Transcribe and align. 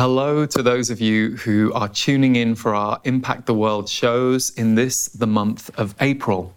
Hello 0.00 0.46
to 0.46 0.62
those 0.62 0.88
of 0.88 0.98
you 0.98 1.36
who 1.36 1.74
are 1.74 1.86
tuning 1.86 2.34
in 2.34 2.54
for 2.54 2.74
our 2.74 2.98
Impact 3.04 3.44
the 3.44 3.52
World 3.52 3.86
shows 3.86 4.48
in 4.48 4.74
this, 4.74 5.08
the 5.08 5.26
month 5.26 5.68
of 5.78 5.94
April. 6.00 6.54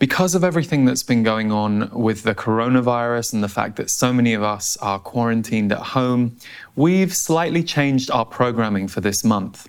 Because 0.00 0.34
of 0.34 0.42
everything 0.42 0.84
that's 0.84 1.04
been 1.04 1.22
going 1.22 1.52
on 1.52 1.88
with 1.92 2.24
the 2.24 2.34
coronavirus 2.34 3.34
and 3.34 3.44
the 3.44 3.48
fact 3.48 3.76
that 3.76 3.88
so 3.88 4.12
many 4.12 4.34
of 4.34 4.42
us 4.42 4.76
are 4.78 4.98
quarantined 4.98 5.70
at 5.70 5.78
home, 5.78 6.38
we've 6.74 7.14
slightly 7.14 7.62
changed 7.62 8.10
our 8.10 8.24
programming 8.24 8.88
for 8.88 9.00
this 9.00 9.22
month. 9.22 9.68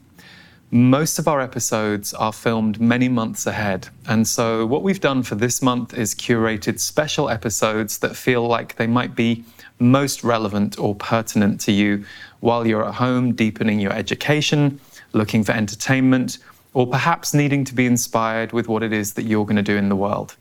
Most 0.72 1.20
of 1.20 1.28
our 1.28 1.40
episodes 1.40 2.16
are 2.16 2.34
filmed 2.34 2.82
many 2.82 3.10
months 3.10 3.46
ahead, 3.46 3.90
and 4.08 4.28
so 4.28 4.66
what 4.66 4.82
we've 4.82 5.00
done 5.00 5.22
for 5.22 5.36
this 5.36 5.62
month 5.62 5.94
is 5.94 6.16
curated 6.16 6.80
special 6.80 7.30
episodes 7.30 8.00
that 8.00 8.16
feel 8.16 8.48
like 8.48 8.78
they 8.78 8.88
might 8.88 9.16
be 9.16 9.46
most 9.80 10.24
relevant 10.24 10.80
or 10.80 10.96
pertinent 10.96 11.60
to 11.62 11.72
you 11.72 12.06
while 12.40 12.66
you're 12.66 12.88
at 12.88 12.96
home 12.96 13.34
deepening 13.34 13.80
your 13.80 13.94
education, 13.94 14.80
looking 15.14 15.44
for 15.44 15.52
entertainment, 15.52 16.40
or 16.74 16.88
perhaps 16.88 17.34
needing 17.34 17.64
to 17.66 17.74
be 17.74 17.86
inspired 17.86 18.52
with 18.52 18.68
what 18.68 18.84
it 18.84 18.94
is 18.94 19.14
that 19.14 19.24
you're 19.24 19.46
going 19.46 19.56
to 19.56 19.64
do 19.64 19.78
in 19.78 19.90
the 19.90 19.96
world. 19.96 20.36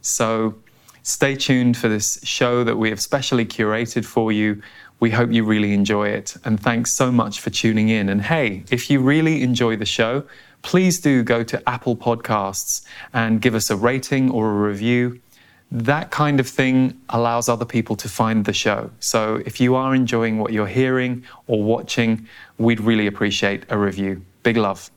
So 0.00 0.54
stay 1.02 1.34
tuned 1.34 1.76
for 1.76 1.88
this 1.88 2.18
show 2.22 2.64
that 2.64 2.76
we 2.76 2.88
have 2.90 3.00
specially 3.00 3.44
curated 3.44 4.04
for 4.04 4.32
you. 4.32 4.62
We 5.00 5.10
hope 5.10 5.32
you 5.32 5.44
really 5.44 5.74
enjoy 5.74 6.08
it. 6.08 6.36
And 6.44 6.58
thanks 6.58 6.92
so 6.92 7.12
much 7.12 7.40
for 7.40 7.50
tuning 7.50 7.90
in. 7.90 8.08
And 8.08 8.22
hey, 8.22 8.64
if 8.70 8.88
you 8.88 9.00
really 9.00 9.42
enjoy 9.42 9.76
the 9.76 9.86
show, 9.86 10.24
please 10.62 10.98
do 10.98 11.22
go 11.22 11.42
to 11.44 11.68
Apple 11.68 11.96
Podcasts 11.96 12.86
and 13.12 13.40
give 13.40 13.54
us 13.54 13.68
a 13.68 13.76
rating 13.76 14.30
or 14.30 14.50
a 14.50 14.68
review 14.68 15.20
that 15.70 16.10
kind 16.10 16.40
of 16.40 16.48
thing 16.48 17.00
allows 17.08 17.48
other 17.48 17.64
people 17.64 17.96
to 17.96 18.08
find 18.08 18.44
the 18.44 18.52
show. 18.52 18.90
So 19.00 19.42
if 19.44 19.60
you 19.60 19.74
are 19.74 19.94
enjoying 19.94 20.38
what 20.38 20.52
you're 20.52 20.66
hearing 20.66 21.24
or 21.46 21.62
watching, 21.62 22.28
we'd 22.58 22.80
really 22.80 23.06
appreciate 23.06 23.64
a 23.68 23.78
review. 23.78 24.22
Big 24.42 24.56
love. 24.56 24.90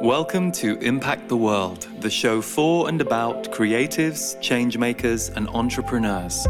Welcome 0.00 0.52
to 0.52 0.78
Impact 0.78 1.28
the 1.28 1.36
World, 1.36 1.88
the 2.00 2.10
show 2.10 2.40
for 2.40 2.88
and 2.88 3.00
about 3.00 3.52
creatives, 3.52 4.38
changemakers, 4.40 5.34
and 5.36 5.48
entrepreneurs. 5.48 6.46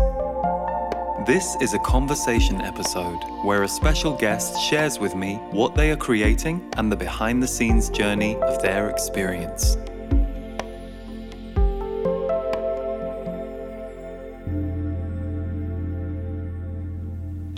This 1.27 1.56
is 1.61 1.75
a 1.75 1.78
conversation 1.78 2.61
episode 2.61 3.19
where 3.45 3.62
a 3.62 3.69
special 3.69 4.15
guest 4.17 4.61
shares 4.62 4.98
with 4.98 5.15
me 5.15 5.37
what 5.50 5.75
they 5.75 5.91
are 5.91 5.97
creating 5.97 6.67
and 6.77 6.93
the 6.93 6.97
behind 6.97 7.43
the 7.43 7.48
scenes 7.48 7.89
journey 7.91 8.37
of 8.37 8.62
their 8.62 8.91
experience. 8.91 9.77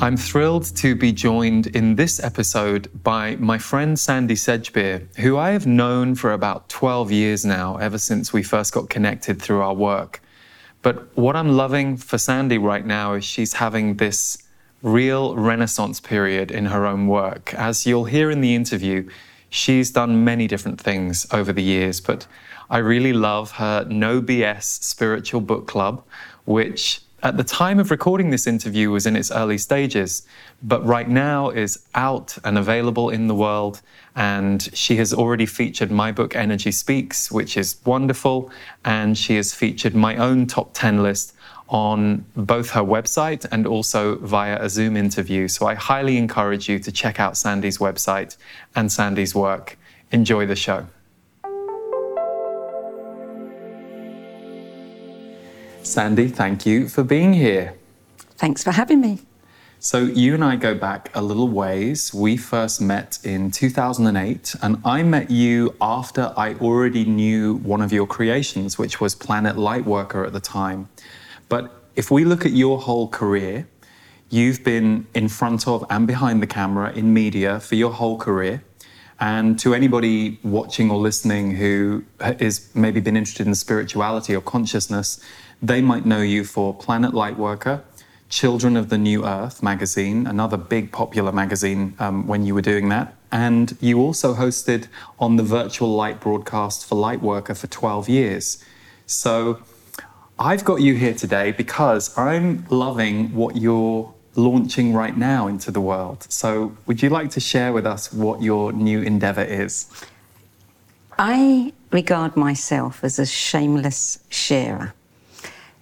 I'm 0.02 0.16
thrilled 0.16 0.64
to 0.76 0.96
be 0.96 1.12
joined 1.12 1.66
in 1.66 1.94
this 1.94 2.24
episode 2.24 2.88
by 3.02 3.36
my 3.36 3.58
friend 3.58 3.98
Sandy 3.98 4.34
Sedgbeer, 4.34 5.14
who 5.18 5.36
I 5.36 5.50
have 5.50 5.66
known 5.66 6.14
for 6.14 6.32
about 6.32 6.70
12 6.70 7.12
years 7.12 7.44
now, 7.44 7.76
ever 7.76 7.98
since 7.98 8.32
we 8.32 8.42
first 8.42 8.72
got 8.72 8.88
connected 8.88 9.42
through 9.42 9.60
our 9.60 9.74
work. 9.74 10.22
But 10.80 11.14
what 11.18 11.36
I'm 11.36 11.54
loving 11.54 11.98
for 11.98 12.16
Sandy 12.16 12.56
right 12.56 12.86
now 12.86 13.12
is 13.12 13.26
she's 13.26 13.52
having 13.52 13.96
this 13.98 14.38
real 14.80 15.36
renaissance 15.36 16.00
period 16.00 16.50
in 16.50 16.64
her 16.64 16.86
own 16.86 17.06
work. 17.06 17.52
As 17.52 17.84
you'll 17.84 18.06
hear 18.06 18.30
in 18.30 18.40
the 18.40 18.54
interview, 18.54 19.06
she's 19.50 19.90
done 19.90 20.24
many 20.24 20.46
different 20.46 20.80
things 20.80 21.26
over 21.30 21.52
the 21.52 21.62
years, 21.62 22.00
but 22.00 22.26
I 22.70 22.78
really 22.78 23.12
love 23.12 23.50
her 23.52 23.84
No 23.84 24.22
BS 24.22 24.62
Spiritual 24.82 25.42
Book 25.42 25.66
Club, 25.66 26.02
which 26.46 27.02
at 27.22 27.36
the 27.36 27.44
time 27.44 27.78
of 27.78 27.90
recording 27.90 28.30
this 28.30 28.46
interview 28.46 28.90
was 28.90 29.06
in 29.06 29.16
its 29.16 29.30
early 29.30 29.58
stages, 29.58 30.26
but 30.62 30.84
right 30.84 31.08
now 31.08 31.50
is 31.50 31.84
out 31.94 32.36
and 32.44 32.56
available 32.56 33.10
in 33.10 33.26
the 33.26 33.34
world. 33.34 33.82
And 34.16 34.62
she 34.74 34.96
has 34.96 35.12
already 35.12 35.46
featured 35.46 35.90
my 35.90 36.12
book, 36.12 36.34
Energy 36.34 36.72
Speaks, 36.72 37.30
which 37.30 37.56
is 37.56 37.76
wonderful. 37.84 38.50
And 38.84 39.16
she 39.16 39.36
has 39.36 39.54
featured 39.54 39.94
my 39.94 40.16
own 40.16 40.46
top 40.46 40.70
10 40.72 41.02
list 41.02 41.34
on 41.68 42.24
both 42.36 42.70
her 42.70 42.82
website 42.82 43.46
and 43.52 43.66
also 43.66 44.16
via 44.16 44.60
a 44.60 44.68
Zoom 44.68 44.96
interview. 44.96 45.46
So 45.46 45.66
I 45.66 45.74
highly 45.74 46.16
encourage 46.16 46.68
you 46.68 46.78
to 46.80 46.90
check 46.90 47.20
out 47.20 47.36
Sandy's 47.36 47.78
website 47.78 48.36
and 48.74 48.90
Sandy's 48.90 49.34
work. 49.34 49.78
Enjoy 50.10 50.46
the 50.46 50.56
show. 50.56 50.86
Sandy, 55.90 56.28
thank 56.28 56.66
you 56.66 56.88
for 56.88 57.02
being 57.02 57.32
here. 57.32 57.74
Thanks 58.36 58.62
for 58.62 58.70
having 58.70 59.00
me. 59.00 59.18
So, 59.80 59.98
you 59.98 60.34
and 60.34 60.44
I 60.44 60.54
go 60.54 60.72
back 60.72 61.10
a 61.16 61.20
little 61.20 61.48
ways. 61.48 62.14
We 62.14 62.36
first 62.36 62.80
met 62.80 63.18
in 63.24 63.50
2008, 63.50 64.54
and 64.62 64.80
I 64.84 65.02
met 65.02 65.32
you 65.32 65.74
after 65.80 66.32
I 66.36 66.54
already 66.54 67.04
knew 67.04 67.56
one 67.56 67.82
of 67.82 67.92
your 67.92 68.06
creations, 68.06 68.78
which 68.78 69.00
was 69.00 69.16
Planet 69.16 69.56
Lightworker 69.56 70.24
at 70.24 70.32
the 70.32 70.38
time. 70.38 70.88
But 71.48 71.82
if 71.96 72.08
we 72.08 72.24
look 72.24 72.46
at 72.46 72.52
your 72.52 72.78
whole 72.78 73.08
career, 73.08 73.66
you've 74.28 74.62
been 74.62 75.08
in 75.12 75.28
front 75.28 75.66
of 75.66 75.84
and 75.90 76.06
behind 76.06 76.40
the 76.40 76.46
camera 76.46 76.92
in 76.92 77.12
media 77.12 77.58
for 77.58 77.74
your 77.74 77.90
whole 77.90 78.16
career. 78.16 78.62
And 79.18 79.58
to 79.58 79.74
anybody 79.74 80.38
watching 80.42 80.90
or 80.90 80.96
listening 80.96 81.56
who 81.56 82.04
is 82.38 82.70
maybe 82.74 83.00
been 83.00 83.16
interested 83.16 83.46
in 83.46 83.54
spirituality 83.54 84.34
or 84.34 84.40
consciousness, 84.40 85.20
they 85.62 85.82
might 85.82 86.06
know 86.06 86.22
you 86.22 86.44
for 86.44 86.74
Planet 86.74 87.12
Lightworker, 87.12 87.82
Children 88.28 88.76
of 88.76 88.88
the 88.88 88.98
New 88.98 89.26
Earth 89.26 89.62
magazine, 89.62 90.26
another 90.26 90.56
big 90.56 90.92
popular 90.92 91.32
magazine 91.32 91.94
um, 91.98 92.26
when 92.26 92.46
you 92.46 92.54
were 92.54 92.62
doing 92.62 92.88
that. 92.88 93.14
And 93.32 93.76
you 93.80 93.98
also 93.98 94.34
hosted 94.34 94.88
on 95.18 95.36
the 95.36 95.42
virtual 95.42 95.90
light 95.90 96.20
broadcast 96.20 96.86
for 96.86 96.96
Lightworker 96.96 97.56
for 97.56 97.66
12 97.66 98.08
years. 98.08 98.64
So 99.06 99.62
I've 100.38 100.64
got 100.64 100.80
you 100.80 100.94
here 100.94 101.14
today 101.14 101.52
because 101.52 102.16
I'm 102.16 102.64
loving 102.70 103.34
what 103.34 103.56
you're 103.56 104.14
launching 104.36 104.94
right 104.94 105.16
now 105.16 105.48
into 105.48 105.70
the 105.70 105.80
world. 105.80 106.26
So 106.30 106.76
would 106.86 107.02
you 107.02 107.10
like 107.10 107.30
to 107.30 107.40
share 107.40 107.72
with 107.72 107.86
us 107.86 108.12
what 108.12 108.42
your 108.42 108.72
new 108.72 109.02
endeavor 109.02 109.42
is? 109.42 109.90
I 111.18 111.72
regard 111.90 112.36
myself 112.36 113.04
as 113.04 113.18
a 113.18 113.26
shameless 113.26 114.20
sharer 114.30 114.94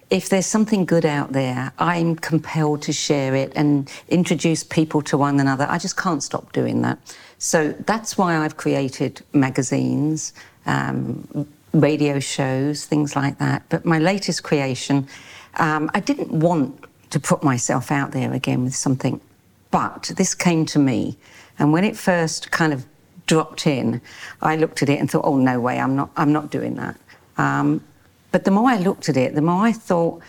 if 0.09 0.29
there's 0.29 0.45
something 0.45 0.85
good 0.85 1.05
out 1.05 1.33
there, 1.33 1.71
I'm 1.77 2.15
compelled 2.15 2.81
to 2.83 2.93
share 2.93 3.35
it 3.35 3.51
and 3.55 3.89
introduce 4.07 4.63
people 4.63 5.01
to 5.03 5.17
one 5.17 5.39
another. 5.39 5.67
I 5.69 5.77
just 5.77 5.97
can't 5.97 6.23
stop 6.23 6.51
doing 6.51 6.81
that. 6.81 6.97
So 7.37 7.73
that's 7.85 8.17
why 8.17 8.37
I've 8.37 8.57
created 8.57 9.21
magazines, 9.33 10.33
um, 10.65 11.47
radio 11.73 12.19
shows, 12.19 12.85
things 12.85 13.15
like 13.15 13.37
that. 13.37 13.63
But 13.69 13.85
my 13.85 13.99
latest 13.99 14.43
creation, 14.43 15.07
um, 15.55 15.91
I 15.93 15.99
didn't 15.99 16.31
want 16.31 16.85
to 17.11 17.19
put 17.19 17.43
myself 17.43 17.91
out 17.91 18.11
there 18.11 18.33
again 18.33 18.63
with 18.63 18.75
something, 18.75 19.21
but 19.69 20.11
this 20.17 20.33
came 20.33 20.65
to 20.67 20.79
me. 20.79 21.17
And 21.59 21.71
when 21.71 21.83
it 21.83 21.95
first 21.95 22.49
kind 22.51 22.73
of 22.73 22.85
dropped 23.27 23.67
in, 23.67 24.01
I 24.41 24.55
looked 24.55 24.81
at 24.81 24.89
it 24.89 24.99
and 24.99 25.09
thought, 25.09 25.25
oh, 25.25 25.37
no 25.37 25.59
way, 25.59 25.79
I'm 25.79 25.95
not, 25.95 26.09
I'm 26.17 26.33
not 26.33 26.49
doing 26.49 26.75
that. 26.75 26.97
Um, 27.37 27.83
but 28.31 28.45
the 28.45 28.51
more 28.51 28.69
I 28.69 28.77
looked 28.77 29.09
at 29.09 29.17
it, 29.17 29.35
the 29.35 29.41
more 29.41 29.65
I 29.65 29.71
thought, 29.71 30.21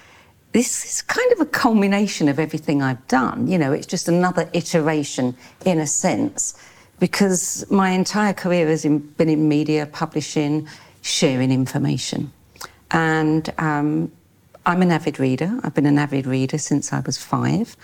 this 0.52 0.84
is 0.84 1.02
kind 1.02 1.32
of 1.32 1.40
a 1.40 1.46
culmination 1.46 2.28
of 2.28 2.38
everything 2.38 2.82
I've 2.82 3.06
done. 3.06 3.46
You 3.46 3.58
know, 3.58 3.72
it's 3.72 3.86
just 3.86 4.08
another 4.08 4.50
iteration 4.52 5.36
in 5.64 5.78
a 5.78 5.86
sense, 5.86 6.54
because 6.98 7.64
my 7.70 7.90
entire 7.90 8.32
career 8.32 8.66
has 8.68 8.82
been 8.82 9.28
in 9.28 9.48
media, 9.48 9.86
publishing, 9.86 10.68
sharing 11.02 11.52
information. 11.52 12.32
And 12.90 13.52
um, 13.58 14.10
I'm 14.66 14.82
an 14.82 14.90
avid 14.90 15.20
reader. 15.20 15.58
I've 15.62 15.74
been 15.74 15.86
an 15.86 15.98
avid 15.98 16.26
reader 16.26 16.58
since 16.58 16.92
I 16.92 17.00
was 17.00 17.16
five. 17.16 17.76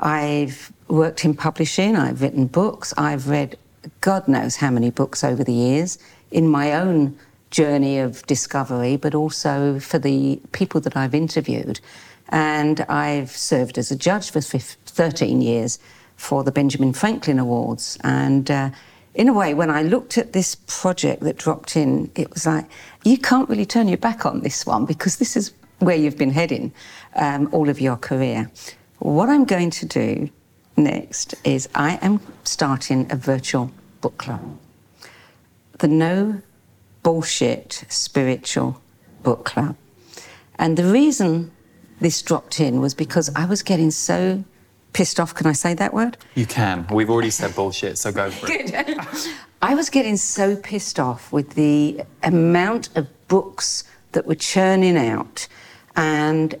I've 0.00 0.72
worked 0.88 1.24
in 1.24 1.34
publishing, 1.34 1.96
I've 1.96 2.22
written 2.22 2.46
books, 2.46 2.94
I've 2.96 3.28
read 3.28 3.56
God 4.00 4.28
knows 4.28 4.56
how 4.56 4.70
many 4.70 4.90
books 4.90 5.24
over 5.24 5.42
the 5.42 5.52
years 5.52 5.98
in 6.30 6.48
my 6.48 6.72
own 6.72 7.18
journey 7.50 7.98
of 7.98 8.24
discovery, 8.26 8.96
but 8.96 9.14
also 9.14 9.78
for 9.78 9.98
the 9.98 10.40
people 10.52 10.80
that 10.82 10.96
I've 10.96 11.14
interviewed. 11.14 11.80
And 12.28 12.80
I've 12.82 13.30
served 13.30 13.78
as 13.78 13.90
a 13.90 13.96
judge 13.96 14.30
for 14.30 14.40
13 14.40 15.40
years 15.40 15.78
for 16.16 16.44
the 16.44 16.52
Benjamin 16.52 16.92
Franklin 16.92 17.38
Awards. 17.38 17.96
And 18.04 18.50
uh, 18.50 18.70
in 19.14 19.28
a 19.28 19.32
way, 19.32 19.54
when 19.54 19.70
I 19.70 19.82
looked 19.82 20.18
at 20.18 20.32
this 20.32 20.56
project 20.66 21.22
that 21.22 21.38
dropped 21.38 21.76
in, 21.76 22.10
it 22.14 22.32
was 22.32 22.46
like, 22.46 22.66
you 23.04 23.16
can't 23.16 23.48
really 23.48 23.66
turn 23.66 23.88
your 23.88 23.98
back 23.98 24.26
on 24.26 24.40
this 24.40 24.66
one 24.66 24.84
because 24.84 25.16
this 25.16 25.36
is 25.36 25.52
where 25.78 25.96
you've 25.96 26.18
been 26.18 26.32
heading 26.32 26.72
um, 27.14 27.48
all 27.52 27.68
of 27.68 27.80
your 27.80 27.96
career. 27.96 28.50
What 28.98 29.28
I'm 29.28 29.44
going 29.44 29.70
to 29.70 29.86
do 29.86 30.28
next 30.76 31.34
is 31.44 31.68
I 31.74 31.98
am 32.02 32.20
starting 32.44 33.10
a 33.10 33.16
virtual 33.16 33.70
book 34.00 34.18
club. 34.18 34.58
The 35.78 35.88
No 35.88 36.42
bullshit 37.02 37.84
spiritual 37.88 38.80
book 39.22 39.44
club. 39.44 39.76
And 40.58 40.76
the 40.76 40.84
reason 40.84 41.52
this 42.00 42.22
dropped 42.22 42.60
in 42.60 42.80
was 42.80 42.94
because 42.94 43.30
I 43.34 43.44
was 43.44 43.62
getting 43.62 43.90
so 43.90 44.44
pissed 44.92 45.20
off. 45.20 45.34
Can 45.34 45.46
I 45.46 45.52
say 45.52 45.74
that 45.74 45.92
word? 45.92 46.16
You 46.34 46.46
can. 46.46 46.86
We've 46.90 47.10
already 47.10 47.30
said 47.30 47.54
bullshit, 47.54 47.98
so 47.98 48.12
go 48.12 48.30
for 48.30 48.46
it. 48.50 49.28
I 49.62 49.74
was 49.74 49.90
getting 49.90 50.16
so 50.16 50.56
pissed 50.56 51.00
off 51.00 51.32
with 51.32 51.50
the 51.50 52.02
amount 52.22 52.96
of 52.96 53.08
books 53.28 53.84
that 54.12 54.26
were 54.26 54.36
churning 54.36 54.96
out, 54.96 55.48
and 55.96 56.54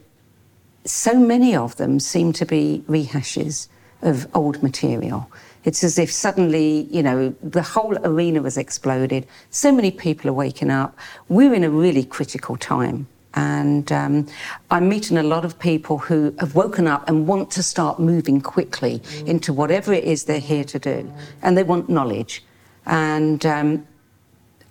so 0.84 1.18
many 1.18 1.54
of 1.54 1.76
them 1.76 2.00
seemed 2.00 2.34
to 2.36 2.46
be 2.46 2.82
rehashes 2.88 3.68
of 4.02 4.26
old 4.34 4.62
material. 4.62 5.30
It's 5.68 5.84
as 5.84 5.98
if 5.98 6.10
suddenly, 6.10 6.88
you 6.90 7.02
know, 7.02 7.34
the 7.42 7.60
whole 7.60 7.94
arena 7.98 8.42
has 8.44 8.56
exploded. 8.56 9.26
So 9.50 9.70
many 9.70 9.90
people 9.90 10.30
are 10.30 10.32
waking 10.32 10.70
up. 10.70 10.96
We're 11.28 11.52
in 11.52 11.62
a 11.62 11.68
really 11.68 12.04
critical 12.04 12.56
time. 12.56 13.06
And 13.34 13.92
um, 13.92 14.26
I'm 14.70 14.88
meeting 14.88 15.18
a 15.18 15.22
lot 15.22 15.44
of 15.44 15.58
people 15.58 15.98
who 15.98 16.34
have 16.40 16.54
woken 16.54 16.86
up 16.86 17.06
and 17.06 17.26
want 17.26 17.50
to 17.50 17.62
start 17.62 18.00
moving 18.00 18.40
quickly 18.40 19.02
into 19.26 19.52
whatever 19.52 19.92
it 19.92 20.04
is 20.04 20.24
they're 20.24 20.40
here 20.40 20.64
to 20.64 20.78
do. 20.78 21.12
And 21.42 21.54
they 21.58 21.64
want 21.64 21.90
knowledge. 21.90 22.42
And 22.86 23.44
um, 23.44 23.86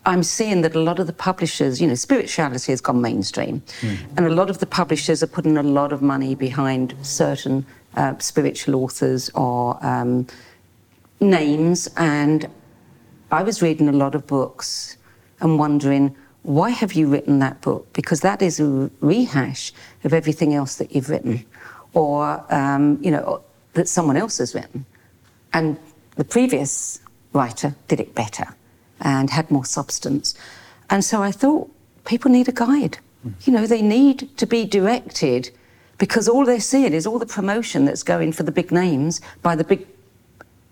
I'm 0.08 0.24
seeing 0.24 0.62
that 0.62 0.74
a 0.74 0.80
lot 0.80 0.98
of 0.98 1.06
the 1.06 1.14
publishers, 1.14 1.80
you 1.80 1.86
know, 1.86 1.94
spirituality 1.94 2.72
has 2.72 2.82
gone 2.82 3.02
mainstream. 3.02 3.62
Mm. 3.82 3.98
And 4.18 4.26
a 4.26 4.34
lot 4.34 4.50
of 4.50 4.58
the 4.58 4.66
publishers 4.66 5.22
are 5.22 5.28
putting 5.28 5.58
a 5.58 5.64
lot 5.80 5.94
of 5.94 6.02
money 6.02 6.34
behind 6.34 6.96
certain 7.04 7.68
uh, 7.96 8.18
spiritual 8.18 8.76
authors 8.84 9.30
or 9.36 9.78
um, 9.86 10.26
names. 11.20 11.88
And 11.98 12.48
I 13.32 13.44
was 13.44 13.62
reading 13.62 13.90
a 13.90 13.94
lot 13.94 14.16
of 14.16 14.28
books 14.28 14.98
and 15.40 15.60
wondering, 15.60 16.16
why 16.44 16.70
have 16.70 16.94
you 16.94 17.08
written 17.08 17.40
that 17.40 17.62
book? 17.62 17.92
Because 17.94 18.22
that 18.22 18.42
is 18.42 18.60
a 18.60 18.90
rehash 19.02 19.74
of 20.04 20.14
everything 20.14 20.54
else 20.54 20.76
that 20.76 20.96
you've 20.96 21.10
written, 21.10 21.46
or 21.94 22.42
um, 22.54 23.00
you 23.04 23.12
know 23.12 23.42
that 23.74 23.90
someone 23.90 24.16
else 24.16 24.38
has 24.38 24.56
written, 24.56 24.86
and 25.54 25.78
the 26.16 26.24
previous 26.24 27.02
writer 27.34 27.76
did 27.90 28.00
it 28.00 28.16
better 28.16 28.46
and 29.02 29.30
had 29.30 29.52
more 29.52 29.66
substance. 29.66 30.36
And 30.90 31.04
so 31.04 31.22
I 31.22 31.32
thought 31.32 31.70
people 32.06 32.32
need 32.32 32.48
a 32.48 32.54
guide. 32.54 32.98
Mm. 33.26 33.46
You 33.46 33.54
know, 33.54 33.68
they 33.68 33.82
need 33.82 34.36
to 34.38 34.48
be 34.48 34.66
directed 34.66 35.52
because 35.98 36.30
all 36.30 36.46
they're 36.46 36.60
seeing 36.60 36.94
is 36.94 37.06
all 37.06 37.20
the 37.20 37.26
promotion 37.26 37.86
that's 37.86 38.04
going 38.04 38.32
for 38.32 38.44
the 38.44 38.52
big 38.52 38.72
names 38.72 39.20
by 39.42 39.56
the 39.56 39.64
big 39.64 39.86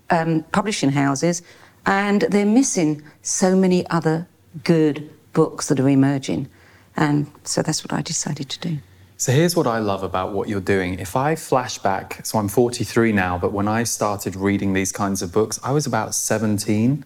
um, 0.10 0.44
publishing 0.52 0.92
houses, 0.92 1.42
and 1.86 2.22
they're 2.22 2.46
missing 2.46 3.02
so 3.22 3.56
many 3.56 3.88
other 3.90 4.28
good 4.64 5.10
books 5.34 5.68
that 5.68 5.80
are 5.80 5.90
emerging. 5.90 6.50
And 6.98 7.30
so 7.44 7.62
that's 7.62 7.84
what 7.84 7.94
I 7.94 8.02
decided 8.02 8.50
to 8.50 8.60
do. 8.60 8.78
So 9.18 9.32
here's 9.32 9.56
what 9.56 9.68
I 9.68 9.80
love 9.80 10.04
about 10.04 10.34
what 10.34 10.50
you're 10.50 10.60
doing. 10.60 11.00
If 11.00 11.16
I 11.16 11.36
flash 11.36 11.78
back, 11.78 12.26
so 12.26 12.38
I'm 12.38 12.50
43 12.50 13.14
now, 13.14 13.38
but 13.38 13.54
when 13.54 13.68
I 13.68 13.84
started 13.84 14.36
reading 14.36 14.74
these 14.74 14.92
kinds 14.92 15.22
of 15.22 15.32
books, 15.32 15.60
I 15.64 15.72
was 15.72 15.86
about 15.86 16.14
17. 16.14 17.06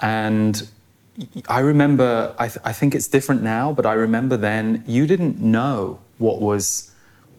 And 0.00 0.66
I 1.48 1.60
remember, 1.60 2.34
I, 2.38 2.48
th- 2.48 2.60
I 2.64 2.72
think 2.72 2.94
it's 2.94 3.08
different 3.08 3.42
now, 3.42 3.72
but 3.72 3.84
I 3.84 3.92
remember 3.92 4.36
then 4.36 4.84
you 4.86 5.06
didn't 5.06 5.38
know 5.38 6.00
what 6.18 6.40
was 6.40 6.90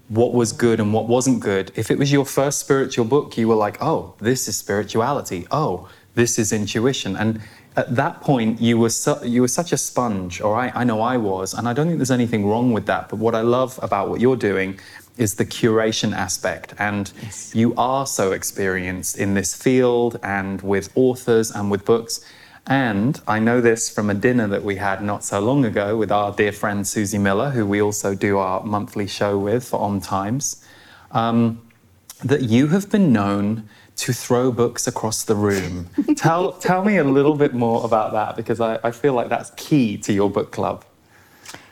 what 0.10 0.34
was 0.34 0.52
good 0.52 0.80
and 0.80 0.94
what 0.94 1.08
wasn't 1.08 1.40
good. 1.40 1.72
If 1.76 1.90
it 1.90 1.98
was 1.98 2.12
your 2.12 2.26
first 2.26 2.60
spiritual 2.60 3.06
book, 3.06 3.38
you 3.38 3.48
were 3.48 3.56
like, 3.56 3.82
oh, 3.82 4.14
this 4.20 4.48
is 4.48 4.56
spirituality. 4.56 5.48
Oh, 5.50 5.90
this 6.14 6.38
is 6.38 6.54
intuition. 6.54 7.16
And 7.16 7.42
at 7.76 7.96
that 7.96 8.22
point, 8.22 8.62
you 8.62 8.78
were, 8.78 8.90
su- 8.90 9.20
you 9.24 9.42
were 9.42 9.48
such 9.48 9.72
a 9.74 9.78
sponge, 9.78 10.42
or 10.42 10.56
I, 10.56 10.72
I 10.76 10.84
know 10.84 11.02
I 11.02 11.18
was, 11.18 11.54
and 11.54 11.68
I 11.68 11.74
don't 11.74 11.88
think 11.88 11.98
there's 11.98 12.12
anything 12.12 12.46
wrong 12.46 12.72
with 12.72 12.86
that. 12.86 13.10
But 13.10 13.18
what 13.18 13.36
I 13.36 13.42
love 13.42 13.80
about 13.82 14.10
what 14.10 14.22
you're 14.22 14.38
doing 14.38 14.80
is 15.18 15.36
the 15.36 15.46
curation 15.46 16.16
aspect. 16.16 16.74
And 16.78 17.12
yes. 17.22 17.56
you 17.56 17.74
are 17.76 18.06
so 18.06 18.32
experienced 18.32 19.18
in 19.18 19.34
this 19.34 19.56
field 19.56 20.20
and 20.24 20.62
with 20.62 20.90
authors 20.96 21.52
and 21.52 21.72
with 21.72 21.84
books. 21.86 22.22
And 22.68 23.22
I 23.28 23.40
know 23.40 23.62
this 23.62 23.90
from 23.90 24.10
a 24.10 24.16
dinner 24.16 24.48
that 24.48 24.64
we 24.64 24.78
had 24.78 25.04
not 25.04 25.24
so 25.24 25.40
long 25.40 25.66
ago 25.66 25.98
with 25.98 26.12
our 26.12 26.32
dear 26.32 26.52
friend 26.52 26.88
Susie 26.88 27.20
Miller, 27.20 27.52
who 27.52 27.66
we 27.66 27.82
also 27.82 28.16
do 28.16 28.40
our 28.40 28.64
monthly 28.64 29.06
show 29.06 29.38
with 29.38 29.68
for 29.68 29.80
OM 29.80 30.02
Times, 30.02 30.66
um, 31.12 31.62
that 32.24 32.42
you 32.42 32.68
have 32.68 32.90
been 32.90 33.14
known 33.14 33.70
to 33.98 34.14
throw 34.14 34.52
books 34.52 34.88
across 34.88 35.24
the 35.24 35.36
room. 35.36 35.90
tell, 36.16 36.54
tell 36.54 36.84
me 36.84 36.98
a 36.98 37.04
little 37.04 37.36
bit 37.36 37.54
more 37.54 37.86
about 37.86 38.14
that 38.14 38.36
because 38.36 38.60
I, 38.60 38.80
I 38.84 38.92
feel 38.92 39.14
like 39.14 39.30
that's 39.30 39.52
key 39.52 39.98
to 40.00 40.12
your 40.12 40.30
book 40.30 40.52
club. 40.52 40.84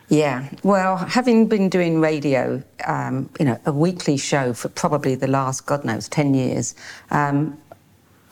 Yeah, 0.10 0.50
well, 0.64 0.98
having 0.98 1.48
been 1.48 1.70
doing 1.70 2.00
radio, 2.00 2.62
um, 2.86 3.30
you 3.40 3.46
know, 3.46 3.60
a 3.66 3.72
weekly 3.72 4.18
show 4.18 4.54
for 4.54 4.70
probably 4.70 5.16
the 5.16 5.28
last, 5.28 5.66
God 5.66 5.84
knows, 5.86 6.08
10 6.10 6.34
years, 6.34 6.76
um, 7.10 7.58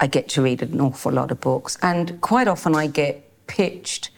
I 0.01 0.07
get 0.07 0.27
to 0.29 0.41
read 0.41 0.63
an 0.63 0.81
awful 0.81 1.11
lot 1.11 1.29
of 1.31 1.39
books. 1.39 1.77
And 1.83 2.19
quite 2.21 2.47
often 2.47 2.75
I 2.75 2.87
get 2.87 3.23
pitched 3.45 4.09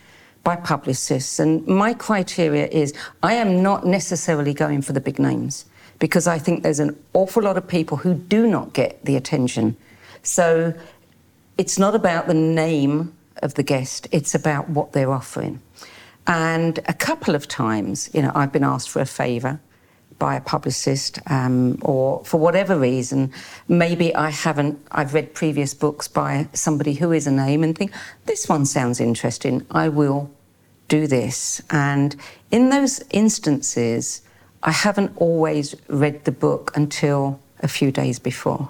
by 0.43 0.55
publicists. 0.55 1.39
And 1.39 1.67
my 1.67 1.93
criteria 1.93 2.67
is 2.67 2.93
I 3.21 3.33
am 3.33 3.61
not 3.61 3.85
necessarily 3.85 4.53
going 4.53 4.81
for 4.81 4.93
the 4.93 5.01
big 5.01 5.19
names 5.19 5.65
because 5.99 6.25
I 6.25 6.39
think 6.39 6.63
there's 6.63 6.79
an 6.79 6.97
awful 7.13 7.43
lot 7.43 7.57
of 7.57 7.67
people 7.67 7.97
who 7.97 8.13
do 8.13 8.47
not 8.47 8.73
get 8.73 9.03
the 9.03 9.17
attention. 9.17 9.75
So 10.23 10.73
it's 11.57 11.77
not 11.77 11.95
about 11.95 12.27
the 12.27 12.33
name 12.33 13.13
of 13.41 13.55
the 13.55 13.63
guest, 13.63 14.07
it's 14.11 14.33
about 14.33 14.69
what 14.69 14.93
they're 14.93 15.11
offering. 15.11 15.61
And 16.27 16.79
a 16.87 16.93
couple 16.93 17.35
of 17.35 17.47
times, 17.49 18.09
you 18.13 18.21
know, 18.21 18.31
I've 18.33 18.53
been 18.53 18.63
asked 18.63 18.89
for 18.89 19.01
a 19.01 19.05
favour 19.05 19.59
by 20.23 20.35
a 20.35 20.39
publicist, 20.39 21.19
um, 21.29 21.77
or 21.81 22.23
for 22.23 22.39
whatever 22.39 22.79
reason, 22.79 23.29
maybe 23.67 24.15
I 24.15 24.29
haven't, 24.29 24.79
I've 24.89 25.13
read 25.13 25.33
previous 25.33 25.73
books 25.73 26.07
by 26.07 26.47
somebody 26.53 26.93
who 26.93 27.11
is 27.11 27.27
a 27.27 27.31
name 27.31 27.61
and 27.61 27.77
think, 27.77 27.91
this 28.25 28.47
one 28.47 28.65
sounds 28.65 29.01
interesting, 29.01 29.65
I 29.69 29.89
will 29.89 30.31
do 30.87 31.07
this. 31.07 31.61
And 31.71 32.15
in 32.51 32.69
those 32.69 33.03
instances, 33.09 34.21
I 34.63 34.71
haven't 34.71 35.11
always 35.17 35.75
read 35.89 36.23
the 36.23 36.31
book 36.31 36.71
until 36.73 37.37
a 37.59 37.67
few 37.67 37.91
days 37.91 38.17
before. 38.17 38.69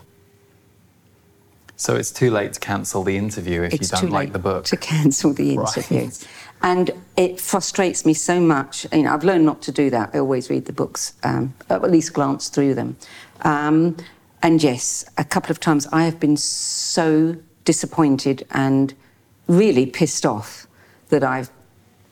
So 1.76 1.96
it's 1.96 2.12
too 2.12 2.32
late 2.32 2.54
to 2.54 2.60
cancel 2.60 3.04
the 3.04 3.16
interview 3.16 3.62
if 3.62 3.74
it's 3.74 3.92
you 3.92 3.98
don't 4.00 4.10
like 4.10 4.34
the 4.34 4.40
book. 4.40 4.66
To 4.66 4.78
cancel 4.78 5.34
the 5.34 5.54
interview. 5.58 6.06
Right. 6.06 6.28
And 6.64 6.92
it 7.18 7.40
frustrates 7.40 8.06
me 8.06 8.14
so 8.14 8.40
much. 8.40 8.88
You 8.92 9.04
know, 9.04 9.14
I've 9.14 9.26
learned 9.26 9.46
not 9.46 9.62
to 9.64 9.72
do 9.72 9.90
that. 9.90 10.12
I 10.14 10.20
always 10.20 10.50
read 10.50 10.66
the 10.66 10.74
books, 10.74 11.14
um, 11.24 11.54
at 11.70 11.84
least 11.92 12.14
glance 12.14 12.48
through 12.48 12.74
them. 12.74 12.96
Um, 13.42 13.98
and 14.42 14.64
yes, 14.64 15.06
a 15.18 15.26
couple 15.26 15.52
of 15.52 15.60
times 15.60 15.88
I 15.92 16.06
have 16.06 16.20
been 16.20 16.38
so 16.38 17.36
disappointed 17.66 18.46
and 18.52 18.94
really 19.48 19.86
pissed 19.86 20.26
off 20.26 20.66
that 21.10 21.24
I've 21.24 21.52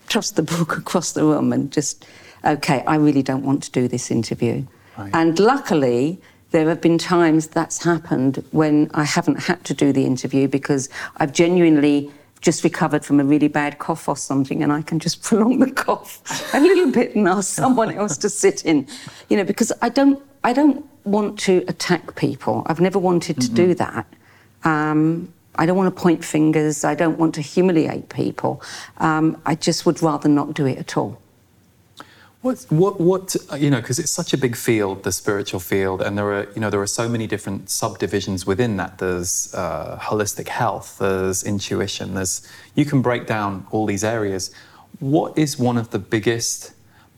tossed 0.09 0.35
the 0.35 0.43
book 0.57 0.77
across 0.77 1.13
the 1.13 1.23
room 1.23 1.53
and 1.53 1.71
just 1.71 2.05
okay, 2.43 2.83
I 2.87 2.95
really 2.95 3.23
don't 3.23 3.43
want 3.43 3.63
to 3.63 3.71
do 3.71 3.87
this 3.87 4.09
interview. 4.11 4.65
Right. 4.97 5.11
And 5.13 5.39
luckily, 5.39 6.19
there 6.51 6.67
have 6.69 6.81
been 6.81 6.97
times 6.97 7.47
that's 7.47 7.83
happened 7.83 8.43
when 8.51 8.89
I 8.93 9.03
haven't 9.03 9.43
had 9.43 9.63
to 9.65 9.73
do 9.73 9.93
the 9.93 10.05
interview 10.05 10.47
because 10.47 10.89
I've 11.17 11.33
genuinely 11.33 12.11
just 12.41 12.63
recovered 12.63 13.05
from 13.05 13.19
a 13.19 13.23
really 13.23 13.47
bad 13.47 13.79
cough 13.79 14.09
or 14.09 14.17
something 14.17 14.61
and 14.63 14.73
I 14.73 14.81
can 14.81 14.99
just 14.99 15.21
prolong 15.27 15.59
the 15.59 15.71
cough 15.71 16.53
a 16.53 16.59
little 16.59 16.91
bit 16.91 17.15
and 17.15 17.27
ask 17.27 17.53
someone 17.53 17.93
else 17.93 18.17
to 18.17 18.29
sit 18.29 18.65
in. 18.65 18.87
You 19.29 19.37
know, 19.37 19.43
because 19.43 19.71
I 19.81 19.89
don't 19.89 20.21
I 20.43 20.53
don't 20.53 20.85
want 21.05 21.39
to 21.39 21.63
attack 21.67 22.15
people. 22.15 22.63
I've 22.65 22.81
never 22.81 22.99
wanted 22.99 23.39
to 23.41 23.47
mm-hmm. 23.47 23.55
do 23.55 23.73
that. 23.75 24.05
Um, 24.63 25.33
I 25.55 25.65
don't 25.65 25.77
want 25.77 25.95
to 25.95 26.01
point 26.01 26.23
fingers. 26.23 26.83
I 26.83 26.95
don't 26.95 27.17
want 27.17 27.35
to 27.35 27.41
humiliate 27.41 28.09
people. 28.09 28.61
Um, 28.97 29.41
I 29.45 29.55
just 29.55 29.85
would 29.85 30.01
rather 30.01 30.29
not 30.29 30.53
do 30.53 30.65
it 30.65 30.77
at 30.77 30.97
all. 30.97 31.21
What, 32.41 32.65
what, 32.69 32.99
what, 32.99 33.35
you 33.55 33.69
know, 33.69 33.81
because 33.81 33.99
it's 33.99 34.09
such 34.09 34.33
a 34.33 34.37
big 34.37 34.55
field, 34.55 35.03
the 35.03 35.11
spiritual 35.11 35.59
field, 35.59 36.01
and 36.01 36.17
there 36.17 36.31
are, 36.33 36.47
you 36.55 36.59
know, 36.59 36.71
there 36.71 36.81
are 36.81 36.87
so 36.87 37.07
many 37.07 37.27
different 37.27 37.69
subdivisions 37.69 38.47
within 38.47 38.77
that. 38.77 38.97
There's 38.97 39.53
uh, 39.53 39.99
holistic 40.01 40.47
health, 40.47 40.97
there's 40.97 41.43
intuition, 41.43 42.15
there's, 42.15 42.41
you 42.73 42.83
can 42.83 43.03
break 43.03 43.27
down 43.27 43.67
all 43.69 43.85
these 43.85 44.03
areas. 44.03 44.51
What 44.99 45.37
is 45.37 45.59
one 45.59 45.77
of 45.77 45.91
the 45.91 45.99
biggest 45.99 46.73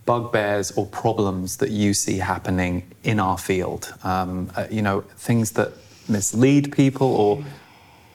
bugbears 0.05 0.71
or 0.71 0.85
problems 0.87 1.55
that 1.57 1.69
you 1.69 1.93
see 1.93 2.17
happening 2.17 2.83
in 3.05 3.21
our 3.21 3.37
field? 3.37 3.93
Um, 4.03 4.51
uh, 4.57 4.67
you 4.69 4.81
know, 4.81 5.01
things 5.15 5.51
that 5.51 5.71
mislead 6.09 6.73
people 6.73 7.07
or 7.07 7.45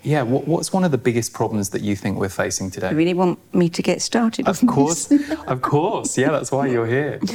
yeah, 0.02 0.22
what, 0.22 0.46
what's 0.46 0.72
one 0.72 0.84
of 0.84 0.90
the 0.90 0.98
biggest 0.98 1.32
problems 1.32 1.70
that 1.70 1.82
you 1.82 1.96
think 1.96 2.18
we're 2.18 2.28
facing 2.28 2.70
today? 2.70 2.90
You 2.90 2.96
really 2.96 3.14
want 3.14 3.38
me 3.54 3.68
to 3.68 3.82
get 3.82 4.00
started? 4.00 4.48
Of 4.48 4.64
course, 4.66 5.10
of 5.46 5.62
course. 5.62 6.16
Yeah, 6.16 6.30
that's 6.30 6.52
why 6.52 6.66
you're 6.66 6.86
here. 6.86 7.20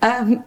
Um, 0.00 0.44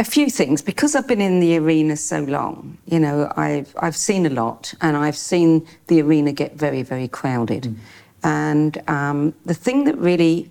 a 0.00 0.04
few 0.04 0.28
things 0.28 0.60
because 0.60 0.96
I've 0.96 1.06
been 1.06 1.20
in 1.20 1.38
the 1.38 1.56
arena 1.58 1.96
so 1.96 2.24
long. 2.24 2.76
You 2.86 2.98
know, 2.98 3.32
I've 3.36 3.72
I've 3.78 3.94
seen 3.94 4.26
a 4.26 4.30
lot, 4.30 4.74
and 4.80 4.96
I've 4.96 5.16
seen 5.16 5.64
the 5.86 6.02
arena 6.02 6.32
get 6.32 6.56
very, 6.56 6.82
very 6.82 7.06
crowded. 7.06 7.62
Mm. 7.62 7.76
And 8.24 8.90
um, 8.90 9.34
the 9.44 9.54
thing 9.54 9.84
that 9.84 9.96
really 9.96 10.50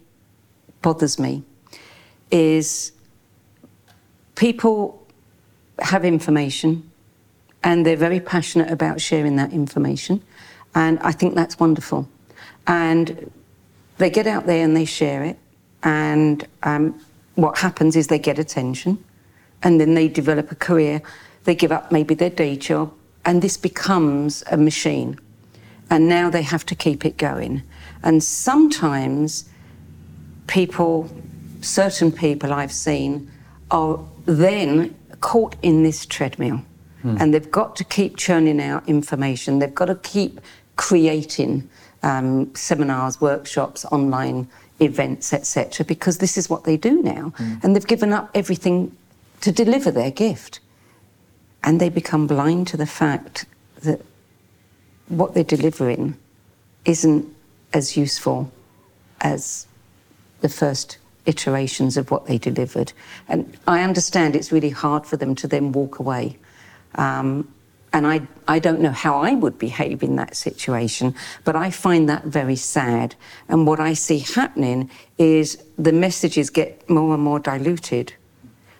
bothers 0.81 1.19
me 1.19 1.43
is 2.31 2.93
people 4.35 5.05
have 5.79 6.05
information 6.05 6.89
and 7.63 7.85
they're 7.85 7.95
very 7.95 8.19
passionate 8.19 8.69
about 8.71 8.99
sharing 8.99 9.35
that 9.37 9.51
information. 9.53 10.21
And 10.75 10.99
I 10.99 11.11
think 11.11 11.35
that's 11.35 11.59
wonderful. 11.59 12.07
And 12.67 13.31
they 13.97 14.09
get 14.09 14.27
out 14.27 14.45
there 14.45 14.63
and 14.63 14.75
they 14.75 14.85
share 14.85 15.23
it. 15.23 15.37
And 15.83 16.47
um, 16.63 16.99
what 17.35 17.57
happens 17.57 17.95
is 17.95 18.07
they 18.07 18.19
get 18.19 18.39
attention 18.39 19.03
and 19.61 19.79
then 19.79 19.93
they 19.93 20.07
develop 20.07 20.51
a 20.51 20.55
career. 20.55 21.01
They 21.43 21.55
give 21.55 21.71
up 21.71 21.91
maybe 21.91 22.13
their 22.13 22.29
day 22.29 22.55
job 22.55 22.93
and 23.25 23.41
this 23.41 23.57
becomes 23.57 24.43
a 24.51 24.57
machine. 24.57 25.19
And 25.89 26.07
now 26.07 26.29
they 26.29 26.41
have 26.41 26.65
to 26.67 26.75
keep 26.75 27.05
it 27.05 27.17
going. 27.17 27.63
And 28.03 28.23
sometimes 28.23 29.49
people, 30.47 31.09
certain 31.61 32.11
people 32.11 32.51
I've 32.51 32.71
seen, 32.71 33.31
are 33.71 33.99
then 34.25 34.95
caught 35.21 35.55
in 35.61 35.83
this 35.83 36.05
treadmill. 36.05 36.61
Hmm. 37.01 37.17
And 37.19 37.33
they've 37.33 37.51
got 37.51 37.75
to 37.77 37.83
keep 37.83 38.17
churning 38.17 38.61
out 38.61 38.87
information. 38.87 39.59
They've 39.59 39.73
got 39.73 39.85
to 39.85 39.95
keep 39.95 40.41
creating 40.83 41.69
um, 42.03 42.53
seminars, 42.55 43.21
workshops, 43.21 43.85
online 43.85 44.45
events, 44.81 45.31
etc., 45.31 45.85
because 45.85 46.17
this 46.17 46.37
is 46.37 46.49
what 46.49 46.65
they 46.65 46.75
do 46.75 47.01
now. 47.01 47.31
Mm. 47.37 47.63
And 47.63 47.73
they've 47.73 47.87
given 47.87 48.11
up 48.11 48.29
everything 48.35 48.93
to 49.39 49.53
deliver 49.53 49.91
their 49.91 50.11
gift. 50.11 50.59
And 51.63 51.79
they 51.79 51.87
become 51.87 52.27
blind 52.27 52.67
to 52.67 52.75
the 52.75 52.85
fact 52.85 53.45
that 53.83 54.01
what 55.07 55.33
they're 55.33 55.45
delivering 55.57 56.17
isn't 56.83 57.33
as 57.71 57.95
useful 57.95 58.51
as 59.21 59.65
the 60.41 60.49
first 60.49 60.97
iterations 61.25 61.95
of 61.95 62.11
what 62.11 62.25
they 62.25 62.37
delivered. 62.37 62.91
And 63.29 63.57
I 63.67 63.83
understand 63.83 64.35
it's 64.35 64.51
really 64.51 64.71
hard 64.71 65.05
for 65.05 65.15
them 65.15 65.33
to 65.35 65.47
then 65.47 65.71
walk 65.71 65.99
away. 65.99 66.37
Um, 66.95 67.47
and 67.93 68.07
I, 68.07 68.27
I 68.47 68.57
don't 68.57 68.81
know 68.81 68.91
how 68.91 69.19
I 69.19 69.35
would 69.35 69.59
behave 69.59 70.01
in 70.01 70.15
that 70.15 70.35
situation, 70.35 71.13
but 71.43 71.55
I 71.55 71.69
find 71.69 72.09
that 72.09 72.25
very 72.25 72.55
sad. 72.55 73.15
And 73.47 73.67
what 73.67 73.79
I 73.79 73.93
see 73.93 74.19
happening 74.19 74.89
is 75.19 75.63
the 75.77 75.93
messages 75.93 76.49
get 76.49 76.89
more 76.89 77.13
and 77.13 77.21
more 77.23 77.39
diluted, 77.39 78.13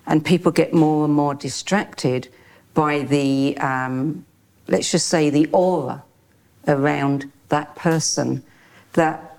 and 0.08 0.26
people 0.26 0.52
get 0.52 0.74
more 0.74 1.06
and 1.06 1.14
more 1.14 1.36
distracted 1.36 2.28
by 2.74 3.02
the, 3.04 3.56
um, 3.60 4.26
let's 4.68 4.92
just 4.92 5.08
say, 5.08 5.30
the 5.30 5.48
aura 5.52 6.04
around 6.68 7.32
that 7.50 7.76
person, 7.76 8.44
that 8.94 9.38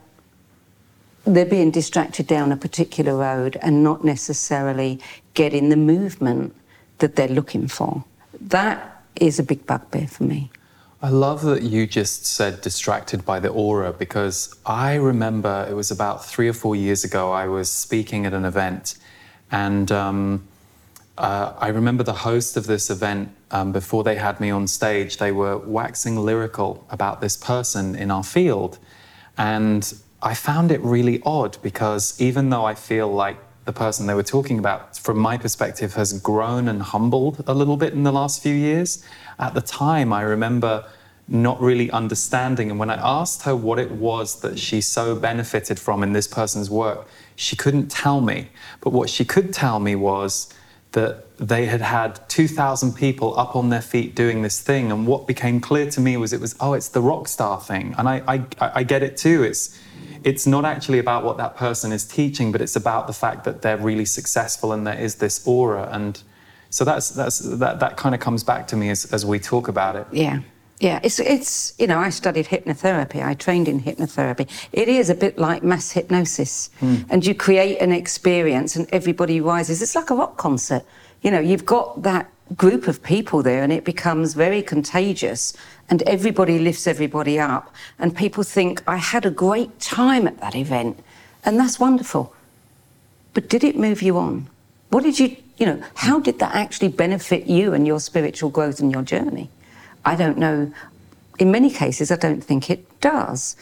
they're 1.24 1.44
being 1.44 1.72
distracted 1.72 2.28
down 2.28 2.52
a 2.52 2.56
particular 2.56 3.16
road 3.16 3.58
and 3.60 3.82
not 3.82 4.04
necessarily 4.04 5.00
getting 5.32 5.68
the 5.68 5.76
movement 5.76 6.54
that 6.98 7.16
they're 7.16 7.26
looking 7.26 7.66
for. 7.66 8.04
That 8.40 8.93
is 9.16 9.38
a 9.38 9.42
big 9.42 9.66
bugbear 9.66 10.06
for 10.06 10.24
me. 10.24 10.50
I 11.02 11.10
love 11.10 11.42
that 11.42 11.62
you 11.62 11.86
just 11.86 12.24
said 12.24 12.62
distracted 12.62 13.24
by 13.26 13.38
the 13.38 13.48
aura 13.48 13.92
because 13.92 14.54
I 14.64 14.94
remember 14.94 15.66
it 15.68 15.74
was 15.74 15.90
about 15.90 16.24
three 16.24 16.48
or 16.48 16.54
four 16.54 16.74
years 16.74 17.04
ago, 17.04 17.30
I 17.30 17.46
was 17.46 17.70
speaking 17.70 18.24
at 18.24 18.32
an 18.32 18.46
event 18.46 18.96
and 19.50 19.92
um, 19.92 20.48
uh, 21.16 21.52
I 21.58 21.68
remember 21.68 22.02
the 22.02 22.12
host 22.12 22.56
of 22.56 22.66
this 22.66 22.90
event, 22.90 23.28
um, 23.50 23.70
before 23.70 24.02
they 24.02 24.16
had 24.16 24.40
me 24.40 24.50
on 24.50 24.66
stage, 24.66 25.18
they 25.18 25.30
were 25.30 25.58
waxing 25.58 26.16
lyrical 26.16 26.86
about 26.90 27.20
this 27.20 27.36
person 27.36 27.94
in 27.94 28.10
our 28.10 28.24
field. 28.24 28.78
And 29.38 29.92
I 30.22 30.34
found 30.34 30.72
it 30.72 30.80
really 30.80 31.22
odd 31.24 31.58
because 31.62 32.20
even 32.20 32.50
though 32.50 32.64
I 32.64 32.74
feel 32.74 33.12
like 33.12 33.36
the 33.64 33.72
person 33.72 34.06
they 34.06 34.14
were 34.14 34.22
talking 34.22 34.58
about, 34.58 34.96
from 34.96 35.18
my 35.18 35.38
perspective, 35.38 35.94
has 35.94 36.12
grown 36.20 36.68
and 36.68 36.82
humbled 36.82 37.42
a 37.46 37.54
little 37.54 37.76
bit 37.76 37.92
in 37.92 38.02
the 38.02 38.12
last 38.12 38.42
few 38.42 38.54
years. 38.54 39.04
At 39.38 39.54
the 39.54 39.62
time, 39.62 40.12
I 40.12 40.22
remember 40.22 40.84
not 41.26 41.60
really 41.60 41.90
understanding. 41.90 42.70
And 42.70 42.78
when 42.78 42.90
I 42.90 42.96
asked 42.96 43.42
her 43.44 43.56
what 43.56 43.78
it 43.78 43.90
was 43.90 44.40
that 44.40 44.58
she 44.58 44.80
so 44.80 45.16
benefited 45.16 45.78
from 45.78 46.02
in 46.02 46.12
this 46.12 46.26
person's 46.26 46.68
work, 46.68 47.08
she 47.36 47.56
couldn't 47.56 47.90
tell 47.90 48.20
me. 48.20 48.48
But 48.80 48.90
what 48.90 49.08
she 49.08 49.24
could 49.24 49.52
tell 49.52 49.80
me 49.80 49.94
was 49.94 50.52
that 50.92 51.24
they 51.38 51.66
had 51.66 51.80
had 51.80 52.20
2,000 52.28 52.92
people 52.92 53.38
up 53.38 53.56
on 53.56 53.70
their 53.70 53.80
feet 53.80 54.14
doing 54.14 54.42
this 54.42 54.60
thing. 54.60 54.92
And 54.92 55.06
what 55.06 55.26
became 55.26 55.60
clear 55.60 55.90
to 55.90 56.00
me 56.00 56.16
was 56.18 56.32
it 56.32 56.40
was, 56.40 56.54
oh, 56.60 56.74
it's 56.74 56.88
the 56.88 57.00
rock 57.00 57.26
star 57.26 57.60
thing. 57.60 57.94
And 57.96 58.08
I, 58.08 58.22
I, 58.28 58.44
I 58.60 58.82
get 58.82 59.02
it 59.02 59.16
too. 59.16 59.42
It's, 59.42 59.78
it's 60.24 60.46
not 60.46 60.64
actually 60.64 60.98
about 60.98 61.22
what 61.22 61.36
that 61.36 61.54
person 61.56 61.92
is 61.92 62.04
teaching, 62.04 62.50
but 62.50 62.60
it's 62.60 62.76
about 62.76 63.06
the 63.06 63.12
fact 63.12 63.44
that 63.44 63.62
they're 63.62 63.76
really 63.76 64.06
successful 64.06 64.72
and 64.72 64.86
there 64.86 64.98
is 64.98 65.16
this 65.16 65.46
aura. 65.46 65.88
And 65.92 66.20
so 66.70 66.84
that's 66.84 67.10
that's 67.10 67.38
that 67.38 67.78
that 67.80 67.96
kind 67.96 68.14
of 68.14 68.20
comes 68.20 68.42
back 68.42 68.66
to 68.68 68.76
me 68.76 68.90
as, 68.90 69.04
as 69.12 69.24
we 69.24 69.38
talk 69.38 69.68
about 69.68 69.96
it. 69.96 70.06
Yeah. 70.10 70.40
Yeah, 70.80 70.98
it's 71.04 71.20
it's 71.20 71.72
you 71.78 71.86
know 71.86 71.98
I 71.98 72.10
studied 72.10 72.46
hypnotherapy. 72.46 73.24
I 73.24 73.34
trained 73.34 73.68
in 73.68 73.80
hypnotherapy. 73.80 74.50
It 74.72 74.88
is 74.88 75.08
a 75.08 75.14
bit 75.14 75.38
like 75.38 75.62
mass 75.62 75.92
hypnosis, 75.92 76.68
mm. 76.80 77.06
and 77.08 77.24
you 77.24 77.32
create 77.32 77.78
an 77.78 77.92
experience, 77.92 78.74
and 78.74 78.88
everybody 78.90 79.40
rises. 79.40 79.80
It's 79.80 79.94
like 79.94 80.10
a 80.10 80.16
rock 80.16 80.36
concert. 80.36 80.82
You 81.22 81.30
know, 81.30 81.38
you've 81.38 81.64
got 81.64 82.02
that 82.02 82.28
group 82.56 82.86
of 82.86 83.02
people 83.02 83.42
there, 83.42 83.62
and 83.62 83.72
it 83.72 83.84
becomes 83.84 84.34
very 84.34 84.62
contagious 84.62 85.54
and 85.90 86.02
everybody 86.02 86.58
lifts 86.58 86.86
everybody 86.86 87.38
up. 87.38 87.74
And 87.98 88.16
people 88.16 88.42
think, 88.42 88.82
I 88.86 88.96
had 88.96 89.26
a 89.26 89.30
great 89.30 89.80
time 89.80 90.26
at 90.26 90.40
that 90.40 90.54
event, 90.54 90.98
and 91.44 91.58
that's 91.58 91.78
wonderful. 91.78 92.34
But 93.34 93.48
did 93.48 93.64
it 93.64 93.76
move 93.76 94.00
you 94.02 94.16
on? 94.16 94.48
What 94.90 95.02
did 95.02 95.18
you, 95.18 95.36
you 95.56 95.66
know, 95.66 95.82
how 95.94 96.20
did 96.20 96.38
that 96.38 96.54
actually 96.54 96.88
benefit 96.88 97.46
you 97.46 97.74
and 97.74 97.86
your 97.86 98.00
spiritual 98.00 98.50
growth 98.50 98.80
and 98.80 98.92
your 98.92 99.02
journey? 99.02 99.50
I 100.04 100.16
don't 100.16 100.38
know. 100.38 100.72
In 101.38 101.50
many 101.50 101.70
cases, 101.70 102.10
I 102.10 102.16
don't 102.16 102.42
think 102.42 102.70
it 102.70 103.00
does. 103.00 103.56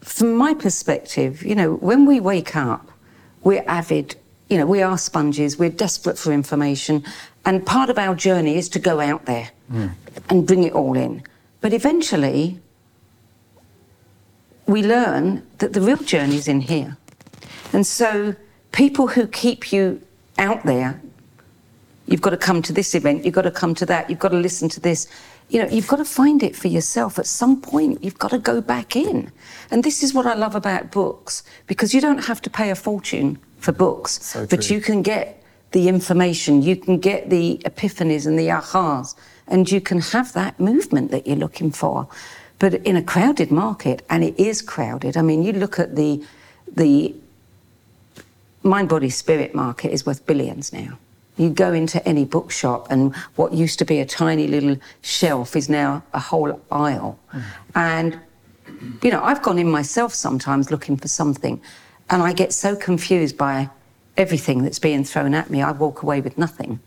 From 0.00 0.34
my 0.34 0.52
perspective, 0.52 1.42
you 1.44 1.54
know, 1.54 1.74
when 1.74 2.06
we 2.06 2.18
wake 2.18 2.56
up, 2.56 2.90
we're 3.44 3.64
avid, 3.66 4.16
you 4.48 4.58
know, 4.58 4.66
we 4.66 4.82
are 4.82 4.98
sponges, 4.98 5.58
we're 5.58 5.70
desperate 5.70 6.18
for 6.18 6.32
information, 6.32 7.04
and 7.44 7.64
part 7.66 7.90
of 7.90 7.98
our 7.98 8.14
journey 8.14 8.56
is 8.56 8.68
to 8.70 8.78
go 8.78 9.00
out 9.00 9.24
there 9.26 9.50
mm. 9.70 9.90
and 10.28 10.46
bring 10.46 10.62
it 10.64 10.72
all 10.72 10.96
in. 10.96 11.22
But 11.60 11.72
eventually, 11.72 12.60
we 14.66 14.82
learn 14.82 15.46
that 15.58 15.72
the 15.72 15.80
real 15.80 15.96
journey 15.96 16.36
is 16.36 16.48
in 16.48 16.60
here. 16.60 16.96
And 17.72 17.86
so, 17.86 18.34
people 18.72 19.08
who 19.08 19.26
keep 19.26 19.72
you 19.72 20.00
out 20.38 20.64
there, 20.64 21.00
you've 22.06 22.20
got 22.20 22.30
to 22.30 22.36
come 22.36 22.62
to 22.62 22.72
this 22.72 22.94
event, 22.94 23.24
you've 23.24 23.34
got 23.34 23.42
to 23.42 23.50
come 23.50 23.74
to 23.76 23.86
that, 23.86 24.08
you've 24.08 24.18
got 24.18 24.30
to 24.30 24.38
listen 24.38 24.68
to 24.70 24.80
this. 24.80 25.08
You 25.48 25.62
know, 25.62 25.68
you've 25.68 25.88
got 25.88 25.96
to 25.96 26.04
find 26.04 26.42
it 26.42 26.56
for 26.56 26.68
yourself. 26.68 27.18
At 27.18 27.26
some 27.26 27.60
point, 27.60 28.02
you've 28.02 28.18
got 28.18 28.30
to 28.30 28.38
go 28.38 28.60
back 28.60 28.96
in. 28.96 29.30
And 29.70 29.84
this 29.84 30.02
is 30.02 30.14
what 30.14 30.26
I 30.26 30.34
love 30.34 30.54
about 30.54 30.90
books, 30.90 31.42
because 31.66 31.92
you 31.92 32.00
don't 32.00 32.24
have 32.24 32.40
to 32.42 32.50
pay 32.50 32.70
a 32.70 32.74
fortune 32.74 33.38
for 33.58 33.72
books, 33.72 34.22
so 34.22 34.46
but 34.46 34.70
you 34.70 34.80
can 34.80 35.02
get 35.02 35.41
the 35.72 35.88
information, 35.88 36.62
you 36.62 36.76
can 36.76 36.98
get 36.98 37.30
the 37.30 37.60
epiphanies 37.64 38.26
and 38.26 38.38
the 38.38 38.48
ahas, 38.48 39.14
and 39.48 39.70
you 39.70 39.80
can 39.80 40.00
have 40.00 40.32
that 40.34 40.58
movement 40.60 41.10
that 41.10 41.26
you're 41.26 41.36
looking 41.36 41.70
for. 41.70 42.08
But 42.58 42.74
in 42.74 42.96
a 42.96 43.02
crowded 43.02 43.50
market, 43.50 44.04
and 44.08 44.22
it 44.22 44.38
is 44.38 44.62
crowded, 44.62 45.16
I 45.16 45.22
mean, 45.22 45.42
you 45.42 45.52
look 45.52 45.78
at 45.78 45.96
the 45.96 46.24
the 46.74 47.14
mind 48.62 48.88
body 48.88 49.10
spirit 49.10 49.54
market 49.54 49.92
is 49.92 50.06
worth 50.06 50.24
billions 50.26 50.72
now. 50.72 50.98
You 51.36 51.50
go 51.50 51.72
into 51.72 52.06
any 52.06 52.24
bookshop, 52.24 52.86
and 52.90 53.14
what 53.36 53.52
used 53.52 53.78
to 53.80 53.84
be 53.84 54.00
a 54.00 54.06
tiny 54.06 54.46
little 54.46 54.76
shelf 55.00 55.56
is 55.56 55.68
now 55.68 56.02
a 56.12 56.20
whole 56.20 56.60
aisle. 56.70 57.18
Mm. 57.32 57.42
And, 57.74 58.20
you 59.02 59.10
know, 59.10 59.22
I've 59.22 59.42
gone 59.42 59.58
in 59.58 59.70
myself 59.70 60.14
sometimes 60.14 60.70
looking 60.70 60.96
for 60.96 61.08
something, 61.08 61.60
and 62.10 62.22
I 62.22 62.32
get 62.32 62.52
so 62.52 62.76
confused 62.76 63.36
by 63.36 63.70
everything 64.16 64.62
that's 64.62 64.78
being 64.78 65.04
thrown 65.04 65.34
at 65.34 65.50
me, 65.50 65.62
I 65.62 65.72
walk 65.72 66.02
away 66.02 66.20
with 66.20 66.36
nothing. 66.38 66.80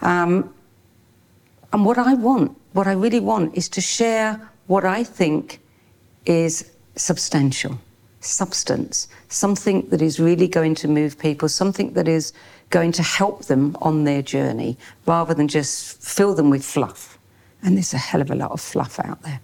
Um, 0.00 0.52
and 1.72 1.84
what 1.84 1.98
I 1.98 2.14
want, 2.14 2.56
what 2.72 2.86
I 2.86 2.92
really 2.92 3.20
want, 3.20 3.56
is 3.56 3.68
to 3.70 3.80
share 3.80 4.40
what 4.66 4.84
I 4.84 5.04
think 5.04 5.60
is 6.26 6.70
substantial, 6.96 7.78
substance, 8.20 9.08
something 9.28 9.88
that 9.88 10.02
is 10.02 10.18
really 10.18 10.48
going 10.48 10.74
to 10.76 10.88
move 10.88 11.18
people, 11.18 11.48
something 11.48 11.92
that 11.94 12.08
is 12.08 12.32
going 12.70 12.92
to 12.92 13.02
help 13.02 13.46
them 13.46 13.76
on 13.80 14.04
their 14.04 14.22
journey, 14.22 14.76
rather 15.06 15.34
than 15.34 15.48
just 15.48 16.02
fill 16.02 16.34
them 16.34 16.50
with 16.50 16.64
fluff. 16.64 17.18
And 17.62 17.76
there's 17.76 17.94
a 17.94 17.98
hell 17.98 18.20
of 18.20 18.30
a 18.30 18.34
lot 18.34 18.50
of 18.50 18.60
fluff 18.60 19.00
out 19.00 19.22
there. 19.22 19.40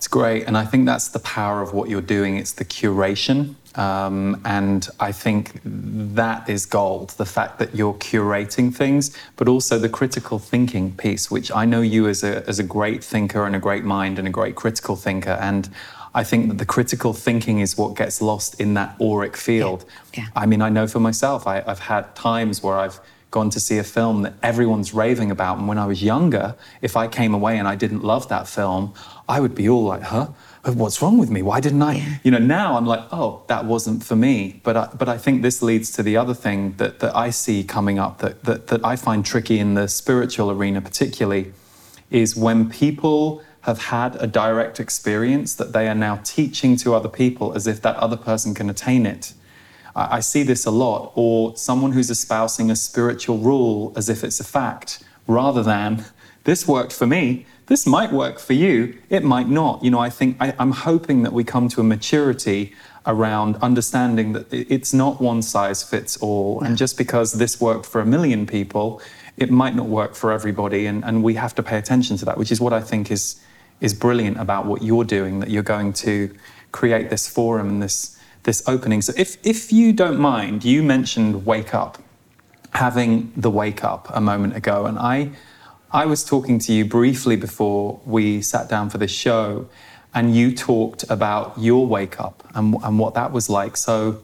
It's 0.00 0.08
great. 0.08 0.46
And 0.46 0.56
I 0.56 0.64
think 0.64 0.86
that's 0.86 1.08
the 1.08 1.18
power 1.18 1.60
of 1.60 1.74
what 1.74 1.90
you're 1.90 2.00
doing. 2.00 2.36
It's 2.36 2.52
the 2.52 2.64
curation 2.64 3.56
um, 3.76 4.40
and 4.44 4.88
I 4.98 5.12
think 5.12 5.60
that 5.64 6.48
is 6.48 6.66
gold 6.66 7.10
the 7.10 7.24
fact 7.24 7.58
that 7.60 7.74
you're 7.74 7.94
curating 7.94 8.74
things, 8.74 9.16
but 9.36 9.46
also 9.48 9.78
the 9.78 9.88
critical 9.88 10.38
thinking 10.38 10.92
piece, 10.96 11.30
which 11.30 11.52
I 11.52 11.64
know 11.64 11.80
you 11.80 12.08
as 12.08 12.24
a, 12.24 12.46
as 12.48 12.58
a 12.58 12.64
great 12.64 13.04
thinker 13.04 13.46
and 13.46 13.54
a 13.54 13.60
great 13.60 13.84
mind 13.84 14.18
and 14.18 14.26
a 14.26 14.30
great 14.30 14.56
critical 14.56 14.96
thinker. 14.96 15.38
And 15.40 15.68
I 16.14 16.24
think 16.24 16.48
that 16.48 16.58
the 16.58 16.66
critical 16.66 17.12
thinking 17.12 17.60
is 17.60 17.78
what 17.78 17.94
gets 17.94 18.20
lost 18.20 18.60
in 18.60 18.74
that 18.74 18.96
auric 19.00 19.36
field. 19.36 19.84
Yeah. 20.14 20.22
Yeah. 20.22 20.28
I 20.34 20.46
mean, 20.46 20.62
I 20.62 20.68
know 20.68 20.88
for 20.88 20.98
myself, 20.98 21.46
I, 21.46 21.62
I've 21.64 21.78
had 21.78 22.16
times 22.16 22.62
where 22.62 22.76
I've 22.76 23.00
gone 23.30 23.50
to 23.50 23.60
see 23.60 23.78
a 23.78 23.84
film 23.84 24.22
that 24.22 24.34
everyone's 24.42 24.92
raving 24.92 25.30
about. 25.30 25.58
And 25.58 25.68
when 25.68 25.78
I 25.78 25.86
was 25.86 26.02
younger, 26.02 26.56
if 26.82 26.96
I 26.96 27.06
came 27.06 27.32
away 27.32 27.58
and 27.58 27.68
I 27.68 27.76
didn't 27.76 28.02
love 28.02 28.28
that 28.28 28.48
film, 28.48 28.92
I 29.28 29.40
would 29.40 29.54
be 29.54 29.68
all 29.68 29.84
like, 29.84 30.02
huh? 30.02 30.28
What's 30.64 31.00
wrong 31.00 31.16
with 31.16 31.30
me? 31.30 31.40
Why 31.40 31.60
didn't 31.60 31.80
I? 31.80 32.20
You 32.22 32.32
know, 32.32 32.38
now 32.38 32.76
I'm 32.76 32.84
like, 32.84 33.00
oh, 33.12 33.42
that 33.46 33.64
wasn't 33.64 34.04
for 34.04 34.16
me. 34.16 34.60
But 34.62 34.76
I, 34.76 34.88
but 34.98 35.08
I 35.08 35.16
think 35.16 35.42
this 35.42 35.62
leads 35.62 35.90
to 35.92 36.02
the 36.02 36.16
other 36.16 36.34
thing 36.34 36.74
that, 36.76 36.98
that 36.98 37.16
I 37.16 37.30
see 37.30 37.64
coming 37.64 37.98
up 37.98 38.18
that, 38.18 38.44
that, 38.44 38.66
that 38.66 38.84
I 38.84 38.96
find 38.96 39.24
tricky 39.24 39.58
in 39.58 39.74
the 39.74 39.88
spiritual 39.88 40.50
arena, 40.50 40.82
particularly, 40.82 41.52
is 42.10 42.36
when 42.36 42.68
people 42.68 43.42
have 43.62 43.78
had 43.78 44.16
a 44.16 44.26
direct 44.26 44.80
experience 44.80 45.54
that 45.54 45.72
they 45.72 45.88
are 45.88 45.94
now 45.94 46.16
teaching 46.24 46.76
to 46.76 46.94
other 46.94 47.08
people 47.08 47.52
as 47.54 47.66
if 47.66 47.80
that 47.82 47.96
other 47.96 48.16
person 48.16 48.54
can 48.54 48.68
attain 48.68 49.06
it. 49.06 49.34
I, 49.94 50.16
I 50.16 50.20
see 50.20 50.42
this 50.42 50.66
a 50.66 50.70
lot, 50.70 51.12
or 51.14 51.56
someone 51.56 51.92
who's 51.92 52.10
espousing 52.10 52.70
a 52.70 52.76
spiritual 52.76 53.38
rule 53.38 53.92
as 53.96 54.08
if 54.08 54.24
it's 54.24 54.40
a 54.40 54.44
fact, 54.44 55.02
rather 55.26 55.62
than 55.62 56.04
this 56.44 56.66
worked 56.66 56.92
for 56.92 57.06
me, 57.06 57.46
this 57.66 57.86
might 57.86 58.12
work 58.12 58.40
for 58.40 58.52
you, 58.52 58.98
it 59.10 59.22
might 59.22 59.48
not. 59.48 59.84
You 59.84 59.92
know, 59.92 60.00
I 60.00 60.10
think 60.10 60.36
I, 60.40 60.54
I'm 60.58 60.72
hoping 60.72 61.22
that 61.22 61.32
we 61.32 61.44
come 61.44 61.68
to 61.68 61.80
a 61.80 61.84
maturity 61.84 62.74
around 63.06 63.56
understanding 63.62 64.32
that 64.32 64.52
it's 64.52 64.92
not 64.92 65.20
one 65.20 65.40
size 65.40 65.82
fits 65.82 66.16
all. 66.16 66.60
And 66.62 66.76
just 66.76 66.98
because 66.98 67.34
this 67.34 67.60
worked 67.60 67.86
for 67.86 68.00
a 68.00 68.06
million 68.06 68.46
people, 68.46 69.00
it 69.36 69.50
might 69.50 69.76
not 69.76 69.86
work 69.86 70.14
for 70.14 70.32
everybody. 70.32 70.86
And, 70.86 71.04
and 71.04 71.22
we 71.22 71.34
have 71.34 71.54
to 71.54 71.62
pay 71.62 71.78
attention 71.78 72.16
to 72.18 72.24
that, 72.24 72.36
which 72.36 72.50
is 72.50 72.60
what 72.60 72.72
I 72.72 72.80
think 72.80 73.10
is, 73.10 73.40
is 73.80 73.94
brilliant 73.94 74.38
about 74.38 74.66
what 74.66 74.82
you're 74.82 75.04
doing, 75.04 75.38
that 75.40 75.48
you're 75.48 75.62
going 75.62 75.92
to 75.94 76.34
create 76.72 77.08
this 77.08 77.28
forum 77.28 77.68
and 77.68 77.82
this 77.82 78.19
this 78.42 78.62
opening. 78.66 79.02
So 79.02 79.12
if, 79.16 79.36
if 79.44 79.72
you 79.72 79.92
don't 79.92 80.18
mind, 80.18 80.64
you 80.64 80.82
mentioned 80.82 81.46
wake 81.46 81.74
up, 81.74 81.98
having 82.72 83.32
the 83.36 83.50
wake 83.50 83.84
up 83.84 84.08
a 84.14 84.20
moment 84.20 84.56
ago. 84.56 84.86
And 84.86 84.98
I, 84.98 85.30
I 85.90 86.06
was 86.06 86.24
talking 86.24 86.58
to 86.60 86.72
you 86.72 86.84
briefly 86.84 87.36
before 87.36 88.00
we 88.04 88.42
sat 88.42 88.68
down 88.68 88.90
for 88.90 88.98
this 88.98 89.10
show, 89.10 89.68
and 90.14 90.34
you 90.34 90.54
talked 90.54 91.04
about 91.08 91.54
your 91.58 91.86
wake 91.86 92.20
up 92.20 92.46
and, 92.54 92.74
and 92.82 92.98
what 92.98 93.14
that 93.14 93.32
was 93.32 93.48
like. 93.48 93.76
So 93.76 94.20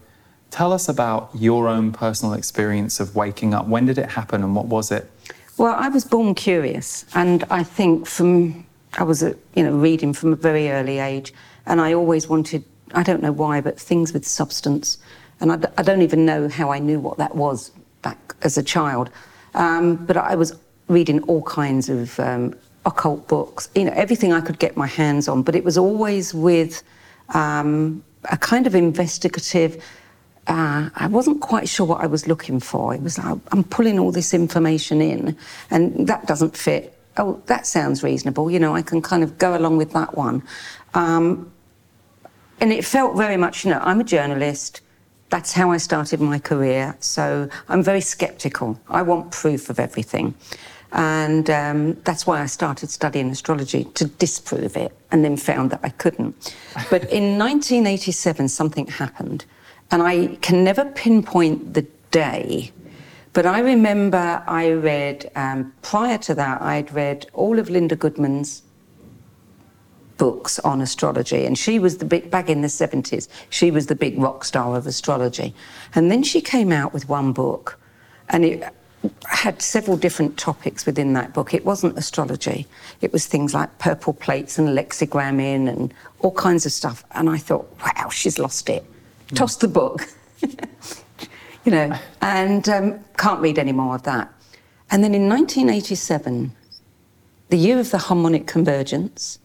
tell 0.51 0.73
us 0.73 0.89
about 0.89 1.31
your 1.35 1.69
own 1.69 1.93
personal 1.93 2.35
experience 2.35 2.99
of 2.99 3.15
waking 3.15 3.55
up. 3.55 3.67
When 3.69 3.87
did 3.87 3.99
it 3.99 4.11
happen 4.11 4.43
and 4.43 4.55
what 4.57 4.67
was 4.67 4.91
it? 4.91 5.11
Well, 5.59 5.75
I 5.75 5.89
was 5.89 6.05
born 6.05 6.35
curious, 6.35 7.07
and 7.15 7.45
I 7.51 7.63
think 7.63 8.07
from 8.07 8.67
I 8.99 9.05
was, 9.05 9.23
a, 9.23 9.37
you 9.55 9.63
know, 9.63 9.77
reading 9.77 10.13
from 10.13 10.33
a 10.33 10.37
very 10.37 10.71
early 10.71 10.99
age, 10.99 11.33
and 11.67 11.81
I 11.81 11.95
always 11.95 12.29
wanted 12.29 12.65
I 12.95 13.03
don't 13.03 13.23
know 13.23 13.33
why, 13.33 13.61
but 13.61 13.79
things 13.79 14.13
with 14.13 14.27
substance. 14.27 14.99
And 15.41 15.53
I, 15.53 15.59
I 15.77 15.83
don't 15.83 16.03
even 16.03 16.25
know 16.25 16.49
how 16.49 16.71
I 16.71 16.79
knew 16.79 17.01
what 17.01 17.19
that 17.19 17.35
was 17.35 17.71
back 18.03 18.35
as 18.43 18.57
a 18.57 18.63
child. 18.63 19.11
Um, 19.55 19.97
but 19.97 20.17
I 20.17 20.35
was 20.35 20.57
reading 20.89 21.21
all 21.23 21.43
kinds 21.43 21.89
of 21.89 22.19
um, 22.21 22.55
occult 22.85 23.27
books, 23.27 23.69
you 23.75 23.85
know, 23.85 23.93
everything 23.95 24.33
I 24.33 24.41
could 24.41 24.59
get 24.59 24.77
my 24.77 24.87
hands 24.87 25.29
on. 25.29 25.43
But 25.43 25.55
it 25.55 25.65
was 25.65 25.77
always 25.77 26.33
with 26.33 26.83
um, 27.35 28.03
a 28.31 28.37
kind 28.37 28.67
of 28.67 28.75
investigative. 28.75 29.83
Uh, 30.47 30.91
I 30.95 31.09
wasn't 31.09 31.41
quite 31.41 31.69
sure 31.69 31.87
what 31.87 32.01
I 32.03 32.07
was 32.07 32.29
looking 32.29 32.61
for. 32.61 32.95
It 32.95 33.03
was 33.03 33.19
like 33.19 33.39
I'm 33.51 33.65
pulling 33.65 33.99
all 33.99 34.13
this 34.13 34.33
information 34.33 35.01
in, 35.01 35.37
and 35.71 36.07
that 36.07 36.27
doesn't 36.27 36.57
fit. 36.57 36.97
Oh, 37.19 37.43
that 37.47 37.67
sounds 37.67 38.03
reasonable. 38.03 38.51
You 38.51 38.61
know, 38.61 38.75
I 38.75 38.83
can 38.83 39.03
kind 39.03 39.25
of 39.25 39.39
go 39.39 39.57
along 39.57 39.79
with 39.79 39.93
that 39.93 40.17
one. 40.17 40.43
Um, 40.95 41.51
and 42.61 42.73
it 42.73 42.85
felt 42.85 43.17
very 43.17 43.37
much, 43.37 43.65
you 43.65 43.71
know, 43.71 43.81
I'm 43.83 44.01
a 44.01 44.05
journalist. 44.05 44.81
That's 45.29 45.53
how 45.53 45.71
I 45.71 45.77
started 45.77 46.21
my 46.21 46.39
career. 46.39 46.97
So 47.01 47.49
I'm 47.69 47.83
very 47.83 48.01
skeptical. 48.01 48.81
I 48.89 49.03
want 49.03 49.33
proof 49.33 49.69
of 49.71 49.79
everything. 49.79 50.35
And 50.93 51.51
um, 51.51 51.95
that's 52.05 52.27
why 52.27 52.41
I 52.41 52.47
started 52.47 52.91
studying 52.91 53.29
astrology 53.31 53.85
to 53.95 54.07
disprove 54.07 54.77
it 54.77 54.97
and 55.11 55.25
then 55.25 55.37
found 55.37 55.71
that 55.71 55.81
I 55.83 55.91
couldn't. 55.91 56.55
But 56.91 57.03
in 57.11 57.39
1987, 57.39 58.49
something 58.49 58.87
happened. 58.87 59.45
And 59.91 60.03
I 60.03 60.37
can 60.41 60.65
never 60.65 60.85
pinpoint 60.85 61.75
the 61.75 61.87
day. 62.11 62.73
But 63.33 63.45
I 63.45 63.59
remember 63.59 64.43
I 64.47 64.71
read, 64.71 65.31
um, 65.37 65.73
prior 65.83 66.17
to 66.19 66.35
that, 66.35 66.63
I'd 66.63 66.91
read 66.95 67.27
all 67.35 67.59
of 67.59 67.69
Linda 67.69 67.95
Goodman's 67.95 68.63
books 70.17 70.59
on 70.61 70.81
astrology. 70.81 71.45
And 71.45 71.59
she 71.59 71.79
was 71.79 71.99
the 71.99 72.05
big, 72.05 72.31
back 72.31 72.49
in 72.49 72.63
the 72.63 72.69
70s, 72.69 73.29
she 73.51 73.71
was 73.71 73.87
the 73.87 73.95
big 73.95 74.19
rock 74.19 74.45
star 74.45 74.77
of 74.77 74.87
astrology. 74.87 75.55
And 75.95 76.11
then 76.11 76.23
she 76.23 76.41
came 76.41 76.73
out 76.73 76.93
with 76.93 77.09
one 77.09 77.33
book, 77.33 77.79
and 78.29 78.45
it 78.45 78.73
had 79.29 79.63
several 79.63 79.97
different 79.97 80.37
topics 80.37 80.87
within 80.87 81.13
that 81.13 81.33
book. 81.33 81.55
It 81.55 81.65
wasn't 81.65 81.97
astrology, 81.99 82.67
it 83.01 83.13
was 83.13 83.27
things 83.27 83.55
like 83.55 83.79
purple 83.79 84.13
plates 84.13 84.59
and 84.59 84.69
lexigramming 84.77 85.69
and 85.69 85.93
all 86.21 86.33
kinds 86.33 86.67
of 86.67 86.73
stuff. 86.73 87.05
And 87.13 87.29
I 87.29 87.39
thought, 87.39 87.69
wow, 87.85 88.09
she's 88.09 88.39
lost 88.39 88.69
it. 88.69 88.85
Mm. 89.29 89.37
Toss 89.37 89.57
the 89.57 89.69
book. 89.69 90.09
you 91.65 91.73
know, 91.73 91.99
and 92.21 92.69
um, 92.69 93.01
can't 93.17 93.41
read 93.41 93.59
any 93.59 93.73
more 93.73 93.97
of 93.97 94.03
that. 94.05 94.33
And 94.91 95.03
then 95.03 95.15
in 95.15 95.29
1987, 95.29 96.53
the 97.49 97.57
year 97.57 97.79
of 97.81 97.91
the 97.91 97.99
harmonic 97.99 98.47
convergence, 98.47 99.41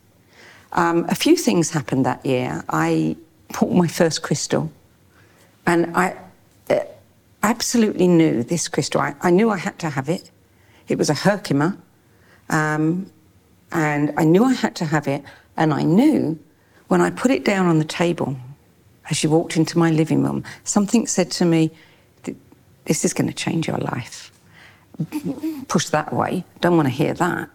um, 0.73 1.05
a 1.09 1.15
few 1.15 1.35
things 1.35 1.71
happened 1.71 2.05
that 2.05 2.25
year. 2.25 2.63
I 2.69 3.15
bought 3.59 3.71
my 3.71 3.87
first 3.87 4.21
crystal, 4.21 4.71
and 5.65 5.95
I 5.95 6.15
uh, 6.69 6.79
absolutely 7.43 8.07
knew 8.07 8.43
this 8.43 8.67
crystal. 8.67 9.01
I, 9.01 9.15
I, 9.21 9.31
knew 9.31 9.49
I 9.49 9.57
had 9.57 9.77
to 9.79 9.89
have 9.89 10.07
it. 10.07 10.31
It 10.87 10.97
was 10.97 11.09
a 11.09 11.13
Herkimer, 11.13 11.77
um, 12.49 13.11
and 13.71 14.13
I 14.17 14.23
knew 14.23 14.43
I 14.43 14.53
had 14.53 14.75
to 14.77 14.85
have 14.85 15.07
it. 15.07 15.23
And 15.57 15.73
I 15.73 15.83
knew 15.83 16.39
when 16.87 17.01
I 17.01 17.09
put 17.09 17.31
it 17.31 17.43
down 17.43 17.67
on 17.67 17.77
the 17.79 17.85
table, 17.85 18.37
as 19.09 19.17
she 19.17 19.27
walked 19.27 19.57
into 19.57 19.77
my 19.77 19.91
living 19.91 20.23
room, 20.23 20.43
something 20.63 21.05
said 21.05 21.29
to 21.31 21.45
me, 21.45 21.71
"This 22.85 23.03
is 23.03 23.13
going 23.13 23.27
to 23.27 23.33
change 23.33 23.67
your 23.67 23.77
life." 23.77 24.31
Push 25.67 25.89
that 25.89 26.13
away. 26.13 26.45
Don't 26.61 26.77
want 26.77 26.87
to 26.87 26.93
hear 26.93 27.13
that. 27.15 27.49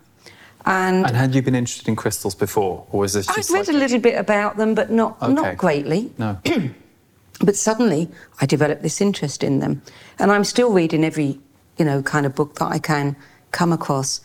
And, 0.66 1.07
and, 1.07 1.16
had 1.16 1.33
you 1.33 1.42
been 1.42 1.55
interested 1.55 1.87
in 1.87 1.94
crystals 1.94 2.35
before, 2.35 2.85
or 2.90 3.00
was 3.00 3.12
this? 3.12 3.29
I'd 3.29 3.37
read 3.50 3.68
like... 3.68 3.68
a 3.68 3.79
little 3.79 4.00
bit 4.00 4.18
about 4.18 4.57
them, 4.57 4.74
but 4.74 4.90
not 4.90 5.16
okay. 5.22 5.33
not 5.33 5.57
greatly. 5.57 6.11
No. 6.18 6.40
but 7.40 7.55
suddenly, 7.55 8.11
I 8.40 8.46
developed 8.46 8.83
this 8.83 9.00
interest 9.00 9.44
in 9.44 9.61
them, 9.61 9.81
and 10.18 10.33
I'm 10.33 10.42
still 10.42 10.72
reading 10.72 11.05
every, 11.05 11.38
you 11.79 11.85
know, 11.85 12.02
kind 12.02 12.26
of 12.26 12.35
book 12.35 12.57
that 12.57 12.66
I 12.66 12.81
can 12.81 13.14
come 13.52 13.72
across. 13.72 14.20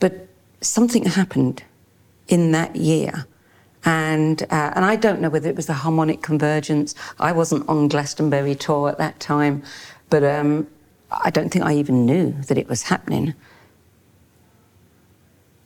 But 0.00 0.26
something 0.60 1.04
happened 1.04 1.62
in 2.26 2.50
that 2.50 2.74
year, 2.74 3.26
and 3.84 4.42
uh, 4.50 4.72
and 4.74 4.84
I 4.84 4.96
don't 4.96 5.20
know 5.20 5.30
whether 5.30 5.48
it 5.48 5.54
was 5.54 5.66
the 5.66 5.74
harmonic 5.74 6.22
convergence. 6.22 6.96
I 7.20 7.30
wasn't 7.30 7.68
on 7.68 7.86
Glastonbury 7.86 8.56
Tor 8.56 8.90
at 8.90 8.98
that 8.98 9.20
time, 9.20 9.62
but 10.10 10.24
um, 10.24 10.66
I 11.12 11.30
don't 11.30 11.50
think 11.50 11.64
I 11.64 11.74
even 11.74 12.04
knew 12.04 12.32
that 12.48 12.58
it 12.58 12.68
was 12.68 12.82
happening. 12.82 13.34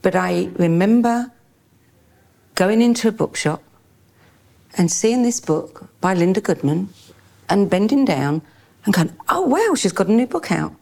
But 0.08 0.16
I 0.16 0.48
remember 0.56 1.30
going 2.54 2.80
into 2.80 3.08
a 3.08 3.12
bookshop 3.12 3.62
and 4.78 4.90
seeing 4.90 5.22
this 5.22 5.38
book 5.38 5.90
by 6.00 6.14
Linda 6.14 6.40
Goodman 6.40 6.88
and 7.50 7.68
bending 7.68 8.06
down 8.06 8.40
and 8.86 8.94
going, 8.94 9.14
oh, 9.28 9.42
wow, 9.42 9.74
she's 9.74 9.92
got 9.92 10.06
a 10.06 10.12
new 10.12 10.26
book 10.26 10.50
out. 10.50 10.72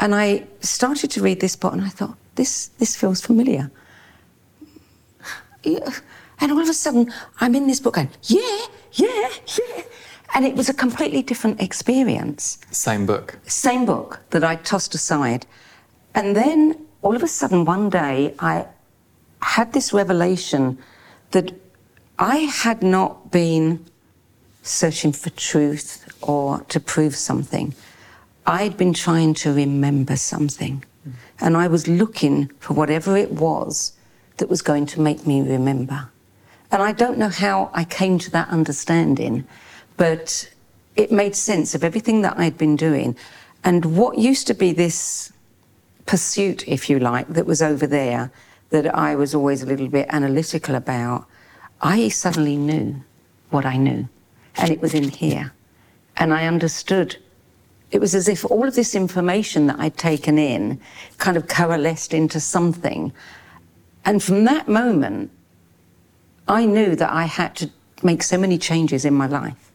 And 0.00 0.14
I 0.14 0.46
started 0.60 1.10
to 1.10 1.20
read 1.20 1.40
this 1.40 1.54
book 1.54 1.74
and 1.74 1.82
I 1.82 1.90
thought, 1.90 2.16
this, 2.36 2.68
this 2.78 2.96
feels 2.96 3.20
familiar. 3.20 3.70
And 6.40 6.50
all 6.50 6.62
of 6.62 6.70
a 6.70 6.72
sudden, 6.72 7.12
I'm 7.40 7.54
in 7.54 7.66
this 7.66 7.80
book 7.80 7.96
going, 7.96 8.08
yeah, 8.22 8.66
yeah, 8.92 9.28
yeah. 9.58 9.82
And 10.34 10.46
it 10.46 10.54
was 10.54 10.70
a 10.70 10.74
completely 10.74 11.22
different 11.22 11.60
experience. 11.60 12.58
Same 12.70 13.04
book. 13.04 13.38
Same 13.46 13.84
book 13.84 14.20
that 14.30 14.44
I 14.44 14.56
tossed 14.56 14.94
aside. 14.94 15.44
And 16.14 16.34
then 16.34 16.85
all 17.06 17.14
of 17.14 17.22
a 17.22 17.28
sudden, 17.28 17.64
one 17.64 17.88
day, 17.88 18.34
I 18.40 18.66
had 19.40 19.72
this 19.72 19.92
revelation 19.92 20.76
that 21.30 21.54
I 22.18 22.38
had 22.38 22.82
not 22.82 23.30
been 23.30 23.86
searching 24.64 25.12
for 25.12 25.30
truth 25.30 26.12
or 26.20 26.62
to 26.62 26.80
prove 26.80 27.14
something. 27.14 27.76
I'd 28.44 28.76
been 28.76 28.92
trying 28.92 29.34
to 29.34 29.52
remember 29.52 30.16
something. 30.16 30.84
And 31.38 31.56
I 31.56 31.68
was 31.68 31.86
looking 31.86 32.50
for 32.58 32.74
whatever 32.74 33.16
it 33.16 33.30
was 33.30 33.92
that 34.38 34.48
was 34.48 34.60
going 34.60 34.86
to 34.86 35.00
make 35.00 35.28
me 35.28 35.42
remember. 35.42 36.08
And 36.72 36.82
I 36.82 36.90
don't 36.90 37.18
know 37.18 37.28
how 37.28 37.70
I 37.72 37.84
came 37.84 38.18
to 38.18 38.30
that 38.32 38.48
understanding, 38.48 39.46
but 39.96 40.50
it 40.96 41.12
made 41.12 41.36
sense 41.36 41.72
of 41.72 41.84
everything 41.84 42.22
that 42.22 42.36
I'd 42.36 42.58
been 42.58 42.74
doing. 42.74 43.14
And 43.62 43.96
what 43.96 44.18
used 44.18 44.48
to 44.48 44.54
be 44.54 44.72
this 44.72 45.30
pursuit, 46.06 46.66
if 46.66 46.88
you 46.88 46.98
like, 46.98 47.28
that 47.28 47.46
was 47.46 47.60
over 47.60 47.86
there 47.86 48.30
that 48.70 48.94
I 48.94 49.14
was 49.14 49.34
always 49.34 49.62
a 49.62 49.66
little 49.66 49.88
bit 49.88 50.06
analytical 50.10 50.74
about, 50.74 51.26
I 51.80 52.08
suddenly 52.08 52.56
knew 52.56 53.02
what 53.50 53.64
I 53.64 53.76
knew. 53.76 54.08
And 54.56 54.70
it 54.70 54.80
was 54.80 54.94
in 54.94 55.10
here. 55.10 55.52
And 56.16 56.32
I 56.32 56.46
understood 56.46 57.16
it 57.90 58.00
was 58.00 58.14
as 58.14 58.28
if 58.28 58.44
all 58.44 58.66
of 58.66 58.74
this 58.74 58.94
information 58.94 59.66
that 59.68 59.78
I'd 59.78 59.96
taken 59.96 60.38
in 60.38 60.80
kind 61.18 61.36
of 61.36 61.46
coalesced 61.46 62.12
into 62.12 62.40
something. 62.40 63.12
And 64.04 64.22
from 64.22 64.44
that 64.44 64.66
moment, 64.66 65.30
I 66.48 66.66
knew 66.66 66.96
that 66.96 67.12
I 67.12 67.24
had 67.24 67.54
to 67.56 67.70
make 68.02 68.22
so 68.22 68.38
many 68.38 68.58
changes 68.58 69.04
in 69.04 69.14
my 69.14 69.26
life. 69.26 69.72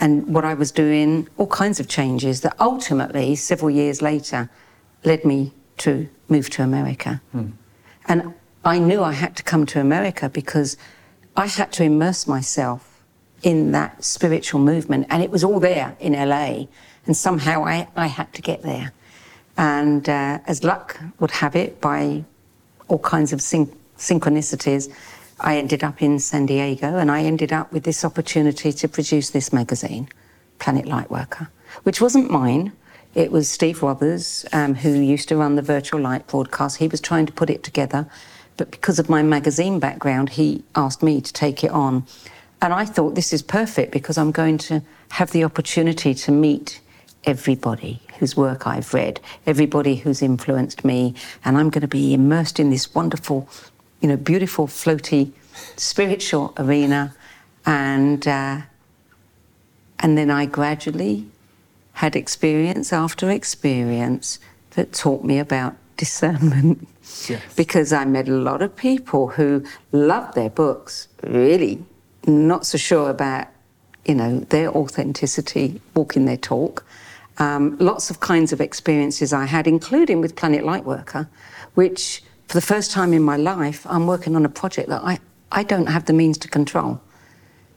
And 0.00 0.34
what 0.34 0.44
I 0.44 0.54
was 0.54 0.72
doing, 0.72 1.28
all 1.36 1.46
kinds 1.46 1.78
of 1.80 1.88
changes 1.88 2.40
that 2.40 2.56
ultimately, 2.58 3.36
several 3.36 3.70
years 3.70 4.02
later, 4.02 4.50
led 5.04 5.24
me 5.24 5.52
to 5.78 6.08
move 6.28 6.50
to 6.50 6.62
America. 6.62 7.20
Hmm. 7.32 7.50
And 8.06 8.34
I 8.64 8.78
knew 8.78 9.02
I 9.02 9.12
had 9.12 9.36
to 9.36 9.42
come 9.42 9.66
to 9.66 9.80
America 9.80 10.28
because 10.28 10.76
I 11.36 11.46
had 11.46 11.72
to 11.72 11.84
immerse 11.84 12.26
myself 12.26 13.02
in 13.42 13.72
that 13.72 14.02
spiritual 14.02 14.60
movement. 14.60 15.06
And 15.10 15.22
it 15.22 15.30
was 15.30 15.44
all 15.44 15.60
there 15.60 15.96
in 16.00 16.12
LA. 16.12 16.66
And 17.06 17.16
somehow 17.16 17.64
I, 17.64 17.88
I 17.94 18.06
had 18.06 18.32
to 18.34 18.42
get 18.42 18.62
there. 18.62 18.92
And 19.56 20.08
uh, 20.08 20.38
as 20.46 20.64
luck 20.64 20.98
would 21.20 21.30
have 21.30 21.54
it, 21.54 21.80
by 21.80 22.24
all 22.88 22.98
kinds 22.98 23.32
of 23.32 23.40
syn- 23.40 23.72
synchronicities, 23.98 24.92
I 25.40 25.58
ended 25.58 25.84
up 25.84 26.02
in 26.02 26.18
San 26.18 26.46
Diego 26.46 26.96
and 26.96 27.10
I 27.10 27.22
ended 27.22 27.52
up 27.52 27.72
with 27.72 27.84
this 27.84 28.04
opportunity 28.04 28.72
to 28.72 28.88
produce 28.88 29.30
this 29.30 29.52
magazine, 29.52 30.08
Planet 30.58 30.86
Lightworker, 30.86 31.48
which 31.82 32.00
wasn't 32.00 32.30
mine. 32.30 32.72
It 33.14 33.30
was 33.30 33.48
Steve 33.48 33.82
Rother's, 33.82 34.44
um, 34.52 34.74
who 34.74 34.90
used 34.90 35.28
to 35.28 35.36
run 35.36 35.54
the 35.54 35.62
Virtual 35.62 36.00
Light 36.00 36.26
broadcast. 36.26 36.78
He 36.78 36.88
was 36.88 37.00
trying 37.00 37.26
to 37.26 37.32
put 37.32 37.48
it 37.48 37.62
together, 37.62 38.08
but 38.56 38.72
because 38.72 38.98
of 38.98 39.08
my 39.08 39.22
magazine 39.22 39.78
background, 39.78 40.30
he 40.30 40.64
asked 40.74 41.02
me 41.02 41.20
to 41.20 41.32
take 41.32 41.62
it 41.62 41.70
on. 41.70 42.06
And 42.60 42.72
I 42.72 42.84
thought 42.84 43.14
this 43.14 43.32
is 43.32 43.42
perfect 43.42 43.92
because 43.92 44.18
I'm 44.18 44.32
going 44.32 44.58
to 44.58 44.82
have 45.10 45.30
the 45.30 45.44
opportunity 45.44 46.12
to 46.14 46.32
meet 46.32 46.80
everybody 47.24 48.00
whose 48.18 48.36
work 48.36 48.66
I've 48.66 48.92
read, 48.92 49.20
everybody 49.46 49.96
who's 49.96 50.20
influenced 50.20 50.84
me, 50.84 51.14
and 51.44 51.56
I'm 51.56 51.70
going 51.70 51.82
to 51.82 51.88
be 51.88 52.14
immersed 52.14 52.58
in 52.58 52.70
this 52.70 52.94
wonderful, 52.94 53.48
you 54.00 54.08
know, 54.08 54.16
beautiful, 54.16 54.66
floaty, 54.66 55.30
spiritual 55.76 56.52
arena, 56.58 57.14
and 57.64 58.26
uh, 58.26 58.62
and 60.00 60.18
then 60.18 60.30
I 60.30 60.46
gradually 60.46 61.28
had 61.94 62.14
experience 62.14 62.92
after 62.92 63.30
experience 63.30 64.38
that 64.70 64.92
taught 64.92 65.24
me 65.24 65.38
about 65.38 65.74
discernment. 65.96 66.86
Yes. 67.28 67.42
because 67.54 67.92
I 67.92 68.06
met 68.06 68.28
a 68.28 68.32
lot 68.32 68.62
of 68.62 68.74
people 68.74 69.28
who 69.28 69.62
loved 69.92 70.34
their 70.34 70.48
books, 70.48 71.08
really 71.22 71.84
not 72.26 72.64
so 72.64 72.78
sure 72.78 73.10
about, 73.10 73.48
you 74.06 74.14
know, 74.14 74.40
their 74.40 74.70
authenticity, 74.70 75.80
walking 75.94 76.24
their 76.24 76.38
talk. 76.38 76.84
Um, 77.38 77.76
lots 77.78 78.10
of 78.10 78.20
kinds 78.20 78.52
of 78.52 78.60
experiences 78.60 79.32
I 79.32 79.44
had, 79.44 79.66
including 79.66 80.20
with 80.20 80.34
Planet 80.34 80.64
Lightworker, 80.64 81.28
which 81.74 82.22
for 82.48 82.54
the 82.54 82.66
first 82.66 82.90
time 82.90 83.12
in 83.12 83.22
my 83.22 83.36
life, 83.36 83.86
I'm 83.86 84.06
working 84.06 84.34
on 84.34 84.44
a 84.44 84.48
project 84.48 84.88
that 84.88 85.02
I, 85.02 85.18
I 85.52 85.62
don't 85.62 85.86
have 85.86 86.06
the 86.06 86.12
means 86.12 86.38
to 86.38 86.48
control 86.48 87.00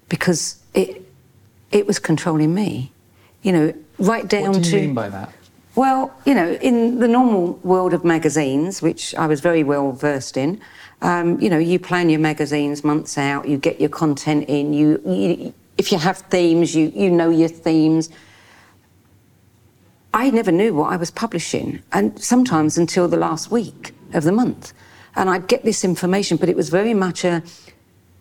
because 0.09 0.61
it, 0.73 1.01
it 1.71 1.85
was 1.85 1.99
controlling 1.99 2.53
me. 2.53 2.91
You 3.43 3.51
know, 3.51 3.73
right 3.99 4.27
down 4.27 4.53
to. 4.53 4.59
What 4.59 4.63
do 4.63 4.69
you 4.69 4.75
to, 4.75 4.81
mean 4.81 4.93
by 4.93 5.09
that? 5.09 5.33
Well, 5.75 6.11
you 6.25 6.33
know, 6.33 6.53
in 6.53 6.99
the 6.99 7.07
normal 7.07 7.53
world 7.63 7.93
of 7.93 8.03
magazines, 8.03 8.81
which 8.81 9.13
I 9.15 9.27
was 9.27 9.41
very 9.41 9.63
well 9.63 9.91
versed 9.91 10.35
in, 10.35 10.59
um, 11.03 11.39
you 11.39 11.49
know, 11.49 11.59
you 11.59 11.77
plan 11.77 12.09
your 12.09 12.19
magazines 12.19 12.83
months 12.83 13.17
out, 13.17 13.47
you 13.47 13.57
get 13.57 13.79
your 13.79 13.89
content 13.89 14.45
in, 14.47 14.73
you, 14.73 14.99
you 15.05 15.53
if 15.77 15.91
you 15.91 15.99
have 15.99 16.17
themes, 16.17 16.75
you, 16.75 16.91
you 16.95 17.11
know 17.11 17.29
your 17.29 17.49
themes. 17.49 18.09
I 20.13 20.31
never 20.31 20.51
knew 20.51 20.73
what 20.73 20.91
I 20.91 20.95
was 20.97 21.11
publishing, 21.11 21.83
and 21.91 22.19
sometimes 22.19 22.77
until 22.77 23.07
the 23.07 23.17
last 23.17 23.51
week 23.51 23.93
of 24.13 24.23
the 24.23 24.31
month. 24.31 24.73
And 25.15 25.29
I'd 25.29 25.47
get 25.47 25.63
this 25.63 25.83
information, 25.83 26.37
but 26.37 26.49
it 26.49 26.55
was 26.55 26.69
very 26.69 26.93
much 26.93 27.23
a 27.23 27.43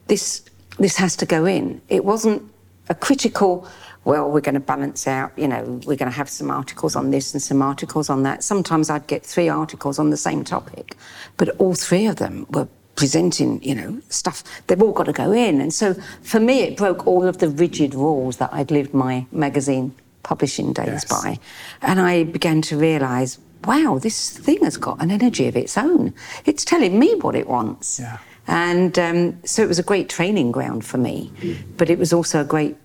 this 0.07 0.43
this 0.79 0.97
has 0.97 1.17
to 1.17 1.27
go 1.27 1.47
in. 1.47 1.81
It 1.89 2.05
wasn't 2.05 2.43
a 2.91 2.95
critical, 2.95 3.67
well, 4.07 4.31
we're 4.31 4.41
going 4.41 4.55
to 4.55 4.61
balance 4.61 5.09
out, 5.09 5.33
you 5.37 5.49
know, 5.49 5.65
we're 5.85 5.97
going 5.97 6.11
to 6.11 6.17
have 6.17 6.29
some 6.29 6.49
articles 6.49 6.95
on 6.95 7.11
this 7.11 7.35
and 7.35 7.43
some 7.43 7.61
articles 7.61 8.09
on 8.09 8.23
that. 8.23 8.45
Sometimes 8.45 8.89
I'd 8.89 9.09
get 9.09 9.27
three 9.27 9.49
articles 9.49 9.99
on 9.99 10.11
the 10.11 10.17
same 10.17 10.45
topic, 10.45 10.97
but 11.37 11.49
all 11.59 11.75
three 11.75 12.07
of 12.07 12.17
them 12.17 12.47
were 12.51 12.69
presenting, 12.95 13.61
you 13.65 13.75
know, 13.75 14.01
stuff. 14.09 14.45
They've 14.69 14.81
all 14.81 14.93
got 14.93 15.07
to 15.07 15.13
go 15.13 15.33
in. 15.33 15.61
And 15.61 15.75
so 15.75 15.95
for 16.23 16.39
me, 16.39 16.61
it 16.61 16.77
broke 16.77 17.05
all 17.05 17.27
of 17.27 17.39
the 17.39 17.49
rigid 17.49 17.97
rules 17.97 18.37
that 18.37 18.51
I'd 18.53 18.71
lived 18.71 18.95
my 18.95 19.27
magazine 19.33 19.93
publishing 20.23 20.73
days 20.73 20.87
yes. 20.87 21.05
by. 21.07 21.41
And 21.83 22.01
I 22.01 22.23
began 22.23 22.63
to 22.63 22.79
realize, 22.79 23.41
wow, 23.65 23.99
this 24.01 24.39
thing 24.39 24.63
has 24.63 24.77
got 24.77 25.03
an 25.03 25.11
energy 25.11 25.49
of 25.49 25.57
its 25.57 25.77
own. 25.77 26.15
It's 26.45 26.65
telling 26.65 26.97
me 26.97 27.17
what 27.17 27.35
it 27.35 27.49
wants. 27.49 27.99
Yeah. 27.99 28.19
And 28.47 28.97
um, 29.01 29.45
so 29.45 29.65
it 29.65 29.69
was 29.69 29.81
a 29.81 29.83
great 29.83 30.09
training 30.09 30.53
ground 30.53 30.85
for 30.85 30.99
me, 30.99 31.33
but 31.77 31.91
it 31.91 31.99
was 31.99 32.13
also 32.13 32.41
a 32.41 32.45
great 32.45 32.77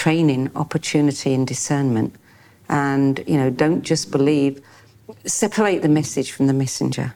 training 0.00 0.50
opportunity 0.56 1.34
and 1.34 1.46
discernment. 1.46 2.14
And, 2.70 3.22
you 3.26 3.36
know, 3.36 3.50
don't 3.50 3.82
just 3.82 4.10
believe, 4.10 4.62
separate 5.26 5.82
the 5.82 5.90
message 5.90 6.32
from 6.32 6.46
the 6.46 6.54
messenger. 6.54 7.14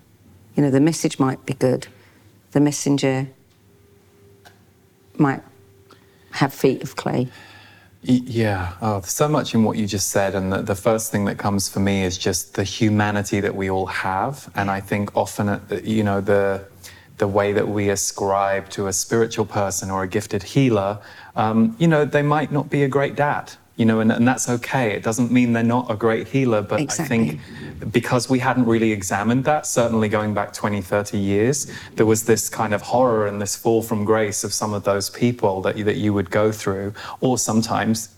You 0.55 0.63
know, 0.63 0.71
the 0.71 0.81
message 0.81 1.19
might 1.19 1.47
be 1.47 1.55
good, 1.55 1.87
the 2.53 2.61
messenger 2.61 3.27
might 5.17 5.43
have 6.33 6.53
feet 6.53 6.83
of 6.83 6.95
clay. 6.95 7.29
Yeah, 8.03 8.75
oh, 8.83 9.01
so 9.01 9.29
much 9.29 9.55
in 9.55 9.65
what 9.65 9.79
you 9.79 9.87
just 9.87 10.11
said. 10.11 10.35
And 10.35 10.53
the, 10.53 10.61
the, 10.61 10.75
first 10.75 11.11
thing 11.11 11.25
that 11.25 11.39
comes 11.39 11.71
for 11.71 11.81
me 11.81 12.05
is 12.05 12.19
just 12.19 12.55
the 12.55 12.65
humanity 12.65 13.41
that 13.41 13.57
we 13.57 13.71
all 13.71 13.87
have. 13.87 14.53
And 14.57 14.71
I 14.71 14.81
think 14.81 15.17
often, 15.17 15.49
uh, 15.49 15.61
you 15.83 16.05
know, 16.05 16.21
the, 16.21 16.67
the 17.19 17.29
way 17.29 17.53
that 17.53 17.69
we 17.69 17.89
ascribe 17.89 18.69
to 18.71 18.87
a 18.87 18.93
spiritual 18.93 19.45
person 19.47 19.91
or 19.91 20.03
a 20.03 20.09
gifted 20.09 20.43
healer, 20.43 20.99
um, 21.37 21.77
you 21.79 21.87
know, 21.87 22.05
they 22.05 22.23
might 22.23 22.51
not 22.51 22.71
be 22.71 22.83
a 22.83 22.89
great 22.89 23.15
dad 23.15 23.53
you 23.77 23.85
know, 23.85 23.99
and, 23.99 24.13
and 24.13 24.27
that's 24.27 24.49
okay. 24.49 24.93
It 24.93 25.03
doesn't 25.03 25.33
mean 25.33 25.53
they're 25.53 25.65
not 25.65 25.91
a 25.91 25.97
great 25.97 26.29
healer, 26.29 26.63
but 26.63 26.81
exactly. 26.81 27.05
I 27.05 27.09
think 27.09 27.93
because 27.93 28.31
we 28.31 28.39
hadn't 28.39 28.67
really 28.67 28.93
examined 28.93 29.45
that, 29.45 29.67
certainly 29.67 30.09
going 30.09 30.33
back 30.33 30.53
20, 30.53 30.81
30 30.81 31.19
years, 31.19 31.71
there 31.97 32.07
was 32.07 32.25
this 32.25 32.49
kind 32.49 32.73
of 32.73 32.83
horror 32.83 33.27
and 33.27 33.43
this 33.43 33.57
fall 33.57 33.83
from 33.83 34.05
grace 34.05 34.45
of 34.45 34.53
some 34.53 34.73
of 34.73 34.85
those 34.85 35.11
people 35.11 35.61
that 35.63 35.77
you, 35.77 35.83
that 35.85 35.97
you 35.97 36.15
would 36.15 36.31
go 36.31 36.53
through. 36.53 36.95
Or 37.21 37.37
sometimes 37.37 38.15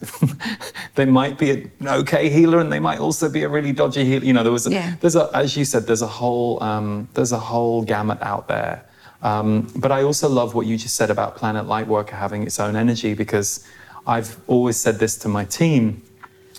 they 0.94 1.06
might 1.06 1.38
be 1.38 1.50
an 1.50 1.70
okay 1.86 2.28
healer 2.28 2.60
and 2.60 2.70
they 2.70 2.80
might 2.80 2.98
also 2.98 3.30
be 3.30 3.42
a 3.42 3.48
really 3.48 3.72
dodgy 3.72 4.04
healer. 4.04 4.24
You 4.24 4.34
know, 4.34 4.42
there 4.42 4.52
was, 4.52 4.66
a, 4.66 4.70
yeah. 4.70 4.96
there's 5.00 5.16
a, 5.16 5.30
as 5.32 5.56
you 5.56 5.64
said, 5.64 5.86
there's 5.86 6.02
a 6.02 6.06
whole, 6.06 6.62
um, 6.62 7.08
there's 7.14 7.32
a 7.32 7.38
whole 7.38 7.82
gamut 7.82 8.20
out 8.20 8.46
there. 8.48 8.84
Um, 9.22 9.72
but 9.74 9.90
I 9.90 10.02
also 10.02 10.28
love 10.28 10.54
what 10.54 10.66
you 10.66 10.76
just 10.76 10.96
said 10.96 11.10
about 11.10 11.36
Planet 11.36 11.64
Lightworker 11.64 12.10
having 12.10 12.42
its 12.42 12.60
own 12.60 12.76
energy 12.76 13.14
because 13.14 13.66
I've 14.06 14.38
always 14.46 14.76
said 14.76 14.98
this 14.98 15.16
to 15.18 15.28
my 15.28 15.44
team. 15.44 16.02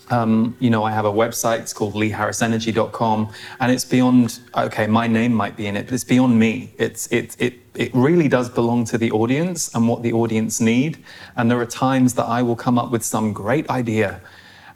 Um, 0.10 0.56
you 0.60 0.70
know, 0.70 0.84
I 0.86 0.92
have 0.92 1.06
a 1.06 1.12
website, 1.12 1.60
it's 1.60 1.74
called 1.74 1.94
leeharrisenergy.com, 1.94 3.30
and 3.60 3.72
it's 3.72 3.84
beyond, 3.84 4.40
okay, 4.56 4.88
my 4.88 5.06
name 5.06 5.34
might 5.34 5.58
be 5.58 5.68
in 5.68 5.76
it, 5.76 5.86
but 5.86 5.94
it's 5.94 6.06
beyond 6.06 6.40
me. 6.40 6.74
It's, 6.78 7.12
it, 7.12 7.36
it, 7.40 7.56
it 7.76 7.94
really 7.94 8.30
does 8.30 8.50
belong 8.50 8.86
to 8.86 8.98
the 8.98 9.12
audience 9.12 9.74
and 9.76 9.88
what 9.88 10.04
the 10.04 10.14
audience 10.14 10.62
need. 10.62 11.04
And 11.36 11.52
there 11.52 11.60
are 11.60 11.66
times 11.66 12.14
that 12.14 12.26
I 12.26 12.42
will 12.42 12.56
come 12.56 12.80
up 12.80 12.90
with 12.90 13.04
some 13.04 13.34
great 13.34 13.70
idea 13.70 14.22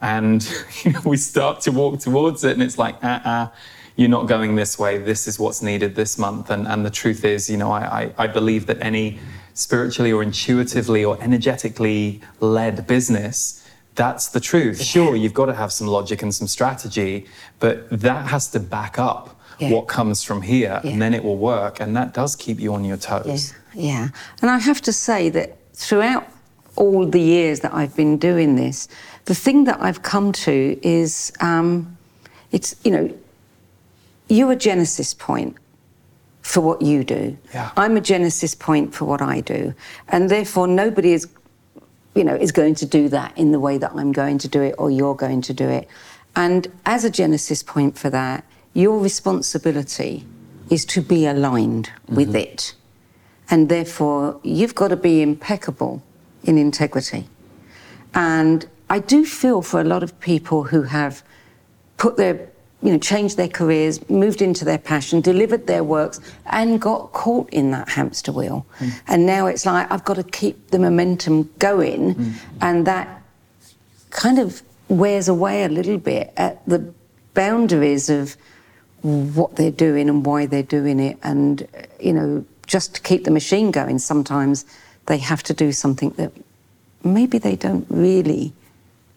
and 0.01 0.43
you 0.84 0.91
know, 0.91 1.01
we 1.05 1.17
start 1.17 1.62
to 1.62 1.71
walk 1.71 1.99
towards 1.99 2.43
it 2.43 2.53
and 2.53 2.63
it's 2.63 2.77
like, 2.77 3.01
uh-uh, 3.03 3.47
you're 3.95 4.10
not 4.10 4.27
going 4.27 4.55
this 4.55 4.79
way. 4.79 4.97
This 4.97 5.27
is 5.27 5.39
what's 5.39 5.62
needed 5.62 5.95
this 5.95 6.17
month. 6.17 6.49
And, 6.49 6.67
and 6.67 6.86
the 6.86 6.89
truth 6.89 7.23
is, 7.23 7.49
you 7.49 7.57
know, 7.57 7.71
I, 7.71 8.03
I, 8.03 8.13
I 8.17 8.27
believe 8.27 8.65
that 8.65 8.81
any 8.81 9.19
spiritually 9.54 10.12
or 10.12 10.24
intuitively 10.24 11.04
or 11.04 11.22
energetically 11.22 12.22
led 12.40 12.88
business, 12.88 13.68
that's 13.96 14.28
the 14.30 14.40
truth. 14.40 14.82
Sure, 14.82 15.16
you've 15.16 15.34
got 15.34 15.48
to 15.48 15.54
have 15.54 15.72
some 15.72 15.88
logic 15.88 16.22
and 16.22 16.34
some 16.34 16.48
strategy, 16.48 17.26
but 17.60 17.90
that 17.90 18.28
has 18.28 18.50
to 18.52 18.60
back 18.60 18.98
up 18.98 19.40
yeah. 19.60 19.72
what 19.72 19.88
comes 19.88 20.24
from 20.24 20.42
here, 20.42 20.80
yeah. 20.84 20.92
and 20.92 21.02
then 21.02 21.14
it 21.14 21.24
will 21.24 21.38
work. 21.38 21.80
And 21.80 21.96
that 21.96 22.14
does 22.14 22.36
keep 22.36 22.60
you 22.60 22.74
on 22.74 22.86
your 22.86 22.98
toes. 22.98 23.54
Yeah. 23.74 23.84
yeah. 23.84 24.10
And 24.42 24.50
I 24.50 24.60
have 24.60 24.82
to 24.82 24.94
say 24.94 25.30
that 25.30 25.58
throughout 25.74 26.28
all 26.76 27.06
the 27.06 27.20
years 27.20 27.60
that 27.60 27.74
I've 27.74 27.96
been 27.96 28.18
doing 28.18 28.56
this, 28.56 28.88
the 29.26 29.36
thing 29.36 29.66
that 29.66 29.82
I've 29.82 30.02
come 30.02 30.32
to 30.32 30.80
is 30.82 31.32
um, 31.42 31.98
it's, 32.52 32.76
you 32.84 32.92
know, 32.92 33.14
you're 34.30 34.54
a 34.54 34.56
genesis 34.56 35.14
point 35.14 35.58
for 36.41 36.62
what 36.62 36.82
you 36.82 37.04
do. 37.04 37.38
Yeah. 37.54 37.71
I'm 37.77 37.97
a 37.97 38.01
genesis 38.01 38.56
point 38.56 38.93
for 38.93 39.06
what 39.06 39.21
I 39.21 39.41
do. 39.41 39.73
And 40.10 40.30
therefore 40.30 40.67
nobody 40.67 41.13
is 41.13 41.27
you 42.15 42.23
know 42.23 42.36
is 42.36 42.51
going 42.51 42.75
to 42.75 42.86
do 42.86 43.10
that 43.10 43.38
in 43.38 43.51
the 43.51 43.60
way 43.60 43.77
that 43.77 43.91
I'm 43.95 44.12
going 44.12 44.38
to 44.39 44.47
do 44.47 44.62
it 44.62 44.75
or 44.77 44.91
you're 44.91 45.15
going 45.15 45.41
to 45.43 45.54
do 45.54 45.67
it. 45.69 45.88
And 46.36 46.67
as 46.86 47.04
a 47.04 47.10
genesis 47.10 47.62
point 47.62 47.97
for 47.97 48.10
that, 48.10 48.45
your 48.73 48.99
responsibility 48.99 50.25
is 50.69 50.86
to 50.86 51.01
be 51.01 51.25
aligned 51.25 51.88
mm-hmm. 51.89 52.15
with 52.15 52.36
it. 52.36 52.73
And 53.49 53.69
therefore 53.69 54.39
you've 54.43 54.75
got 54.75 54.89
to 54.89 54.97
be 54.97 55.21
impeccable 55.21 56.01
in 56.43 56.58
integrity. 56.58 57.27
And 58.13 58.67
I 58.89 58.99
do 58.99 59.25
feel 59.25 59.62
for 59.62 59.80
a 59.80 59.84
lot 59.84 60.04
of 60.04 60.19
people 60.19 60.63
who 60.63 60.84
have 60.84 61.23
put 61.97 62.17
their 62.17 62.49
you 62.82 62.91
know, 62.91 62.98
changed 62.98 63.38
their 63.38 63.48
careers, 63.48 64.08
moved 64.10 64.41
into 64.41 64.65
their 64.65 64.78
passion, 64.78 65.22
delivered 65.22 65.67
their 65.67 65.84
works, 65.84 66.20
and 66.48 66.82
got 66.82 67.12
caught 67.13 67.50
in 67.52 67.72
that 67.72 67.89
hamster 67.89 68.32
wheel. 68.32 68.65
Mm. 68.80 69.02
And 69.08 69.26
now 69.26 69.46
it's 69.46 69.65
like 69.65 69.91
I've 69.91 70.04
got 70.04 70.15
to 70.15 70.24
keep 70.24 70.72
the 70.72 70.80
momentum 70.80 71.50
going, 71.60 72.15
mm. 72.15 72.34
and 72.60 72.88
that 72.88 73.22
kind 74.10 74.39
of 74.39 74.62
wears 74.89 75.28
away 75.28 75.63
a 75.63 75.70
little 75.70 75.98
bit 75.98 76.34
at 76.38 76.65
the 76.67 76.94
boundaries 77.34 78.10
of 78.10 78.36
what 79.02 79.56
they're 79.56 79.72
doing 79.72 80.10
and 80.10 80.26
why 80.26 80.46
they're 80.46 80.63
doing 80.63 81.00
it. 81.00 81.17
And, 81.24 81.67
you 82.00 82.13
know, 82.13 82.46
just 82.67 82.96
to 82.96 83.02
keep 83.02 83.24
the 83.24 83.32
machine 83.32 83.72
going, 83.72 84.00
sometimes 84.00 84.65
they 85.06 85.17
have 85.17 85.44
to 85.44 85.54
do 85.54 85.72
something 85.72 86.12
that 86.12 86.32
maybe 87.04 87.38
they 87.38 87.56
don't 87.56 87.86
really 87.89 88.54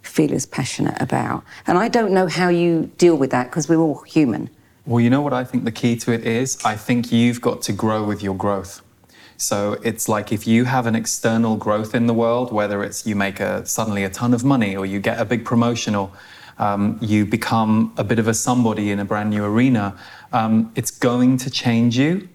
feel 0.06 0.32
as 0.32 0.46
passionate 0.46 1.00
about. 1.00 1.44
And 1.66 1.78
I 1.78 1.88
don't 1.88 2.12
know 2.12 2.26
how 2.26 2.48
you 2.48 2.90
deal 2.98 3.16
with 3.16 3.30
that 3.30 3.50
because 3.50 3.68
we're 3.68 3.78
all 3.78 4.02
human. 4.02 4.50
Well, 4.86 5.00
you 5.00 5.10
know 5.10 5.22
what 5.22 5.32
I 5.32 5.44
think 5.44 5.64
the 5.64 5.72
key 5.72 5.96
to 5.96 6.12
it 6.12 6.26
is? 6.26 6.58
I 6.64 6.76
think 6.76 7.10
you've 7.10 7.40
got 7.40 7.62
to 7.62 7.72
grow 7.72 8.04
with 8.04 8.22
your 8.22 8.34
growth. 8.34 8.82
So 9.36 9.78
it's 9.82 10.08
like 10.08 10.30
if 10.30 10.46
you 10.46 10.64
have 10.64 10.86
an 10.86 10.94
external 10.94 11.56
growth 11.56 11.94
in 11.94 12.06
the 12.06 12.14
world, 12.14 12.52
whether 12.52 12.84
it's 12.84 13.06
you 13.06 13.16
make 13.16 13.40
a, 13.40 13.66
suddenly 13.66 14.04
a 14.04 14.10
ton 14.10 14.32
of 14.34 14.44
money 14.44 14.76
or 14.76 14.86
you 14.86 15.00
get 15.00 15.18
a 15.18 15.24
big 15.24 15.44
promotion 15.44 15.94
or 15.94 16.10
um, 16.58 16.98
you 17.00 17.26
become 17.26 17.92
a 17.96 18.04
bit 18.04 18.18
of 18.18 18.28
a 18.28 18.34
somebody 18.34 18.90
in 18.90 19.00
a 19.00 19.04
brand 19.04 19.30
new 19.30 19.44
arena, 19.44 19.98
um, 20.32 20.70
it's 20.76 20.90
going 20.90 21.36
to 21.38 21.50
change 21.50 21.98
you 21.98 22.28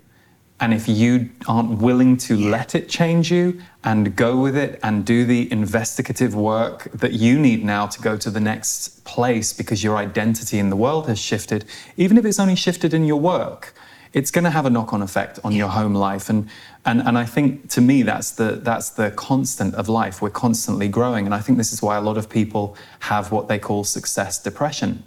and 0.60 0.74
if 0.74 0.88
you 0.88 1.30
aren't 1.48 1.80
willing 1.80 2.18
to 2.18 2.36
let 2.36 2.76
it 2.76 2.90
change 2.90 3.32
you 3.32 3.62
and 3.84 4.16
go 4.16 4.38
with 4.38 4.58
it 4.58 4.80
and 4.84 5.06
do 5.06 5.26
the 5.26 5.50
investigative 5.52 6.36
work 6.36 6.92
that 6.94 7.14
you 7.14 7.40
need 7.40 7.64
now 7.64 7.88
to 7.88 8.02
go 8.02 8.18
to 8.18 8.30
the 8.30 8.42
next 8.42 9.04
place 9.06 9.54
because 9.54 9.84
your 9.84 9.96
identity 9.96 10.60
in 10.60 10.70
the 10.70 10.76
world 10.76 11.08
has 11.08 11.18
shifted, 11.18 11.64
even 11.96 12.18
if 12.18 12.26
it's 12.26 12.40
only 12.40 12.56
shifted 12.56 12.94
in 12.94 13.06
your 13.06 13.20
work, 13.20 13.74
it's 14.12 14.32
going 14.32 14.44
to 14.44 14.50
have 14.50 14.66
a 14.66 14.70
knock-on 14.70 15.02
effect 15.02 15.40
on 15.44 15.54
your 15.54 15.70
home 15.70 15.94
life. 15.94 16.30
And, 16.30 16.50
and, 16.86 17.02
and 17.02 17.18
I 17.18 17.26
think 17.26 17.70
to 17.70 17.82
me, 17.82 18.02
that's 18.02 18.32
the, 18.32 18.60
that's 18.62 18.90
the 18.90 19.12
constant 19.12 19.76
of 19.76 19.88
life. 19.88 20.22
We're 20.22 20.32
constantly 20.32 20.90
growing. 20.90 21.26
And 21.26 21.34
I 21.34 21.40
think 21.40 21.58
this 21.58 21.72
is 21.72 21.82
why 21.82 21.96
a 21.96 22.02
lot 22.02 22.18
of 22.18 22.30
people 22.30 22.76
have 23.02 23.32
what 23.32 23.48
they 23.48 23.60
call 23.60 23.84
success 23.84 24.42
depression 24.42 25.06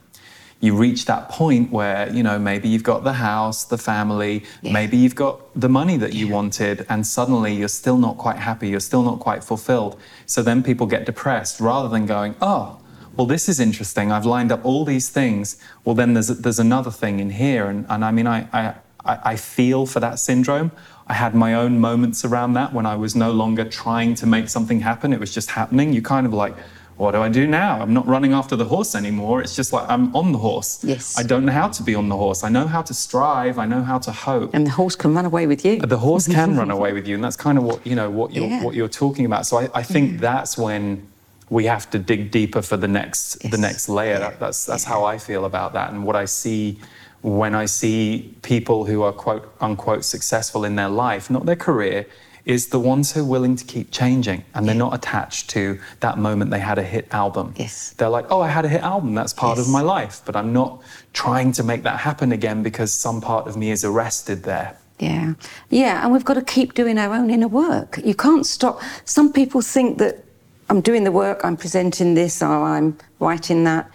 you 0.63 0.77
reach 0.77 1.07
that 1.07 1.29
point 1.29 1.71
where 1.73 2.09
you 2.11 2.23
know 2.23 2.39
maybe 2.39 2.69
you've 2.69 2.85
got 2.85 3.03
the 3.05 3.13
house 3.13 3.65
the 3.65 3.77
family 3.77 4.45
yeah. 4.63 4.73
maybe 4.73 4.97
you've 4.97 5.17
got 5.17 5.41
the 5.61 5.69
money 5.69 5.97
that 5.97 6.15
you 6.15 6.29
yeah. 6.29 6.33
wanted 6.33 6.87
and 6.89 7.07
suddenly 7.07 7.53
you're 7.53 7.69
still 7.69 7.99
not 7.99 8.17
quite 8.17 8.37
happy 8.37 8.69
you're 8.69 8.81
still 8.81 9.03
not 9.03 9.19
quite 9.19 9.45
fulfilled. 9.45 10.01
So 10.25 10.43
then 10.43 10.63
people 10.63 10.87
get 10.87 11.05
depressed 11.05 11.61
rather 11.61 11.89
than 11.89 12.07
going 12.07 12.37
oh 12.41 12.79
well 13.17 13.27
this 13.27 13.49
is 13.49 13.61
interesting. 13.61 14.11
I've 14.11 14.25
lined 14.25 14.51
up 14.51 14.65
all 14.65 14.87
these 14.87 15.11
things. 15.11 15.59
Well 15.85 15.95
then 15.95 16.15
there's 16.15 16.29
there's 16.29 16.61
another 16.61 16.93
thing 16.93 17.19
in 17.21 17.31
here. 17.31 17.67
And, 17.67 17.85
and 17.91 18.05
i 18.05 18.11
mean 18.11 18.27
I, 18.27 18.47
I 18.53 18.75
i 19.05 19.37
feel 19.37 19.85
for 19.85 20.01
that 20.01 20.21
syndrome. 20.21 20.71
I 21.09 21.15
had 21.15 21.35
my 21.35 21.55
own 21.55 21.81
moments 21.81 22.25
around 22.25 22.53
that 22.53 22.73
when 22.73 22.87
i 22.87 22.95
was 22.95 23.17
no 23.17 23.33
longer 23.33 23.65
trying 23.65 24.15
to 24.15 24.27
make 24.27 24.49
something 24.49 24.81
happen. 24.81 25.13
It 25.13 25.19
was 25.19 25.35
just 25.35 25.51
happening. 25.51 25.93
You 25.93 26.03
kind 26.03 26.25
of 26.25 26.33
like 26.33 26.55
what 26.97 27.13
do 27.13 27.23
I 27.23 27.29
do 27.29 27.47
now? 27.47 27.81
I'm 27.81 27.95
not 27.95 28.07
running 28.07 28.33
after 28.33 28.55
the 28.55 28.65
horse 28.65 28.95
anymore. 28.95 29.41
It's 29.41 29.57
just 29.57 29.73
like 29.73 29.89
I'm 29.89 30.15
on 30.15 30.33
the 30.33 30.39
horse. 30.39 30.85
Yes. 30.85 31.19
I 31.19 31.23
don't 31.23 31.45
know 31.45 31.53
how 31.53 31.69
to 31.69 31.83
be 31.83 31.95
on 31.95 32.09
the 32.09 32.17
horse. 32.17 32.45
I 32.45 32.49
know 32.49 32.67
how 32.67 32.83
to 32.83 32.95
strive. 32.95 33.59
I 33.59 33.67
know 33.67 33.83
how 33.83 33.99
to 34.01 34.13
hope. 34.13 34.55
And 34.55 34.67
the 34.67 34.71
horse 34.71 34.95
can 34.95 35.15
run 35.15 35.25
away 35.25 35.47
with 35.47 35.65
you. 35.65 35.81
The 35.81 35.99
horse 35.99 36.29
can 36.29 36.57
run 36.57 36.71
away 36.79 36.93
with 36.93 37.09
you, 37.09 37.15
and 37.15 37.25
that's 37.25 37.37
kind 37.37 37.59
of 37.59 37.65
what 37.65 37.87
you 37.87 37.97
know 37.97 38.11
what 38.11 38.33
you're 38.33 38.47
yeah. 38.47 38.63
what 38.63 38.75
you're 38.75 38.89
talking 38.89 39.25
about. 39.25 39.47
So 39.47 39.59
I, 39.59 39.71
I 39.75 39.83
think 39.83 40.13
yeah. 40.13 40.19
that's 40.19 40.59
when 40.59 41.09
we 41.49 41.65
have 41.65 41.91
to 41.91 41.99
dig 41.99 42.31
deeper 42.31 42.63
for 42.63 42.77
the 42.77 42.89
next 42.89 43.39
yes. 43.43 43.51
the 43.51 43.59
next 43.59 43.89
layer. 43.89 44.19
That, 44.19 44.39
that's 44.39 44.67
that's 44.67 44.85
how 44.85 45.05
I 45.05 45.19
feel 45.19 45.45
about 45.45 45.73
that, 45.73 45.91
and 45.93 46.05
what 46.05 46.17
I 46.17 46.27
see 46.27 46.79
when 47.23 47.55
I 47.55 47.67
see 47.67 48.35
people 48.43 48.85
who 48.85 49.03
are 49.03 49.13
quote 49.13 49.51
unquote 49.61 50.05
successful 50.05 50.65
in 50.65 50.77
their 50.77 50.89
life, 50.89 51.31
not 51.31 51.47
their 51.47 51.57
career 51.57 52.07
is 52.45 52.69
the 52.69 52.81
ones 52.81 53.13
who 53.13 53.21
are 53.21 53.25
willing 53.25 53.55
to 53.57 53.65
keep 53.65 53.91
changing 53.91 54.45
and 54.55 54.67
they're 54.67 54.75
not 54.75 54.95
attached 54.95 55.49
to 55.51 55.79
that 56.01 56.19
moment 56.19 56.51
they 56.51 56.59
had 56.59 56.79
a 56.79 56.83
hit 56.83 57.07
album. 57.13 57.55
Yes. 57.57 57.93
They're 57.93 58.09
like, 58.09 58.27
oh, 58.31 58.41
I 58.41 58.49
had 58.49 58.65
a 58.65 58.69
hit 58.69 58.83
album, 58.83 59.15
that's 59.15 59.33
part 59.33 59.59
yes. 59.59 59.67
of 59.67 59.73
my 59.73 59.81
life, 59.81 60.23
but 60.25 60.35
I'm 60.35 60.53
not 60.53 60.83
trying 61.13 61.53
to 61.53 61.63
make 61.63 61.85
that 61.85 62.01
happen 62.01 62.33
again 62.33 62.63
because 62.63 62.93
some 62.93 63.21
part 63.21 63.47
of 63.47 63.57
me 63.57 63.71
is 63.71 63.85
arrested 63.85 64.43
there. 64.43 64.77
Yeah. 64.99 65.35
Yeah, 65.71 66.03
and 66.03 66.13
we've 66.13 66.25
got 66.25 66.35
to 66.35 66.43
keep 66.43 66.75
doing 66.75 66.99
our 66.99 67.15
own 67.15 67.31
inner 67.31 67.49
work. 67.49 67.99
You 68.05 68.15
can't 68.15 68.47
stop. 68.47 68.81
Some 69.05 69.33
people 69.33 69.61
think 69.61 69.99
that 69.99 70.25
I'm 70.69 70.81
doing 70.81 71.05
the 71.05 71.13
work, 71.13 71.45
I'm 71.45 71.57
presenting 71.57 72.15
this, 72.15 72.43
or 72.43 72.65
I'm 72.65 72.97
writing 73.21 73.65
that. 73.65 73.91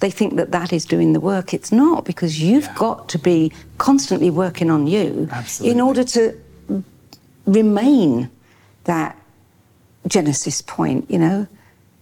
They 0.00 0.10
think 0.10 0.36
that 0.36 0.50
that 0.52 0.72
is 0.72 0.84
doing 0.84 1.12
the 1.12 1.20
work. 1.20 1.54
It's 1.54 1.72
not 1.72 2.04
because 2.04 2.40
you've 2.40 2.64
yeah. 2.64 2.74
got 2.76 3.08
to 3.10 3.18
be 3.18 3.52
constantly 3.78 4.30
working 4.30 4.70
on 4.70 4.86
you 4.86 5.28
Absolutely. 5.30 5.72
in 5.72 5.80
order 5.80 6.04
to 6.04 6.38
remain 7.46 8.30
that 8.84 9.16
Genesis 10.06 10.62
point, 10.62 11.10
you 11.10 11.18
know, 11.18 11.46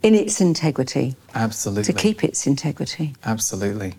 in 0.03 0.15
its 0.15 0.41
integrity. 0.41 1.15
Absolutely. 1.35 1.85
To 1.85 1.93
keep 1.93 2.25
its 2.25 2.47
integrity. 2.47 3.15
Absolutely. 3.25 3.95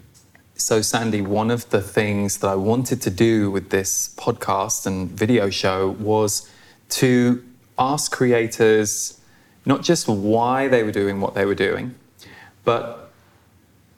So, 0.56 0.82
Sandy, 0.82 1.22
one 1.22 1.50
of 1.50 1.70
the 1.72 1.82
things 1.82 2.38
that 2.40 2.48
I 2.48 2.56
wanted 2.56 3.02
to 3.04 3.10
do 3.10 3.50
with 3.50 3.70
this 3.70 4.14
podcast 4.18 4.86
and 4.86 5.10
video 5.10 5.50
show 5.50 5.90
was 6.00 6.50
to 6.90 7.44
ask 7.78 8.12
creators 8.12 9.20
not 9.66 9.82
just 9.82 10.08
why 10.08 10.68
they 10.68 10.84
were 10.84 10.92
doing 10.92 11.22
what 11.22 11.34
they 11.34 11.46
were 11.46 11.56
doing, 11.56 11.96
but 12.64 13.03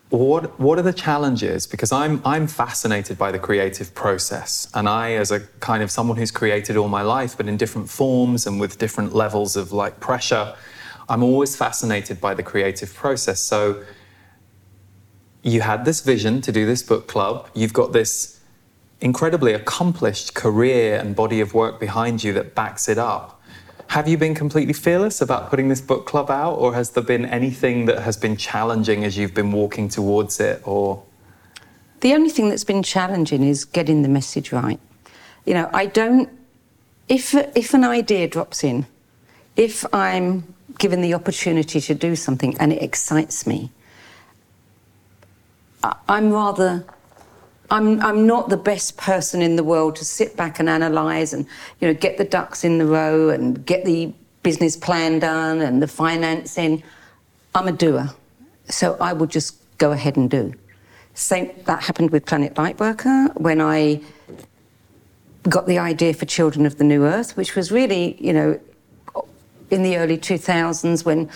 what 0.09 0.59
what 0.59 0.77
are 0.77 0.83
the 0.83 0.93
challenges? 0.93 1.65
Because 1.67 1.91
I'm 1.91 2.21
I'm 2.25 2.47
fascinated 2.47 3.17
by 3.17 3.31
the 3.31 3.39
creative 3.39 3.93
process, 3.95 4.69
and 4.73 4.87
I, 4.87 5.13
as 5.13 5.31
a 5.31 5.41
kind 5.59 5.81
of 5.81 5.89
someone 5.89 6.17
who's 6.17 6.31
created 6.31 6.77
all 6.77 6.87
my 6.87 7.01
life, 7.01 7.35
but 7.35 7.47
in 7.47 7.57
different 7.57 7.89
forms 7.89 8.45
and 8.45 8.59
with 8.59 8.77
different 8.77 9.13
levels 9.13 9.55
of 9.55 9.71
like 9.71 9.99
pressure, 9.99 10.55
I'm 11.09 11.23
always 11.23 11.55
fascinated 11.55 12.21
by 12.21 12.33
the 12.33 12.43
creative 12.43 12.93
process. 12.93 13.39
So 13.39 13.83
you 15.41 15.61
had 15.61 15.85
this 15.85 16.01
vision 16.01 16.41
to 16.41 16.51
do 16.51 16.65
this 16.65 16.81
book 16.81 17.07
club. 17.07 17.49
You've 17.53 17.73
got 17.73 17.93
this 17.93 18.39
incredibly 19.01 19.53
accomplished 19.53 20.33
career 20.33 20.97
and 20.97 21.15
body 21.15 21.41
of 21.41 21.53
work 21.53 21.79
behind 21.79 22.23
you 22.23 22.33
that 22.33 22.55
backs 22.55 22.87
it 22.87 22.97
up. 22.97 23.34
Have 23.95 24.09
you 24.09 24.17
been 24.17 24.35
completely 24.35 24.73
fearless 24.73 25.21
about 25.21 25.49
putting 25.49 25.69
this 25.69 25.79
book 25.79 26.05
club 26.05 26.29
out, 26.29 26.55
or 26.55 26.73
has 26.73 26.89
there 26.89 27.01
been 27.01 27.25
anything 27.27 27.85
that 27.85 27.99
has 27.99 28.17
been 28.17 28.35
challenging 28.35 29.05
as 29.05 29.17
you've 29.17 29.33
been 29.33 29.53
walking 29.53 29.87
towards 29.87 30.41
it? 30.41 30.61
Or 30.67 31.01
the 32.01 32.13
only 32.13 32.29
thing 32.29 32.49
that's 32.49 32.65
been 32.65 32.83
challenging 32.83 33.41
is 33.41 33.63
getting 33.63 34.01
the 34.01 34.09
message 34.09 34.51
right. 34.51 34.81
You 35.45 35.53
know, 35.53 35.69
I 35.73 35.85
don't. 35.85 36.29
If 37.07 37.33
if 37.33 37.73
an 37.73 37.85
idea 37.85 38.27
drops 38.27 38.65
in, 38.65 38.85
if 39.55 39.85
I'm 39.95 40.53
given 40.77 40.99
the 40.99 41.13
opportunity 41.13 41.79
to 41.79 41.95
do 41.95 42.17
something 42.17 42.57
and 42.59 42.73
it 42.73 42.83
excites 42.83 43.47
me, 43.47 43.71
I'm 46.09 46.33
rather 46.33 46.83
I'm, 47.71 47.99
I'm 48.01 48.27
not 48.27 48.49
the 48.49 48.57
best 48.57 48.97
person 48.97 49.41
in 49.41 49.55
the 49.55 49.63
world 49.63 49.95
to 49.97 50.05
sit 50.05 50.37
back 50.37 50.59
and 50.59 50.69
analyse 50.69 51.33
and, 51.33 51.45
you 51.79 51.87
know, 51.87 51.93
get 51.93 52.17
the 52.17 52.23
ducks 52.23 52.63
in 52.63 52.77
the 52.77 52.85
row 52.85 53.29
and 53.29 53.65
get 53.65 53.85
the 53.85 54.13
business 54.43 54.77
plan 54.77 55.19
done 55.19 55.61
and 55.61 55.81
the 55.81 55.87
financing. 55.87 56.83
I'm 57.55 57.67
a 57.67 57.71
doer. 57.71 58.09
So 58.69 58.97
I 59.01 59.13
would 59.13 59.29
just 59.29 59.55
go 59.77 59.91
ahead 59.91 60.15
and 60.17 60.29
do. 60.29 60.53
Same, 61.15 61.51
that 61.65 61.81
happened 61.83 62.11
with 62.11 62.25
Planet 62.25 62.55
Lightworker 62.55 63.35
when 63.39 63.61
I 63.61 64.01
got 65.49 65.65
the 65.65 65.79
idea 65.79 66.13
for 66.13 66.25
Children 66.25 66.65
of 66.65 66.77
the 66.77 66.83
New 66.83 67.05
Earth, 67.05 67.37
which 67.37 67.55
was 67.55 67.71
really, 67.71 68.17
you 68.19 68.33
know, 68.33 68.59
in 69.71 69.83
the 69.83 69.97
early 69.97 70.17
2000s 70.17 71.05
when 71.05 71.29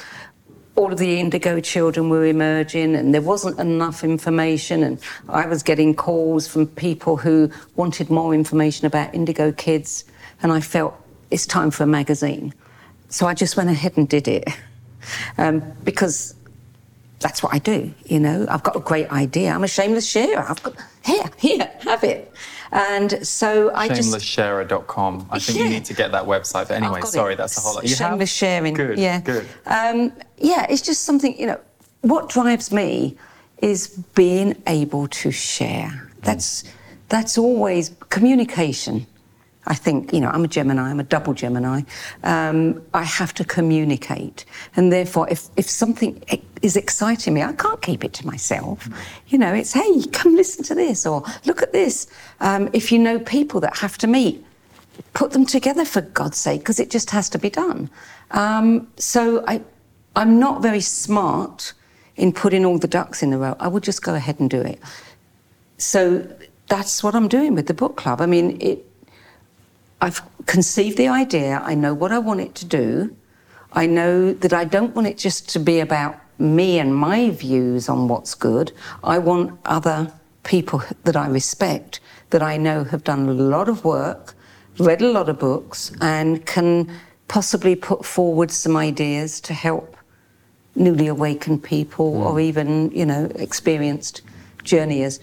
all 0.79 0.93
of 0.93 0.97
the 0.97 1.19
indigo 1.19 1.59
children 1.59 2.07
were 2.07 2.25
emerging 2.25 2.95
and 2.95 3.13
there 3.13 3.21
wasn't 3.21 3.59
enough 3.59 4.01
information 4.01 4.81
and 4.81 4.97
I 5.27 5.45
was 5.45 5.61
getting 5.61 5.93
calls 5.93 6.47
from 6.47 6.67
people 6.67 7.17
who 7.17 7.51
wanted 7.75 8.09
more 8.09 8.33
information 8.33 8.87
about 8.87 9.13
indigo 9.13 9.51
kids 9.51 10.05
and 10.41 10.53
I 10.53 10.61
felt 10.61 10.95
it's 11.31 11.45
time 11.45 11.69
for 11.69 11.83
a 11.83 11.85
magazine. 11.85 12.53
So 13.09 13.27
I 13.27 13.33
just 13.33 13.57
went 13.57 13.69
ahead 13.69 13.97
and 13.97 14.07
did 14.07 14.29
it 14.29 14.47
um, 15.37 15.61
because 15.83 16.33
that's 17.19 17.43
what 17.43 17.53
I 17.53 17.59
do, 17.59 17.93
you 18.05 18.21
know. 18.21 18.47
I've 18.49 18.63
got 18.63 18.77
a 18.77 18.79
great 18.79 19.11
idea. 19.11 19.51
I'm 19.51 19.65
a 19.65 19.67
shameless 19.67 20.07
sharer. 20.09 20.45
I've 20.47 20.63
got, 20.63 20.75
here, 21.03 21.29
here, 21.37 21.69
have 21.81 22.05
it. 22.05 22.31
And 22.71 23.25
so 23.25 23.73
I 23.73 23.87
just. 23.87 24.13
Shamelesssharer.com. 24.13 25.27
I 25.31 25.39
think 25.39 25.57
yeah. 25.57 25.65
you 25.65 25.69
need 25.69 25.85
to 25.85 25.93
get 25.93 26.11
that 26.11 26.25
website. 26.25 26.67
But 26.67 26.71
anyway, 26.71 27.01
sorry, 27.01 27.33
it. 27.33 27.37
that's 27.37 27.57
a 27.57 27.61
whole 27.61 27.75
lot. 27.75 27.83
You 27.83 27.89
Shameless 27.89 28.29
have? 28.31 28.37
sharing. 28.37 28.73
Good, 28.73 28.99
yeah. 28.99 29.21
good. 29.21 29.47
Um, 29.65 30.13
yeah, 30.37 30.67
it's 30.69 30.81
just 30.81 31.03
something, 31.03 31.37
you 31.39 31.47
know, 31.47 31.59
what 32.01 32.29
drives 32.29 32.71
me 32.71 33.17
is 33.59 33.87
being 34.15 34.61
able 34.67 35.07
to 35.07 35.31
share. 35.31 36.09
That's, 36.21 36.63
that's 37.09 37.37
always 37.37 37.95
communication. 38.09 39.05
I 39.67 39.75
think, 39.75 40.13
you 40.13 40.19
know, 40.19 40.29
I'm 40.29 40.43
a 40.43 40.47
Gemini, 40.47 40.89
I'm 40.89 40.99
a 40.99 41.03
double 41.03 41.33
Gemini. 41.33 41.81
Um, 42.23 42.81
I 42.93 43.03
have 43.03 43.33
to 43.35 43.45
communicate. 43.45 44.45
And 44.75 44.91
therefore, 44.91 45.29
if, 45.29 45.49
if 45.57 45.69
something 45.69 46.23
is 46.61 46.75
exciting 46.75 47.33
me. 47.33 47.41
I 47.41 47.53
can't 47.53 47.81
keep 47.81 48.03
it 48.03 48.13
to 48.13 48.27
myself. 48.27 48.89
You 49.27 49.37
know, 49.37 49.53
it's, 49.53 49.73
hey, 49.73 50.03
come 50.11 50.35
listen 50.35 50.63
to 50.65 50.75
this 50.75 51.05
or 51.05 51.23
look 51.45 51.61
at 51.61 51.71
this. 51.71 52.07
Um, 52.39 52.69
if 52.73 52.91
you 52.91 52.99
know 52.99 53.19
people 53.19 53.59
that 53.61 53.77
have 53.77 53.97
to 53.99 54.07
meet, 54.07 54.45
put 55.13 55.31
them 55.31 55.45
together 55.45 55.85
for 55.85 56.01
God's 56.01 56.37
sake, 56.37 56.61
because 56.61 56.79
it 56.79 56.89
just 56.89 57.09
has 57.11 57.29
to 57.29 57.39
be 57.39 57.49
done. 57.49 57.89
Um, 58.31 58.87
so 58.97 59.43
I, 59.47 59.61
I'm 60.15 60.39
not 60.39 60.61
very 60.61 60.81
smart 60.81 61.73
in 62.17 62.33
putting 62.33 62.65
all 62.65 62.77
the 62.77 62.87
ducks 62.87 63.23
in 63.23 63.31
a 63.31 63.37
row. 63.37 63.55
I 63.59 63.67
would 63.69 63.83
just 63.83 64.03
go 64.03 64.13
ahead 64.15 64.39
and 64.39 64.49
do 64.49 64.61
it. 64.61 64.79
So 65.77 66.27
that's 66.67 67.01
what 67.01 67.15
I'm 67.15 67.29
doing 67.29 67.55
with 67.55 67.67
the 67.67 67.73
book 67.73 67.95
club. 67.95 68.19
I 68.19 68.25
mean, 68.25 68.61
it, 68.61 68.85
I've 70.01 70.21
conceived 70.45 70.97
the 70.97 71.07
idea. 71.07 71.61
I 71.63 71.75
know 71.75 71.93
what 71.93 72.11
I 72.11 72.19
want 72.19 72.41
it 72.41 72.55
to 72.55 72.65
do. 72.65 73.15
I 73.71 73.85
know 73.85 74.33
that 74.33 74.51
I 74.51 74.65
don't 74.65 74.95
want 74.95 75.07
it 75.07 75.17
just 75.17 75.47
to 75.49 75.59
be 75.59 75.79
about 75.79 76.19
me 76.39 76.79
and 76.79 76.95
my 76.95 77.29
views 77.29 77.89
on 77.89 78.07
what's 78.07 78.33
good. 78.33 78.71
I 79.03 79.19
want 79.19 79.59
other 79.65 80.11
people 80.43 80.81
that 81.03 81.15
I 81.15 81.27
respect, 81.27 81.99
that 82.29 82.41
I 82.41 82.57
know 82.57 82.83
have 82.85 83.03
done 83.03 83.27
a 83.27 83.33
lot 83.33 83.67
of 83.69 83.83
work, 83.83 84.33
read 84.77 85.01
a 85.01 85.11
lot 85.11 85.29
of 85.29 85.37
books, 85.39 85.91
and 86.01 86.45
can 86.45 86.89
possibly 87.27 87.75
put 87.75 88.05
forward 88.05 88.51
some 88.51 88.75
ideas 88.75 89.41
to 89.41 89.53
help 89.53 89.97
newly 90.75 91.07
awakened 91.07 91.63
people 91.63 92.13
mm. 92.13 92.25
or 92.25 92.39
even, 92.39 92.89
you 92.91 93.05
know, 93.05 93.25
experienced 93.35 94.21
journeyers 94.63 95.19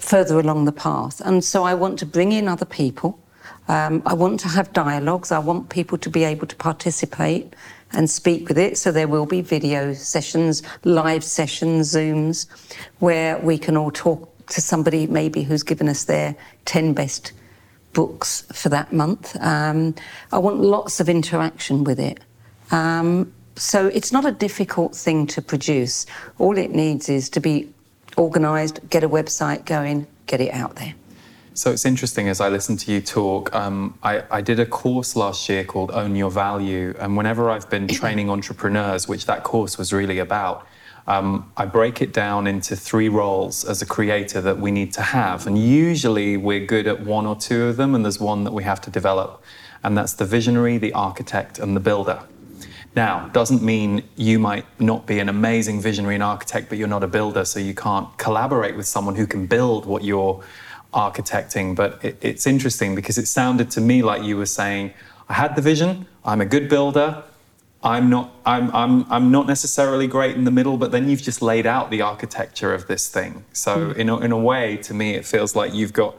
further 0.00 0.40
along 0.40 0.64
the 0.64 0.72
path. 0.72 1.20
And 1.20 1.44
so 1.44 1.64
I 1.64 1.74
want 1.74 1.98
to 1.98 2.06
bring 2.06 2.32
in 2.32 2.48
other 2.48 2.64
people. 2.64 3.18
Um, 3.68 4.02
I 4.06 4.14
want 4.14 4.40
to 4.40 4.48
have 4.48 4.72
dialogues. 4.72 5.30
I 5.30 5.38
want 5.38 5.68
people 5.68 5.98
to 5.98 6.10
be 6.10 6.24
able 6.24 6.46
to 6.46 6.56
participate 6.56 7.54
and 7.92 8.08
speak 8.08 8.48
with 8.48 8.58
it. 8.58 8.78
So 8.78 8.92
there 8.92 9.08
will 9.08 9.26
be 9.26 9.40
video 9.40 9.92
sessions, 9.94 10.62
live 10.84 11.24
sessions, 11.24 11.94
Zooms, 11.94 12.46
where 12.98 13.38
we 13.38 13.58
can 13.58 13.76
all 13.76 13.90
talk 13.90 14.28
to 14.48 14.60
somebody 14.60 15.06
maybe 15.06 15.42
who's 15.42 15.62
given 15.62 15.88
us 15.88 16.04
their 16.04 16.34
10 16.64 16.92
best 16.92 17.32
books 17.92 18.42
for 18.52 18.68
that 18.70 18.92
month. 18.92 19.36
Um, 19.40 19.94
I 20.32 20.38
want 20.38 20.60
lots 20.60 21.00
of 21.00 21.08
interaction 21.08 21.84
with 21.84 22.00
it. 22.00 22.20
Um, 22.70 23.32
so 23.56 23.88
it's 23.88 24.12
not 24.12 24.24
a 24.24 24.32
difficult 24.32 24.94
thing 24.94 25.26
to 25.28 25.42
produce. 25.42 26.06
All 26.38 26.56
it 26.56 26.70
needs 26.70 27.08
is 27.08 27.28
to 27.30 27.40
be 27.40 27.72
organised, 28.16 28.80
get 28.88 29.04
a 29.04 29.08
website 29.08 29.64
going, 29.66 30.06
get 30.26 30.40
it 30.40 30.52
out 30.52 30.76
there. 30.76 30.94
So 31.54 31.70
it's 31.70 31.84
interesting 31.84 32.28
as 32.28 32.40
I 32.40 32.48
listen 32.48 32.78
to 32.78 32.90
you 32.90 33.02
talk. 33.02 33.54
Um, 33.54 33.98
I, 34.02 34.22
I, 34.30 34.40
did 34.40 34.58
a 34.58 34.64
course 34.64 35.14
last 35.14 35.50
year 35.50 35.64
called 35.64 35.90
Own 35.90 36.16
Your 36.16 36.30
Value. 36.30 36.94
And 36.98 37.14
whenever 37.14 37.50
I've 37.50 37.68
been 37.68 37.86
training 37.88 38.30
entrepreneurs, 38.30 39.06
which 39.06 39.26
that 39.26 39.42
course 39.44 39.76
was 39.76 39.92
really 39.92 40.18
about, 40.18 40.66
um, 41.06 41.52
I 41.58 41.66
break 41.66 42.00
it 42.00 42.14
down 42.14 42.46
into 42.46 42.74
three 42.74 43.10
roles 43.10 43.66
as 43.66 43.82
a 43.82 43.86
creator 43.86 44.40
that 44.40 44.60
we 44.60 44.70
need 44.70 44.94
to 44.94 45.02
have. 45.02 45.46
And 45.46 45.58
usually 45.58 46.38
we're 46.38 46.64
good 46.64 46.86
at 46.86 47.00
one 47.00 47.26
or 47.26 47.36
two 47.36 47.64
of 47.64 47.76
them, 47.76 47.94
and 47.94 48.02
there's 48.02 48.18
one 48.18 48.44
that 48.44 48.54
we 48.54 48.62
have 48.62 48.80
to 48.82 48.90
develop. 48.90 49.42
And 49.84 49.98
that's 49.98 50.14
the 50.14 50.24
visionary, 50.24 50.78
the 50.78 50.94
architect, 50.94 51.58
and 51.58 51.76
the 51.76 51.80
builder. 51.80 52.22
Now, 52.96 53.28
doesn't 53.28 53.62
mean 53.62 54.04
you 54.16 54.38
might 54.38 54.64
not 54.80 55.06
be 55.06 55.18
an 55.18 55.28
amazing 55.28 55.82
visionary 55.82 56.14
and 56.14 56.22
architect, 56.22 56.70
but 56.70 56.78
you're 56.78 56.88
not 56.88 57.02
a 57.02 57.08
builder, 57.08 57.44
so 57.44 57.58
you 57.58 57.74
can't 57.74 58.08
collaborate 58.16 58.74
with 58.74 58.86
someone 58.86 59.16
who 59.16 59.26
can 59.26 59.46
build 59.46 59.84
what 59.84 60.02
you're 60.02 60.42
architecting. 60.92 61.74
But 61.74 62.04
it, 62.04 62.18
it's 62.20 62.46
interesting 62.46 62.94
because 62.94 63.18
it 63.18 63.26
sounded 63.26 63.70
to 63.72 63.80
me 63.80 64.02
like 64.02 64.22
you 64.22 64.36
were 64.36 64.46
saying, 64.46 64.92
I 65.28 65.34
had 65.34 65.56
the 65.56 65.62
vision, 65.62 66.06
I'm 66.24 66.40
a 66.40 66.46
good 66.46 66.68
builder, 66.68 67.22
I'm 67.82 68.08
not, 68.10 68.32
I'm, 68.46 68.74
I'm, 68.74 69.10
I'm 69.10 69.30
not 69.30 69.46
necessarily 69.46 70.06
great 70.06 70.36
in 70.36 70.44
the 70.44 70.50
middle, 70.50 70.76
but 70.76 70.92
then 70.92 71.08
you've 71.08 71.22
just 71.22 71.42
laid 71.42 71.66
out 71.66 71.90
the 71.90 72.02
architecture 72.02 72.72
of 72.72 72.86
this 72.86 73.08
thing. 73.08 73.44
So, 73.52 73.92
mm. 73.92 73.96
in, 73.96 74.08
a, 74.08 74.18
in 74.20 74.32
a 74.32 74.38
way, 74.38 74.76
to 74.78 74.94
me, 74.94 75.14
it 75.14 75.24
feels 75.24 75.56
like 75.56 75.74
you've 75.74 75.92
got 75.92 76.14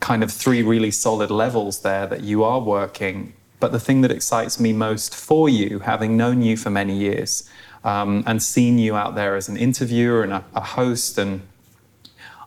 kind 0.00 0.24
of 0.24 0.30
three 0.32 0.62
really 0.62 0.90
solid 0.90 1.30
levels 1.30 1.82
there 1.82 2.06
that 2.06 2.22
you 2.22 2.42
are 2.42 2.60
working 2.60 3.32
but 3.64 3.72
the 3.72 3.80
thing 3.80 4.02
that 4.02 4.10
excites 4.10 4.60
me 4.60 4.74
most 4.74 5.14
for 5.14 5.48
you, 5.48 5.78
having 5.78 6.18
known 6.18 6.42
you 6.42 6.54
for 6.54 6.68
many 6.68 6.94
years 6.94 7.48
um, 7.82 8.22
and 8.26 8.42
seen 8.42 8.78
you 8.78 8.94
out 8.94 9.14
there 9.14 9.36
as 9.36 9.48
an 9.48 9.56
interviewer 9.56 10.22
and 10.22 10.34
a, 10.34 10.44
a 10.54 10.60
host, 10.60 11.16
and 11.16 11.40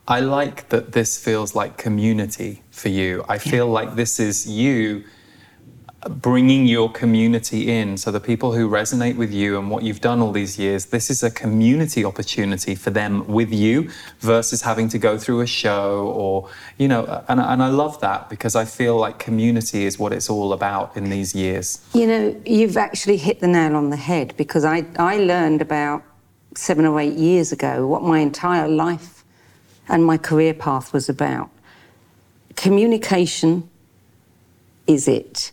I 0.08 0.22
like 0.22 0.70
that 0.70 0.94
this 0.94 1.22
feels 1.22 1.54
like 1.54 1.78
community 1.78 2.64
for 2.72 2.88
you. 2.88 3.26
I 3.28 3.38
feel 3.38 3.68
like 3.68 3.96
this 3.96 4.20
is 4.20 4.48
you 4.48 5.04
bringing 6.08 6.66
your 6.66 6.90
community 6.90 7.70
in. 7.70 7.98
So 7.98 8.12
the 8.12 8.20
people 8.20 8.54
who 8.54 8.70
resonate 8.70 9.18
with 9.18 9.34
you 9.34 9.58
and 9.60 9.70
what 9.70 9.84
you've 9.84 10.00
done 10.00 10.22
all 10.22 10.32
these 10.32 10.58
years, 10.58 10.86
this 10.86 11.10
is 11.10 11.24
a 11.24 11.32
community 11.32 12.06
opportunity 12.06 12.76
for 12.76 12.90
them 12.90 13.28
with 13.28 13.52
you 13.52 13.90
versus 14.20 14.62
having 14.62 14.88
to 14.90 14.98
go 14.98 15.18
through 15.18 15.42
a 15.42 15.48
show 15.48 16.08
or, 16.16 16.50
you 16.78 16.88
know, 16.88 17.24
and, 17.28 17.42
and 17.42 17.62
I 17.62 17.68
love 17.68 18.00
that 18.02 18.30
because 18.30 18.56
I 18.56 18.64
feel 18.64 18.96
like 18.96 19.20
community 19.20 19.86
is 19.86 20.00
what 20.00 20.14
it's 20.14 20.30
all 20.30 20.54
about 20.54 20.96
in 20.96 21.10
these 21.10 21.36
years. 21.36 21.86
You 21.94 22.08
know, 22.08 22.42
you've 22.46 22.78
actually 22.78 23.18
hit 23.18 23.42
the 23.42 23.48
nail 23.48 23.76
on 23.76 23.90
the 23.90 23.98
head 23.98 24.36
because 24.38 24.64
I, 24.64 24.86
I 24.98 25.18
learned 25.18 25.62
about 25.62 26.04
seven 26.56 26.86
or 26.86 27.00
eight 27.00 27.18
years 27.18 27.52
ago 27.52 27.86
what 27.86 28.04
my 28.04 28.20
entire 28.20 28.68
life 28.68 29.17
and 29.88 30.06
my 30.06 30.18
career 30.18 30.54
path 30.54 30.94
was 30.94 31.10
about. 31.10 31.50
Communication 32.56 33.70
is 34.88 35.08
it 35.08 35.52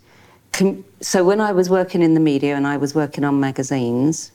so 1.01 1.25
when 1.25 1.41
I 1.41 1.53
was 1.53 1.69
working 1.69 2.01
in 2.03 2.15
the 2.15 2.21
media 2.21 2.55
and 2.55 2.67
I 2.67 2.77
was 2.77 2.95
working 2.95 3.25
on 3.25 3.41
magazines, 3.41 4.31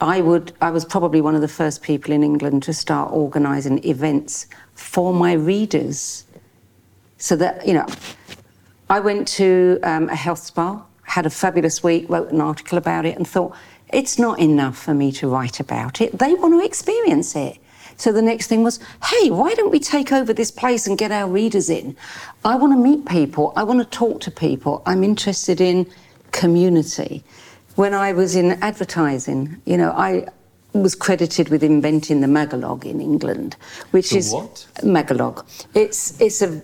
I 0.00 0.20
would 0.20 0.52
I 0.60 0.70
was 0.70 0.84
probably 0.84 1.20
one 1.20 1.34
of 1.34 1.40
the 1.40 1.48
first 1.48 1.82
people 1.82 2.12
in 2.12 2.22
England 2.22 2.62
to 2.64 2.74
start 2.74 3.12
organising 3.12 3.82
events 3.84 4.46
for 4.74 5.14
my 5.14 5.32
readers, 5.32 6.24
so 7.16 7.34
that 7.36 7.66
you 7.66 7.74
know, 7.74 7.86
I 8.90 9.00
went 9.00 9.26
to 9.28 9.80
um, 9.82 10.08
a 10.10 10.14
health 10.14 10.40
spa, 10.40 10.84
had 11.02 11.24
a 11.24 11.30
fabulous 11.30 11.82
week, 11.82 12.08
wrote 12.08 12.30
an 12.30 12.40
article 12.40 12.76
about 12.76 13.06
it, 13.06 13.16
and 13.16 13.26
thought 13.26 13.56
it's 13.90 14.18
not 14.18 14.38
enough 14.38 14.76
for 14.76 14.92
me 14.92 15.10
to 15.12 15.28
write 15.28 15.60
about 15.60 16.00
it. 16.02 16.18
They 16.18 16.34
want 16.34 16.52
to 16.60 16.64
experience 16.64 17.34
it. 17.34 17.58
So 17.98 18.12
the 18.12 18.22
next 18.22 18.46
thing 18.46 18.62
was, 18.62 18.78
hey, 19.04 19.30
why 19.30 19.54
don't 19.54 19.70
we 19.70 19.80
take 19.80 20.12
over 20.12 20.32
this 20.32 20.50
place 20.50 20.86
and 20.86 20.96
get 20.96 21.10
our 21.10 21.28
readers 21.28 21.68
in? 21.68 21.96
I 22.44 22.54
want 22.54 22.72
to 22.72 22.78
meet 22.78 23.04
people. 23.06 23.52
I 23.56 23.64
want 23.64 23.80
to 23.80 23.84
talk 23.84 24.20
to 24.22 24.30
people. 24.30 24.82
I'm 24.86 25.02
interested 25.04 25.60
in 25.60 25.86
community. 26.30 27.24
When 27.74 27.94
I 27.94 28.12
was 28.12 28.36
in 28.36 28.52
advertising, 28.62 29.60
you 29.64 29.76
know, 29.76 29.90
I 29.90 30.26
was 30.72 30.94
credited 30.94 31.48
with 31.48 31.62
inventing 31.62 32.20
the 32.20 32.26
Magalog 32.26 32.84
in 32.84 33.00
England, 33.00 33.56
which 33.90 34.10
the 34.10 34.18
is 34.18 34.32
what? 34.32 34.66
Magalog. 34.82 35.44
It's 35.74 36.20
it's 36.20 36.42
a 36.42 36.62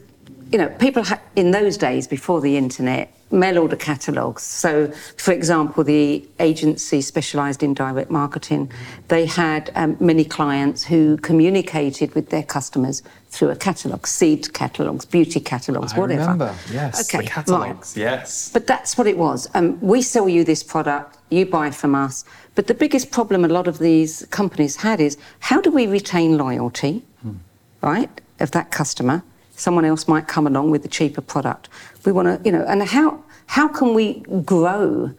you 0.52 0.58
know 0.58 0.68
people 0.78 1.04
ha- 1.04 1.20
in 1.36 1.50
those 1.50 1.76
days 1.76 2.06
before 2.06 2.40
the 2.40 2.56
internet 2.56 3.13
mail 3.30 3.58
order 3.58 3.76
catalogues. 3.76 4.42
So, 4.42 4.90
for 5.16 5.32
example, 5.32 5.84
the 5.84 6.26
agency 6.38 7.00
specialised 7.00 7.62
in 7.62 7.74
direct 7.74 8.10
marketing, 8.10 8.70
they 9.08 9.26
had 9.26 9.70
um, 9.74 9.96
many 10.00 10.24
clients 10.24 10.84
who 10.84 11.16
communicated 11.18 12.14
with 12.14 12.30
their 12.30 12.42
customers 12.42 13.02
through 13.28 13.50
a 13.50 13.56
catalogue, 13.56 14.06
seed 14.06 14.52
catalogues, 14.52 15.04
beauty 15.04 15.40
catalogues, 15.40 15.92
I 15.94 15.98
whatever. 15.98 16.20
remember, 16.20 16.54
yes, 16.70 17.08
okay, 17.08 17.24
the 17.24 17.30
catalogues, 17.30 17.96
right. 17.96 18.02
yes. 18.02 18.50
But 18.52 18.66
that's 18.66 18.96
what 18.96 19.06
it 19.06 19.18
was. 19.18 19.48
Um, 19.54 19.80
we 19.80 20.02
sell 20.02 20.28
you 20.28 20.44
this 20.44 20.62
product, 20.62 21.18
you 21.30 21.44
buy 21.46 21.70
from 21.70 21.94
us. 21.94 22.24
But 22.54 22.68
the 22.68 22.74
biggest 22.74 23.10
problem 23.10 23.44
a 23.44 23.48
lot 23.48 23.66
of 23.66 23.78
these 23.78 24.24
companies 24.30 24.76
had 24.76 25.00
is 25.00 25.18
how 25.40 25.60
do 25.60 25.70
we 25.70 25.86
retain 25.86 26.38
loyalty, 26.38 27.02
hmm. 27.22 27.32
right, 27.80 28.20
of 28.38 28.52
that 28.52 28.70
customer? 28.70 29.24
Someone 29.56 29.84
else 29.84 30.08
might 30.08 30.26
come 30.26 30.46
along 30.46 30.70
with 30.70 30.84
a 30.84 30.88
cheaper 30.88 31.20
product. 31.20 31.68
We 32.04 32.12
want 32.12 32.26
to, 32.28 32.44
you 32.44 32.52
know, 32.52 32.64
and 32.66 32.82
how 32.82 33.22
how 33.46 33.68
can 33.68 33.94
we 33.94 34.20
grow 34.44 35.14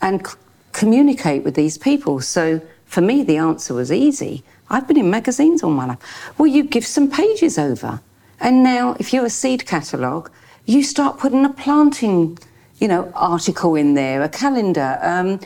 and 0.00 0.26
c- 0.26 0.36
communicate 0.72 1.44
with 1.44 1.54
these 1.54 1.76
people? 1.76 2.20
So 2.20 2.60
for 2.86 3.00
me, 3.00 3.22
the 3.22 3.36
answer 3.36 3.74
was 3.74 3.92
easy. 3.92 4.42
I've 4.70 4.88
been 4.88 4.96
in 4.96 5.10
magazines 5.10 5.62
all 5.62 5.70
my 5.70 5.86
life. 5.86 6.32
Well, 6.38 6.46
you 6.46 6.64
give 6.64 6.86
some 6.86 7.10
pages 7.10 7.58
over, 7.58 8.00
and 8.40 8.62
now 8.62 8.96
if 8.98 9.12
you're 9.12 9.26
a 9.26 9.30
seed 9.30 9.66
catalogue, 9.66 10.30
you 10.66 10.82
start 10.82 11.18
putting 11.18 11.44
a 11.44 11.52
planting, 11.52 12.38
you 12.78 12.88
know, 12.88 13.12
article 13.14 13.74
in 13.74 13.94
there, 13.94 14.22
a 14.22 14.28
calendar. 14.28 14.98
Um, 15.02 15.40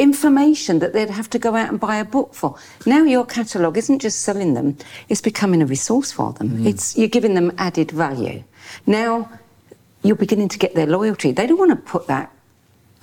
information 0.00 0.78
that 0.78 0.92
they'd 0.92 1.10
have 1.10 1.28
to 1.30 1.38
go 1.38 1.54
out 1.54 1.68
and 1.68 1.78
buy 1.78 1.96
a 1.96 2.04
book 2.04 2.34
for. 2.34 2.56
Now 2.86 3.04
your 3.04 3.26
catalogue 3.26 3.76
isn't 3.76 4.00
just 4.00 4.22
selling 4.22 4.54
them, 4.54 4.76
it's 5.08 5.20
becoming 5.20 5.62
a 5.62 5.66
resource 5.66 6.10
for 6.10 6.32
them. 6.32 6.50
Mm. 6.50 6.66
It's 6.66 6.96
you're 6.96 7.08
giving 7.08 7.34
them 7.34 7.52
added 7.58 7.90
value. 7.90 8.42
Now 8.86 9.30
you're 10.02 10.16
beginning 10.16 10.48
to 10.48 10.58
get 10.58 10.74
their 10.74 10.86
loyalty. 10.86 11.32
They 11.32 11.46
don't 11.46 11.58
want 11.58 11.70
to 11.72 11.76
put 11.76 12.06
that 12.06 12.32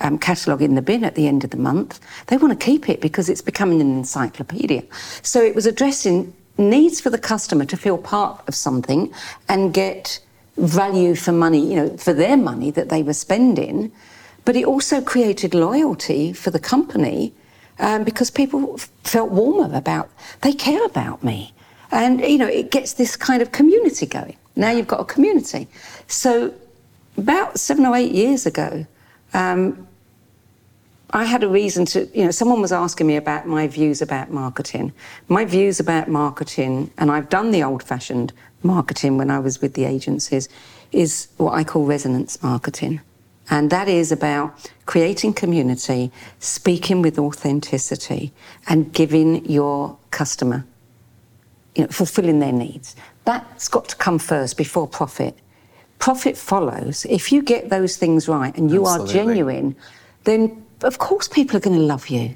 um, 0.00 0.18
catalogue 0.18 0.62
in 0.62 0.74
the 0.74 0.82
bin 0.82 1.04
at 1.04 1.14
the 1.14 1.28
end 1.28 1.44
of 1.44 1.50
the 1.50 1.56
month. 1.56 2.00
They 2.26 2.36
want 2.36 2.58
to 2.58 2.64
keep 2.64 2.88
it 2.88 3.00
because 3.00 3.28
it's 3.28 3.42
becoming 3.42 3.80
an 3.80 3.96
encyclopedia. 3.96 4.82
So 5.22 5.40
it 5.40 5.54
was 5.54 5.66
addressing 5.66 6.34
needs 6.56 7.00
for 7.00 7.10
the 7.10 7.18
customer 7.18 7.64
to 7.66 7.76
feel 7.76 7.98
part 7.98 8.42
of 8.48 8.54
something 8.54 9.12
and 9.48 9.72
get 9.72 10.20
value 10.56 11.14
for 11.14 11.30
money, 11.30 11.60
you 11.60 11.76
know, 11.76 11.96
for 11.96 12.12
their 12.12 12.36
money 12.36 12.72
that 12.72 12.88
they 12.88 13.02
were 13.02 13.12
spending. 13.12 13.92
But 14.44 14.56
it 14.56 14.64
also 14.64 15.00
created 15.00 15.54
loyalty 15.54 16.32
for 16.32 16.50
the 16.50 16.58
company 16.58 17.32
um, 17.78 18.04
because 18.04 18.30
people 18.30 18.74
f- 18.74 18.90
felt 19.04 19.30
warmer 19.30 19.76
about, 19.76 20.10
they 20.40 20.52
care 20.52 20.84
about 20.84 21.22
me. 21.22 21.52
And, 21.90 22.20
you 22.20 22.38
know, 22.38 22.46
it 22.46 22.70
gets 22.70 22.94
this 22.94 23.16
kind 23.16 23.42
of 23.42 23.52
community 23.52 24.06
going. 24.06 24.36
Now 24.56 24.70
you've 24.70 24.88
got 24.88 25.00
a 25.00 25.04
community. 25.04 25.68
So 26.06 26.52
about 27.16 27.58
seven 27.58 27.86
or 27.86 27.96
eight 27.96 28.12
years 28.12 28.46
ago, 28.46 28.86
um, 29.34 29.86
I 31.10 31.24
had 31.24 31.42
a 31.42 31.48
reason 31.48 31.86
to, 31.86 32.06
you 32.12 32.24
know, 32.24 32.30
someone 32.30 32.60
was 32.60 32.72
asking 32.72 33.06
me 33.06 33.16
about 33.16 33.46
my 33.46 33.66
views 33.66 34.02
about 34.02 34.30
marketing. 34.30 34.92
My 35.28 35.44
views 35.44 35.80
about 35.80 36.08
marketing, 36.08 36.90
and 36.98 37.10
I've 37.10 37.30
done 37.30 37.50
the 37.50 37.62
old 37.62 37.82
fashioned 37.82 38.32
marketing 38.62 39.16
when 39.16 39.30
I 39.30 39.38
was 39.38 39.62
with 39.62 39.72
the 39.72 39.84
agencies, 39.84 40.48
is 40.92 41.28
what 41.38 41.52
I 41.52 41.64
call 41.64 41.86
resonance 41.86 42.42
marketing. 42.42 43.00
And 43.50 43.70
that 43.70 43.88
is 43.88 44.12
about 44.12 44.70
creating 44.86 45.32
community, 45.32 46.12
speaking 46.38 47.02
with 47.02 47.18
authenticity, 47.18 48.32
and 48.68 48.92
giving 48.92 49.44
your 49.50 49.96
customer, 50.10 50.66
you 51.74 51.84
know, 51.84 51.88
fulfilling 51.88 52.40
their 52.40 52.52
needs. 52.52 52.94
That's 53.24 53.68
got 53.68 53.88
to 53.88 53.96
come 53.96 54.18
first 54.18 54.56
before 54.56 54.86
profit. 54.86 55.38
Profit 55.98 56.36
follows. 56.36 57.06
If 57.08 57.32
you 57.32 57.42
get 57.42 57.70
those 57.70 57.96
things 57.96 58.28
right 58.28 58.56
and 58.56 58.70
you 58.70 58.86
Absolutely. 58.86 59.08
are 59.08 59.24
genuine, 59.24 59.76
then 60.24 60.64
of 60.82 60.98
course 60.98 61.28
people 61.28 61.56
are 61.56 61.60
going 61.60 61.78
to 61.78 61.82
love 61.84 62.08
you. 62.08 62.34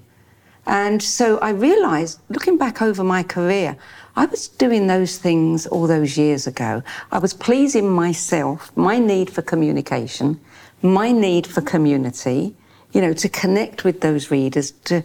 And 0.67 1.03
so 1.03 1.39
I 1.39 1.51
realized, 1.51 2.21
looking 2.29 2.57
back 2.57 2.83
over 2.83 3.03
my 3.03 3.23
career, 3.23 3.77
I 4.15 4.27
was 4.27 4.49
doing 4.49 4.87
those 4.87 5.19
things 5.19 5.67
all 5.67 5.87
those 5.87 6.17
years 6.17 6.47
ago. 6.47 6.83
I 7.11 7.19
was 7.19 7.35
pleasing 7.35 7.91
myself, 7.91 8.71
my 8.77 8.99
need 8.99 9.31
for 9.31 9.43
communication, 9.43 10.41
my 10.83 11.13
need 11.13 11.47
for 11.47 11.61
community, 11.61 12.55
you 12.93 13.01
know, 13.01 13.13
to 13.13 13.29
connect 13.29 13.85
with 13.85 14.01
those 14.01 14.31
readers, 14.31 14.73
to 14.85 15.03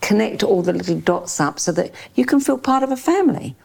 connect 0.00 0.42
all 0.42 0.62
the 0.62 0.72
little 0.72 1.00
dots 1.00 1.40
up 1.40 1.58
so 1.58 1.72
that 1.72 1.92
you 2.14 2.24
can 2.24 2.40
feel 2.40 2.58
part 2.58 2.82
of 2.82 2.90
a 2.90 2.96
family. 2.96 3.56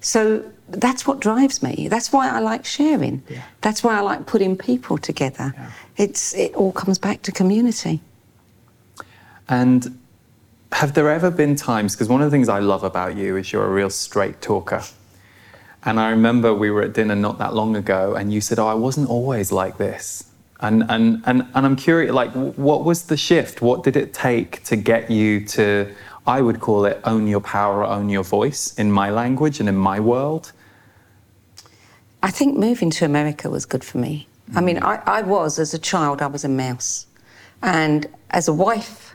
So 0.00 0.44
that's 0.68 1.06
what 1.06 1.20
drives 1.20 1.62
me. 1.62 1.88
That's 1.88 2.12
why 2.12 2.30
I 2.30 2.38
like 2.40 2.64
sharing. 2.64 3.22
Yeah. 3.28 3.42
That's 3.60 3.82
why 3.82 3.96
I 3.96 4.00
like 4.00 4.26
putting 4.26 4.56
people 4.56 4.98
together. 4.98 5.52
Yeah. 5.56 5.70
It's 5.96 6.34
it 6.34 6.54
all 6.54 6.72
comes 6.72 6.98
back 6.98 7.22
to 7.22 7.32
community. 7.32 8.00
And 9.48 9.98
have 10.72 10.94
there 10.94 11.10
ever 11.10 11.30
been 11.30 11.56
times, 11.56 11.94
because 11.94 12.08
one 12.08 12.22
of 12.22 12.30
the 12.30 12.34
things 12.34 12.48
I 12.48 12.60
love 12.60 12.84
about 12.84 13.16
you 13.16 13.36
is 13.36 13.52
you're 13.52 13.64
a 13.64 13.70
real 13.70 13.90
straight 13.90 14.40
talker. 14.40 14.82
And 15.84 15.98
I 15.98 16.10
remember 16.10 16.54
we 16.54 16.70
were 16.70 16.82
at 16.82 16.92
dinner 16.92 17.16
not 17.16 17.38
that 17.38 17.54
long 17.54 17.74
ago, 17.74 18.14
and 18.14 18.32
you 18.32 18.40
said, 18.40 18.58
Oh, 18.58 18.66
I 18.66 18.74
wasn't 18.74 19.08
always 19.08 19.50
like 19.50 19.78
this. 19.78 20.29
And, 20.62 20.84
and, 20.88 21.22
and, 21.26 21.46
and 21.54 21.66
I'm 21.66 21.76
curious, 21.76 22.12
like, 22.12 22.30
what 22.32 22.84
was 22.84 23.04
the 23.04 23.16
shift? 23.16 23.62
What 23.62 23.82
did 23.82 23.96
it 23.96 24.12
take 24.12 24.62
to 24.64 24.76
get 24.76 25.10
you 25.10 25.44
to, 25.46 25.92
I 26.26 26.42
would 26.42 26.60
call 26.60 26.84
it, 26.84 27.00
own 27.04 27.26
your 27.26 27.40
power, 27.40 27.82
own 27.84 28.10
your 28.10 28.24
voice 28.24 28.74
in 28.74 28.92
my 28.92 29.10
language 29.10 29.58
and 29.60 29.68
in 29.68 29.76
my 29.76 30.00
world? 30.00 30.52
I 32.22 32.30
think 32.30 32.58
moving 32.58 32.90
to 32.90 33.06
America 33.06 33.48
was 33.48 33.64
good 33.64 33.82
for 33.82 33.98
me. 33.98 34.28
Mm. 34.50 34.56
I 34.58 34.60
mean, 34.60 34.82
I, 34.82 35.02
I 35.06 35.22
was, 35.22 35.58
as 35.58 35.72
a 35.72 35.78
child, 35.78 36.20
I 36.20 36.26
was 36.26 36.44
a 36.44 36.48
mouse. 36.48 37.06
And 37.62 38.06
as 38.30 38.46
a 38.46 38.52
wife, 38.52 39.09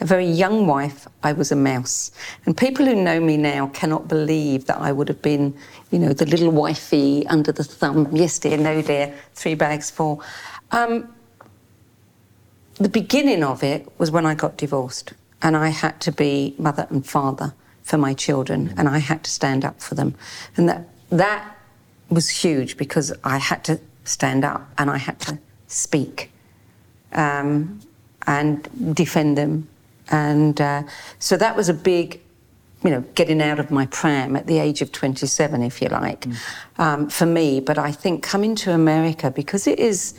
a 0.00 0.04
very 0.04 0.26
young 0.26 0.66
wife, 0.66 1.06
I 1.22 1.32
was 1.32 1.52
a 1.52 1.56
mouse. 1.56 2.10
And 2.46 2.56
people 2.56 2.86
who 2.86 2.94
know 2.94 3.20
me 3.20 3.36
now 3.36 3.68
cannot 3.68 4.08
believe 4.08 4.66
that 4.66 4.78
I 4.78 4.92
would 4.92 5.08
have 5.08 5.20
been, 5.20 5.54
you 5.90 5.98
know, 5.98 6.12
the 6.12 6.26
little 6.26 6.50
wifey 6.50 7.26
under 7.26 7.52
the 7.52 7.64
thumb. 7.64 8.08
Yes, 8.12 8.38
dear, 8.38 8.56
no, 8.56 8.80
dear, 8.80 9.14
three 9.34 9.54
bags 9.54 9.90
full. 9.90 10.22
Um, 10.72 11.12
the 12.76 12.88
beginning 12.88 13.44
of 13.44 13.62
it 13.62 13.86
was 13.98 14.10
when 14.10 14.24
I 14.24 14.34
got 14.34 14.56
divorced 14.56 15.12
and 15.42 15.56
I 15.56 15.68
had 15.68 16.00
to 16.02 16.12
be 16.12 16.54
mother 16.58 16.86
and 16.88 17.06
father 17.06 17.54
for 17.82 17.98
my 17.98 18.14
children 18.14 18.72
and 18.78 18.88
I 18.88 18.98
had 18.98 19.22
to 19.24 19.30
stand 19.30 19.64
up 19.66 19.82
for 19.82 19.94
them. 19.94 20.14
And 20.56 20.68
that, 20.68 20.88
that 21.10 21.56
was 22.08 22.30
huge 22.30 22.78
because 22.78 23.12
I 23.22 23.36
had 23.36 23.64
to 23.64 23.80
stand 24.04 24.44
up 24.44 24.66
and 24.78 24.88
I 24.88 24.96
had 24.96 25.20
to 25.20 25.38
speak 25.66 26.30
um, 27.12 27.80
and 28.26 28.94
defend 28.94 29.36
them 29.36 29.68
and 30.10 30.60
uh, 30.60 30.82
so 31.18 31.36
that 31.36 31.56
was 31.56 31.68
a 31.68 31.74
big, 31.74 32.20
you 32.84 32.90
know, 32.90 33.00
getting 33.14 33.40
out 33.40 33.58
of 33.58 33.70
my 33.70 33.86
pram 33.86 34.36
at 34.36 34.46
the 34.46 34.58
age 34.58 34.82
of 34.82 34.92
27, 34.92 35.62
if 35.62 35.80
you 35.80 35.88
like, 35.88 36.22
mm. 36.22 36.36
um, 36.78 37.08
for 37.08 37.26
me. 37.26 37.60
But 37.60 37.78
I 37.78 37.92
think 37.92 38.22
coming 38.22 38.54
to 38.56 38.72
America, 38.72 39.30
because 39.30 39.66
it 39.66 39.78
is, 39.78 40.14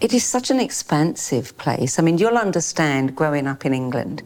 it 0.00 0.12
is 0.14 0.24
such 0.24 0.50
an 0.50 0.60
expansive 0.60 1.56
place. 1.58 1.98
I 1.98 2.02
mean, 2.02 2.18
you'll 2.18 2.38
understand 2.38 3.16
growing 3.16 3.46
up 3.46 3.66
in 3.66 3.74
England 3.74 4.22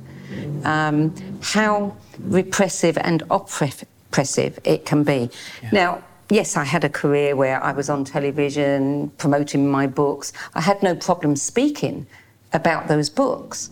um, 0.64 1.14
how 1.42 1.96
repressive 2.20 2.98
and 2.98 3.22
oppressive 3.30 4.58
it 4.64 4.84
can 4.84 5.02
be. 5.02 5.30
Yeah. 5.62 5.70
Now, 5.72 6.02
yes, 6.28 6.56
I 6.56 6.64
had 6.64 6.84
a 6.84 6.88
career 6.88 7.36
where 7.36 7.62
I 7.62 7.72
was 7.72 7.90
on 7.90 8.04
television 8.04 9.10
promoting 9.18 9.68
my 9.68 9.86
books. 9.86 10.32
I 10.54 10.60
had 10.60 10.82
no 10.82 10.94
problem 10.94 11.36
speaking 11.36 12.06
about 12.52 12.88
those 12.88 13.08
books. 13.08 13.70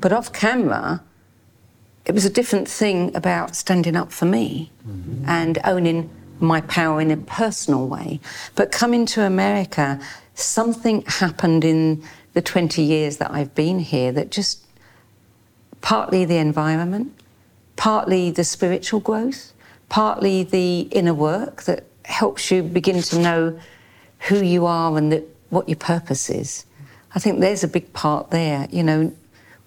But 0.00 0.12
off 0.12 0.32
camera, 0.32 1.02
it 2.06 2.12
was 2.12 2.24
a 2.24 2.30
different 2.30 2.68
thing 2.68 3.14
about 3.14 3.54
standing 3.54 3.96
up 3.96 4.10
for 4.12 4.24
me 4.24 4.70
mm-hmm. 4.86 5.24
and 5.28 5.58
owning 5.64 6.10
my 6.40 6.62
power 6.62 7.00
in 7.00 7.10
a 7.10 7.16
personal 7.16 7.86
way. 7.86 8.20
But 8.54 8.72
coming 8.72 9.04
to 9.06 9.22
America, 9.24 10.00
something 10.34 11.02
happened 11.02 11.64
in 11.64 12.02
the 12.32 12.40
20 12.40 12.82
years 12.82 13.18
that 13.18 13.30
I've 13.30 13.54
been 13.54 13.78
here 13.78 14.12
that 14.12 14.30
just 14.30 14.64
partly 15.82 16.24
the 16.24 16.36
environment, 16.36 17.12
partly 17.76 18.30
the 18.30 18.44
spiritual 18.44 19.00
growth, 19.00 19.52
partly 19.88 20.42
the 20.42 20.80
inner 20.92 21.14
work 21.14 21.64
that 21.64 21.84
helps 22.04 22.50
you 22.50 22.62
begin 22.62 23.02
to 23.02 23.18
know 23.18 23.60
who 24.28 24.42
you 24.42 24.66
are 24.66 24.96
and 24.96 25.12
the, 25.12 25.24
what 25.50 25.68
your 25.68 25.76
purpose 25.76 26.30
is. 26.30 26.64
I 27.14 27.18
think 27.18 27.40
there's 27.40 27.64
a 27.64 27.68
big 27.68 27.92
part 27.92 28.30
there. 28.30 28.68
You 28.70 28.82
know, 28.82 29.12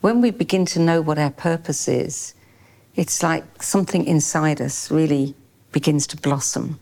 when 0.04 0.20
we 0.20 0.32
begin 0.32 0.66
to 0.66 0.80
know 0.82 1.00
what 1.00 1.18
our 1.18 1.32
purpose 1.32 1.88
is, 1.88 2.34
it's 2.94 3.24
like 3.24 3.64
something 3.64 4.04
inside 4.04 4.60
us 4.60 4.92
really 4.92 5.34
begins 5.72 6.06
to 6.06 6.18
blossom. 6.18 6.78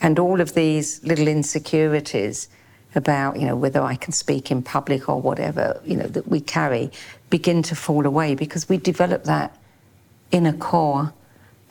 And 0.00 0.20
all 0.20 0.40
of 0.40 0.54
these 0.54 1.02
little 1.02 1.26
insecurities 1.26 2.48
about, 2.94 3.40
you 3.40 3.46
know, 3.48 3.56
whether 3.56 3.82
I 3.82 3.96
can 3.96 4.12
speak 4.12 4.52
in 4.52 4.62
public 4.62 5.08
or 5.08 5.20
whatever, 5.20 5.80
you 5.84 5.96
know, 5.96 6.06
that 6.06 6.28
we 6.28 6.40
carry 6.40 6.92
begin 7.28 7.60
to 7.64 7.74
fall 7.74 8.06
away 8.06 8.36
because 8.36 8.68
we 8.68 8.76
develop 8.76 9.24
that 9.24 9.58
inner 10.30 10.52
core 10.52 11.12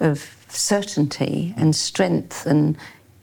of 0.02 0.36
certainty 0.50 1.54
and 1.56 1.74
strength 1.74 2.46
and, 2.46 2.76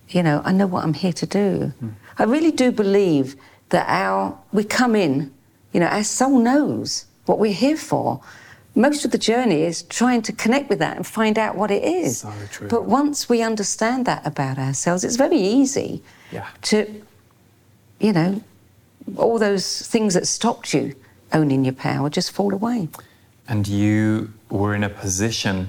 you 0.08 0.22
know, 0.22 0.40
I 0.46 0.52
know 0.52 0.66
what 0.66 0.82
I'm 0.82 0.94
here 0.94 1.12
to 1.12 1.26
do. 1.26 1.74
Mm. 1.84 1.92
I 2.18 2.22
really 2.22 2.52
do 2.52 2.72
believe 2.72 3.36
that 3.68 3.84
our, 3.86 4.38
we 4.50 4.64
come 4.64 4.96
in, 4.96 5.30
you 5.74 5.80
know, 5.80 5.88
our 5.88 6.04
soul 6.04 6.38
knows 6.38 7.04
what 7.30 7.38
we're 7.38 7.52
here 7.52 7.76
for. 7.76 8.20
Most 8.74 9.04
of 9.04 9.12
the 9.12 9.18
journey 9.18 9.62
is 9.62 9.82
trying 9.82 10.22
to 10.22 10.32
connect 10.32 10.68
with 10.68 10.80
that 10.80 10.96
and 10.96 11.06
find 11.06 11.38
out 11.38 11.56
what 11.56 11.70
it 11.70 11.84
is. 11.84 12.18
So 12.18 12.32
true. 12.50 12.68
But 12.68 12.84
once 12.84 13.28
we 13.28 13.40
understand 13.40 14.04
that 14.06 14.26
about 14.26 14.58
ourselves, 14.58 15.04
it's 15.04 15.16
very 15.16 15.38
easy 15.38 16.02
yeah. 16.32 16.48
to, 16.62 17.02
you 18.00 18.12
know, 18.12 18.42
all 19.16 19.38
those 19.38 19.86
things 19.86 20.14
that 20.14 20.26
stopped 20.26 20.74
you 20.74 20.94
owning 21.32 21.64
your 21.64 21.74
power 21.74 22.10
just 22.10 22.32
fall 22.32 22.52
away. 22.52 22.88
And 23.48 23.66
you 23.66 24.32
were 24.48 24.74
in 24.74 24.84
a 24.84 24.88
position 24.88 25.68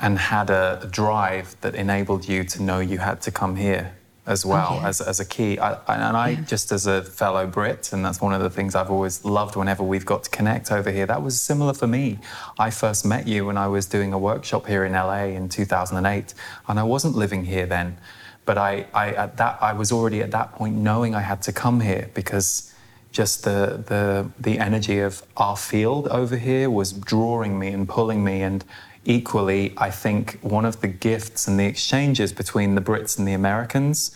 and 0.00 0.18
had 0.18 0.50
a 0.50 0.88
drive 0.90 1.56
that 1.60 1.74
enabled 1.74 2.28
you 2.28 2.44
to 2.44 2.62
know 2.62 2.80
you 2.80 2.98
had 2.98 3.20
to 3.22 3.30
come 3.30 3.56
here 3.56 3.94
as 4.26 4.44
well 4.44 4.68
oh, 4.72 4.80
yeah. 4.80 4.88
as, 4.88 5.00
as 5.00 5.20
a 5.20 5.24
key. 5.24 5.58
I, 5.58 5.74
and 5.86 6.16
I, 6.16 6.28
yeah. 6.30 6.40
just 6.42 6.72
as 6.72 6.86
a 6.86 7.02
fellow 7.02 7.46
Brit, 7.46 7.92
and 7.92 8.04
that's 8.04 8.20
one 8.20 8.34
of 8.34 8.42
the 8.42 8.50
things 8.50 8.74
I've 8.74 8.90
always 8.90 9.24
loved 9.24 9.56
whenever 9.56 9.84
we've 9.84 10.04
got 10.04 10.24
to 10.24 10.30
connect 10.30 10.72
over 10.72 10.90
here, 10.90 11.06
that 11.06 11.22
was 11.22 11.40
similar 11.40 11.72
for 11.72 11.86
me. 11.86 12.18
I 12.58 12.70
first 12.70 13.06
met 13.06 13.28
you 13.28 13.46
when 13.46 13.56
I 13.56 13.68
was 13.68 13.86
doing 13.86 14.12
a 14.12 14.18
workshop 14.18 14.66
here 14.66 14.84
in 14.84 14.92
LA 14.92 15.24
in 15.26 15.48
2008, 15.48 16.34
and 16.68 16.80
I 16.80 16.82
wasn't 16.82 17.14
living 17.14 17.44
here 17.44 17.66
then. 17.66 17.98
But 18.44 18.58
I, 18.58 18.86
I, 18.92 19.10
at 19.12 19.36
that, 19.38 19.58
I 19.60 19.72
was 19.72 19.92
already 19.92 20.22
at 20.22 20.30
that 20.32 20.52
point 20.52 20.76
knowing 20.76 21.14
I 21.14 21.20
had 21.20 21.42
to 21.42 21.52
come 21.52 21.80
here 21.80 22.10
because 22.14 22.72
just 23.12 23.44
the, 23.44 23.82
the, 23.86 24.30
the 24.38 24.58
energy 24.58 25.00
of 25.00 25.22
our 25.36 25.56
field 25.56 26.06
over 26.08 26.36
here 26.36 26.68
was 26.68 26.92
drawing 26.92 27.58
me 27.58 27.68
and 27.68 27.88
pulling 27.88 28.22
me. 28.22 28.42
And 28.42 28.64
equally, 29.06 29.72
I 29.76 29.90
think 29.90 30.38
one 30.42 30.64
of 30.64 30.80
the 30.80 30.88
gifts 30.88 31.48
and 31.48 31.58
the 31.58 31.64
exchanges 31.64 32.32
between 32.32 32.74
the 32.74 32.80
Brits 32.80 33.18
and 33.18 33.26
the 33.26 33.32
Americans 33.32 34.14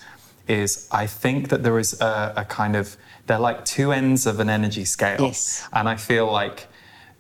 is 0.49 0.89
I 0.91 1.07
think 1.07 1.49
that 1.49 1.63
there 1.63 1.79
is 1.79 2.01
a, 2.01 2.33
a 2.37 2.45
kind 2.45 2.77
of, 2.77 2.97
they're 3.27 3.39
like 3.39 3.65
two 3.65 3.93
ends 3.93 4.27
of 4.27 4.41
an 4.41 4.51
energy 4.51 4.85
scale. 4.85 5.21
Yes. 5.21 5.69
And 5.73 5.89
I 5.89 5.97
feel 5.97 6.31
like 6.31 6.67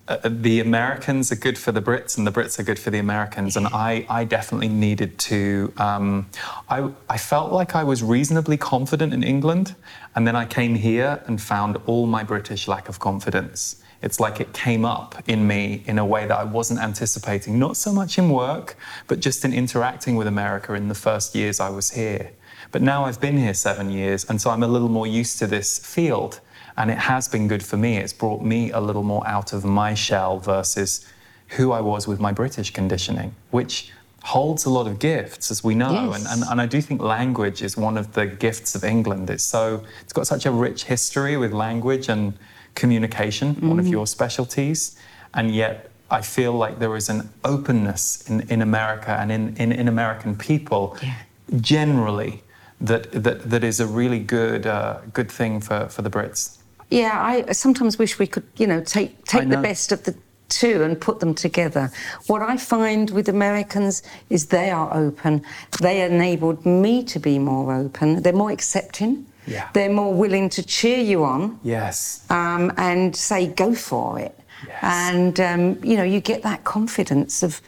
uh, 0.08 0.18
the 0.24 0.58
Americans 0.58 1.30
are 1.30 1.36
good 1.36 1.56
for 1.56 1.70
the 1.70 1.80
Brits 1.80 2.18
and 2.18 2.26
the 2.26 2.32
Brits 2.32 2.58
are 2.58 2.64
good 2.64 2.78
for 2.78 2.90
the 2.90 2.98
Americans. 2.98 3.56
And 3.56 3.68
I, 3.68 4.04
I 4.08 4.24
definitely 4.24 4.68
needed 4.68 5.16
to, 5.20 5.72
um, 5.76 6.28
I, 6.68 6.90
I 7.08 7.18
felt 7.18 7.52
like 7.52 7.76
I 7.76 7.84
was 7.84 8.02
reasonably 8.02 8.56
confident 8.56 9.14
in 9.14 9.22
England. 9.22 9.76
And 10.16 10.26
then 10.26 10.34
I 10.34 10.44
came 10.44 10.74
here 10.74 11.22
and 11.26 11.40
found 11.40 11.78
all 11.86 12.06
my 12.06 12.24
British 12.24 12.66
lack 12.66 12.88
of 12.88 12.98
confidence 12.98 13.80
it's 14.03 14.18
like 14.18 14.40
it 14.40 14.53
came 14.53 14.84
up 14.84 15.22
in 15.26 15.46
me 15.46 15.82
in 15.86 15.98
a 15.98 16.05
way 16.05 16.26
that 16.26 16.38
I 16.38 16.44
wasn't 16.44 16.80
anticipating, 16.80 17.59
not 17.59 17.76
so 17.76 17.92
much 17.92 18.18
in 18.18 18.30
work, 18.30 18.76
but 19.07 19.20
just 19.20 19.44
in 19.44 19.53
interacting 19.53 20.16
with 20.16 20.26
America 20.26 20.74
in 20.74 20.88
the 20.88 20.94
first 20.94 21.34
years 21.34 21.61
I 21.61 21.70
was 21.70 21.90
here. 21.90 22.32
But 22.72 22.82
now 22.82 23.05
I've 23.05 23.20
been 23.20 23.36
here 23.36 23.55
seven 23.55 23.90
years, 23.90 24.24
and 24.24 24.40
so 24.40 24.51
I'm 24.51 24.62
a 24.62 24.68
little 24.68 24.88
more 24.88 25.07
used 25.07 25.38
to 25.40 25.46
this 25.46 25.78
field, 25.78 26.40
and 26.76 26.90
it 26.90 26.98
has 26.98 27.28
been 27.28 27.48
good 27.48 27.62
for 27.62 27.76
me. 27.76 27.98
It's 27.98 28.12
brought 28.12 28.42
me 28.42 28.70
a 28.70 28.80
little 28.80 29.03
more 29.03 29.26
out 29.26 29.53
of 29.53 29.64
my 29.64 29.94
shell 29.94 30.38
versus 30.38 31.05
who 31.48 31.72
I 31.72 31.80
was 31.80 32.07
with 32.07 32.20
my 32.20 32.32
British 32.32 32.70
conditioning, 32.72 33.34
which 33.51 33.92
holds 34.22 34.64
a 34.64 34.70
lot 34.70 34.86
of 34.86 34.98
gifts, 34.98 35.51
as 35.51 35.64
we 35.64 35.74
know. 35.74 36.11
Yes. 36.11 36.26
And, 36.26 36.42
and, 36.42 36.51
and 36.53 36.61
I 36.61 36.66
do 36.66 36.80
think 36.80 37.03
language 37.03 37.62
is 37.62 37.76
one 37.76 37.96
of 37.96 38.12
the 38.12 38.26
gifts 38.26 38.74
of 38.74 38.84
England. 38.84 39.30
It's 39.30 39.42
so 39.42 39.82
it's 40.03 40.12
got 40.12 40.26
such 40.26 40.46
a 40.46 40.51
rich 40.51 40.84
history 40.84 41.36
with 41.36 41.53
language 41.53 42.09
and 42.09 42.34
communication, 42.82 43.46
one 43.70 43.78
of 43.78 43.86
your 43.94 44.06
specialties. 44.16 44.96
And 45.38 45.46
yet 45.62 45.74
I 46.18 46.20
feel 46.22 46.52
like 46.62 46.74
there 46.84 46.96
is 46.96 47.08
an 47.14 47.20
openness 47.44 48.02
in, 48.30 48.36
in 48.54 48.60
America 48.62 49.12
and 49.20 49.30
in, 49.36 49.42
in, 49.62 49.70
in 49.80 49.86
American 49.88 50.32
people 50.50 50.82
Yeah. 51.02 51.14
generally 51.60 52.32
that, 52.80 53.02
that, 53.24 53.38
that 53.52 53.62
is 53.70 53.80
a 53.80 53.86
really 54.00 54.18
good, 54.36 54.66
uh, 54.66 55.00
good 55.12 55.30
thing 55.30 55.60
for, 55.60 55.88
for 55.94 56.02
the 56.02 56.10
Brits. 56.10 56.42
Yeah, 56.90 57.12
I 57.32 57.52
sometimes 57.52 57.98
wish 57.98 58.18
we 58.18 58.26
could, 58.26 58.46
you 58.56 58.66
know, 58.66 58.80
take 58.96 59.10
take 59.32 59.48
the 59.48 59.62
best 59.70 59.92
of 59.92 60.00
the 60.02 60.14
two 60.48 60.82
and 60.86 60.92
put 61.00 61.20
them 61.20 61.34
together. 61.34 61.84
What 62.26 62.42
I 62.42 62.56
find 62.56 63.10
with 63.10 63.28
Americans 63.28 64.02
is 64.28 64.46
they 64.46 64.70
are 64.70 64.88
open. 65.04 65.42
They 65.80 65.96
enabled 66.12 66.66
me 66.66 67.04
to 67.12 67.18
be 67.20 67.38
more 67.38 67.72
open. 67.82 68.22
They're 68.22 68.40
more 68.44 68.50
accepting. 68.58 69.12
Yeah. 69.47 69.68
They're 69.72 69.93
more 69.93 70.12
willing 70.14 70.49
to 70.51 70.62
cheer 70.62 70.99
you 70.99 71.24
on 71.24 71.59
Yes. 71.62 72.24
um, 72.30 72.72
and 72.76 73.14
say, 73.16 73.47
go 73.49 73.74
for 73.74 74.18
it. 74.18 74.38
Yes. 74.66 74.78
And, 74.82 75.41
um, 75.41 75.84
you 75.84 75.97
know, 75.97 76.03
you 76.03 76.20
get 76.20 76.43
that 76.43 76.64
confidence 76.64 77.43
of, 77.43 77.61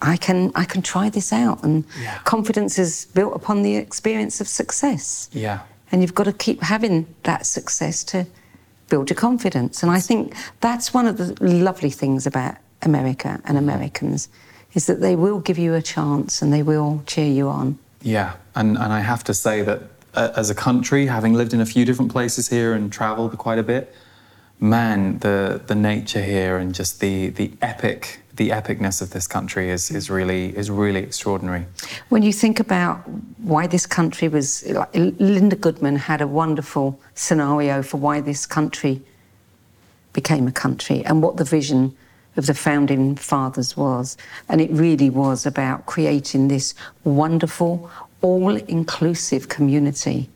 I 0.00 0.16
can, 0.16 0.52
I 0.54 0.64
can 0.64 0.82
try 0.82 1.08
this 1.08 1.32
out. 1.32 1.62
And 1.64 1.84
Yeah. 2.02 2.18
confidence 2.24 2.78
is 2.78 3.06
built 3.14 3.34
upon 3.34 3.62
the 3.62 3.76
experience 3.76 4.40
of 4.40 4.48
success. 4.48 5.28
Yeah. 5.32 5.60
And 5.90 6.02
you've 6.02 6.14
got 6.14 6.24
to 6.24 6.32
keep 6.32 6.62
having 6.62 7.06
that 7.22 7.46
success 7.46 8.04
to 8.04 8.26
build 8.88 9.10
your 9.10 9.16
confidence. 9.16 9.82
And 9.82 9.90
I 9.90 10.00
think 10.00 10.34
that's 10.60 10.92
one 10.92 11.06
of 11.06 11.16
the 11.16 11.34
lovely 11.44 11.90
things 11.90 12.26
about 12.26 12.56
America 12.82 13.40
and 13.44 13.56
Americans 13.56 14.28
is 14.74 14.86
that 14.86 15.00
they 15.00 15.14
will 15.16 15.38
give 15.38 15.58
you 15.58 15.74
a 15.74 15.82
chance 15.82 16.42
and 16.42 16.52
they 16.52 16.62
will 16.62 17.02
cheer 17.06 17.30
you 17.30 17.48
on. 17.48 17.78
Yeah, 18.02 18.32
and, 18.54 18.76
and 18.76 18.92
I 18.92 19.00
have 19.00 19.22
to 19.24 19.34
say 19.34 19.62
that 19.62 19.82
as 20.14 20.50
a 20.50 20.54
country, 20.54 21.06
having 21.06 21.34
lived 21.34 21.52
in 21.54 21.60
a 21.60 21.66
few 21.66 21.84
different 21.84 22.12
places 22.12 22.48
here 22.48 22.74
and 22.74 22.92
travelled 22.92 23.36
quite 23.38 23.58
a 23.58 23.62
bit, 23.62 23.94
man, 24.60 25.18
the 25.18 25.60
the 25.66 25.74
nature 25.74 26.22
here 26.22 26.56
and 26.58 26.74
just 26.74 27.00
the 27.00 27.28
the 27.30 27.52
epic 27.60 28.20
the 28.36 28.48
epicness 28.48 29.02
of 29.02 29.10
this 29.10 29.26
country 29.26 29.70
is 29.70 29.90
is 29.90 30.08
really 30.10 30.56
is 30.56 30.70
really 30.70 31.00
extraordinary. 31.00 31.66
When 32.08 32.22
you 32.22 32.32
think 32.32 32.60
about 32.60 32.96
why 33.38 33.66
this 33.66 33.86
country 33.86 34.28
was, 34.28 34.64
like, 34.66 34.88
Linda 34.94 35.56
Goodman 35.56 35.96
had 35.96 36.20
a 36.20 36.26
wonderful 36.26 36.98
scenario 37.14 37.82
for 37.82 37.98
why 37.98 38.20
this 38.20 38.46
country 38.46 39.02
became 40.12 40.46
a 40.46 40.52
country 40.52 41.04
and 41.04 41.22
what 41.22 41.36
the 41.36 41.44
vision 41.44 41.96
of 42.36 42.46
the 42.46 42.54
founding 42.54 43.16
fathers 43.16 43.76
was. 43.76 44.16
And 44.48 44.60
it 44.60 44.70
really 44.70 45.10
was 45.10 45.44
about 45.44 45.86
creating 45.86 46.48
this 46.48 46.74
wonderful, 47.04 47.90
all 48.22 48.56
inclusive 48.56 49.48
community. 49.48 50.28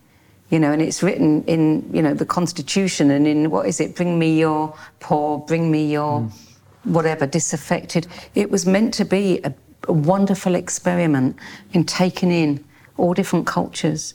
You 0.51 0.61
know, 0.61 0.70
and 0.70 0.80
it's 0.80 1.03
written 1.03 1.43
in, 1.45 1.91
you 1.93 2.03
know, 2.03 2.14
the 2.14 2.26
Constitution 2.26 3.11
and 3.11 3.26
in, 3.26 3.51
what 3.51 3.66
is 3.66 3.80
it, 3.80 3.97
bring 3.97 4.18
me 4.18 4.39
your 4.39 4.76
poor, 5.01 5.39
bring 5.39 5.70
me 5.70 5.91
your 5.91 6.20
hmm. 6.20 6.93
whatever, 6.93 7.26
disaffected. 7.26 8.07
It 8.34 8.51
was 8.51 8.64
meant 8.64 8.95
to 8.95 9.05
be 9.05 9.41
a, 9.43 9.53
a 9.89 9.93
wonderful 9.93 10.55
experiment 10.55 11.37
in 11.72 11.84
taking 11.84 12.30
in 12.30 12.64
all 12.97 13.12
different 13.12 13.47
cultures 13.47 14.14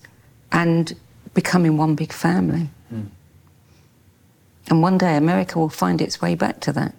and 0.53 0.93
becoming 1.33 1.75
one 1.75 1.95
big 1.95 2.13
family. 2.13 2.69
Hmm. 2.89 3.01
And 4.69 4.81
one 4.81 4.97
day 4.97 5.17
America 5.17 5.59
will 5.59 5.69
find 5.69 6.01
its 6.01 6.21
way 6.21 6.35
back 6.35 6.61
to 6.61 6.71
that. 6.73 6.93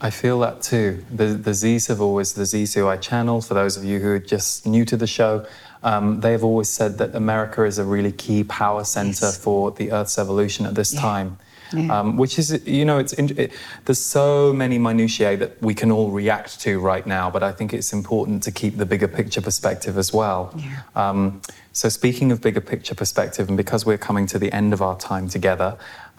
I 0.00 0.10
feel 0.10 0.40
that 0.40 0.60
too. 0.60 1.04
The, 1.10 1.26
the 1.26 1.54
Z's 1.54 1.86
have 1.86 2.00
always, 2.00 2.34
the 2.34 2.44
Z's 2.44 2.74
who 2.74 2.86
I 2.86 2.96
channel, 2.96 3.40
for 3.40 3.54
those 3.54 3.76
of 3.76 3.84
you 3.84 3.98
who 3.98 4.10
are 4.10 4.18
just 4.18 4.66
new 4.66 4.84
to 4.84 4.96
the 4.96 5.06
show, 5.06 5.46
um, 5.90 6.20
they 6.22 6.32
have 6.32 6.44
always 6.50 6.68
said 6.78 6.98
that 6.98 7.14
America 7.14 7.60
is 7.64 7.78
a 7.78 7.84
really 7.94 8.12
key 8.24 8.42
power 8.44 8.84
center 8.96 9.26
Yes. 9.30 9.38
for 9.44 9.70
the 9.78 9.86
Earth's 9.96 10.18
evolution 10.18 10.66
at 10.66 10.74
this 10.74 10.92
Yeah. 10.92 11.00
time. 11.08 11.30
Yeah. 11.72 11.98
Um, 11.98 12.16
which 12.22 12.38
is, 12.38 12.48
you 12.64 12.84
know, 12.88 12.98
it's 13.02 13.12
it, 13.14 13.50
there's 13.84 13.98
so 14.20 14.52
many 14.62 14.78
minutiae 14.78 15.36
that 15.42 15.52
we 15.60 15.74
can 15.74 15.90
all 15.96 16.10
react 16.22 16.60
to 16.64 16.70
right 16.92 17.04
now, 17.18 17.28
but 17.34 17.42
I 17.42 17.50
think 17.56 17.72
it's 17.78 17.92
important 17.92 18.42
to 18.44 18.50
keep 18.60 18.76
the 18.82 18.86
bigger 18.86 19.08
picture 19.08 19.42
perspective 19.42 19.94
as 19.98 20.12
well. 20.20 20.40
Yeah. 20.56 20.82
Um, 21.02 21.40
so, 21.72 21.88
speaking 21.88 22.30
of 22.32 22.40
bigger 22.40 22.60
picture 22.72 22.94
perspective, 22.94 23.44
and 23.48 23.56
because 23.56 23.82
we're 23.88 23.98
coming 24.08 24.26
to 24.32 24.38
the 24.38 24.50
end 24.60 24.72
of 24.76 24.80
our 24.80 24.96
time 25.10 25.26
together, 25.28 25.70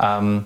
um, 0.10 0.46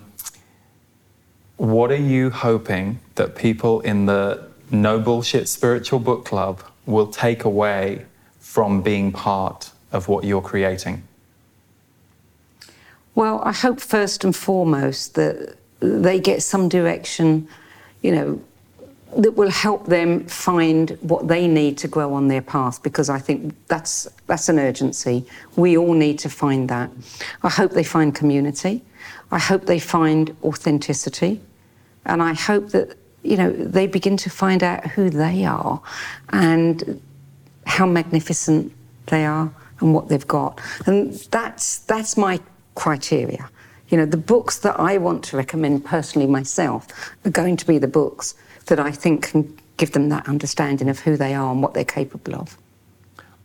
what 1.58 1.90
are 1.92 2.06
you 2.14 2.30
hoping 2.30 3.00
that 3.16 3.36
people 3.36 3.82
in 3.82 4.06
the 4.06 4.24
No 4.70 5.00
Bullshit 5.00 5.48
Spiritual 5.50 6.00
Book 6.00 6.26
Club 6.26 6.62
will 6.86 7.08
take 7.08 7.44
away 7.44 8.06
from 8.52 8.82
being 8.82 9.14
part 9.14 9.72
of 9.94 10.10
what 10.10 10.26
you're 10.26 10.42
creating? 10.42 11.02
Well, 13.16 13.42
I 13.46 13.54
hope 13.54 13.80
first 13.80 14.26
and 14.26 14.36
foremost 14.36 15.16
that 15.16 15.56
they 15.80 16.20
get 16.20 16.44
some 16.44 16.68
direction, 16.68 17.48
you 18.02 18.12
know, 18.12 18.42
that 19.16 19.36
will 19.38 19.50
help 19.50 19.86
them 19.86 20.26
find 20.26 20.98
what 21.00 21.30
they 21.30 21.48
need 21.48 21.78
to 21.78 21.88
grow 21.88 22.14
on 22.14 22.28
their 22.28 22.42
path 22.42 22.84
because 22.84 23.10
I 23.10 23.20
think 23.20 23.56
that's 23.68 24.10
that's 24.28 24.50
an 24.50 24.60
urgency. 24.60 25.26
We 25.56 25.78
all 25.78 25.94
need 25.94 26.20
to 26.20 26.30
find 26.30 26.70
that. 26.70 26.90
I 27.44 27.50
hope 27.50 27.72
they 27.72 27.86
find 27.86 28.14
community. 28.14 28.82
I 29.32 29.40
hope 29.40 29.66
they 29.66 29.80
find 29.80 30.36
authenticity. 30.44 31.40
And 32.06 32.22
I 32.22 32.34
hope 32.34 32.72
that, 32.72 32.98
you 33.24 33.38
know, 33.38 33.50
they 33.52 33.88
begin 33.88 34.18
to 34.18 34.30
find 34.30 34.62
out 34.62 34.88
who 34.88 35.10
they 35.10 35.46
are 35.46 35.82
and 36.34 37.02
how 37.72 37.86
magnificent 37.86 38.74
they 39.08 39.26
are 39.26 39.50
and 39.80 39.94
what 39.94 40.10
they've 40.10 40.28
got. 40.28 40.60
And 40.86 41.14
that's 41.32 41.80
that's 41.80 42.18
my 42.18 42.40
criteria. 42.76 43.50
You 43.88 43.98
know, 43.98 44.06
the 44.06 44.18
books 44.18 44.60
that 44.60 44.80
I 44.80 44.98
want 44.98 45.24
to 45.26 45.38
recommend 45.38 45.86
personally 45.86 46.28
myself 46.28 46.88
are 47.26 47.30
going 47.30 47.58
to 47.58 47.66
be 47.66 47.78
the 47.78 47.88
books 47.88 48.36
that 48.68 48.80
I 48.80 48.92
think 48.92 49.30
can 49.32 49.58
give 49.78 49.92
them 49.92 50.10
that 50.10 50.28
understanding 50.28 50.90
of 50.90 51.00
who 51.00 51.16
they 51.16 51.34
are 51.34 51.52
and 51.52 51.62
what 51.64 51.74
they're 51.74 51.84
capable 51.84 52.36
of. 52.36 52.58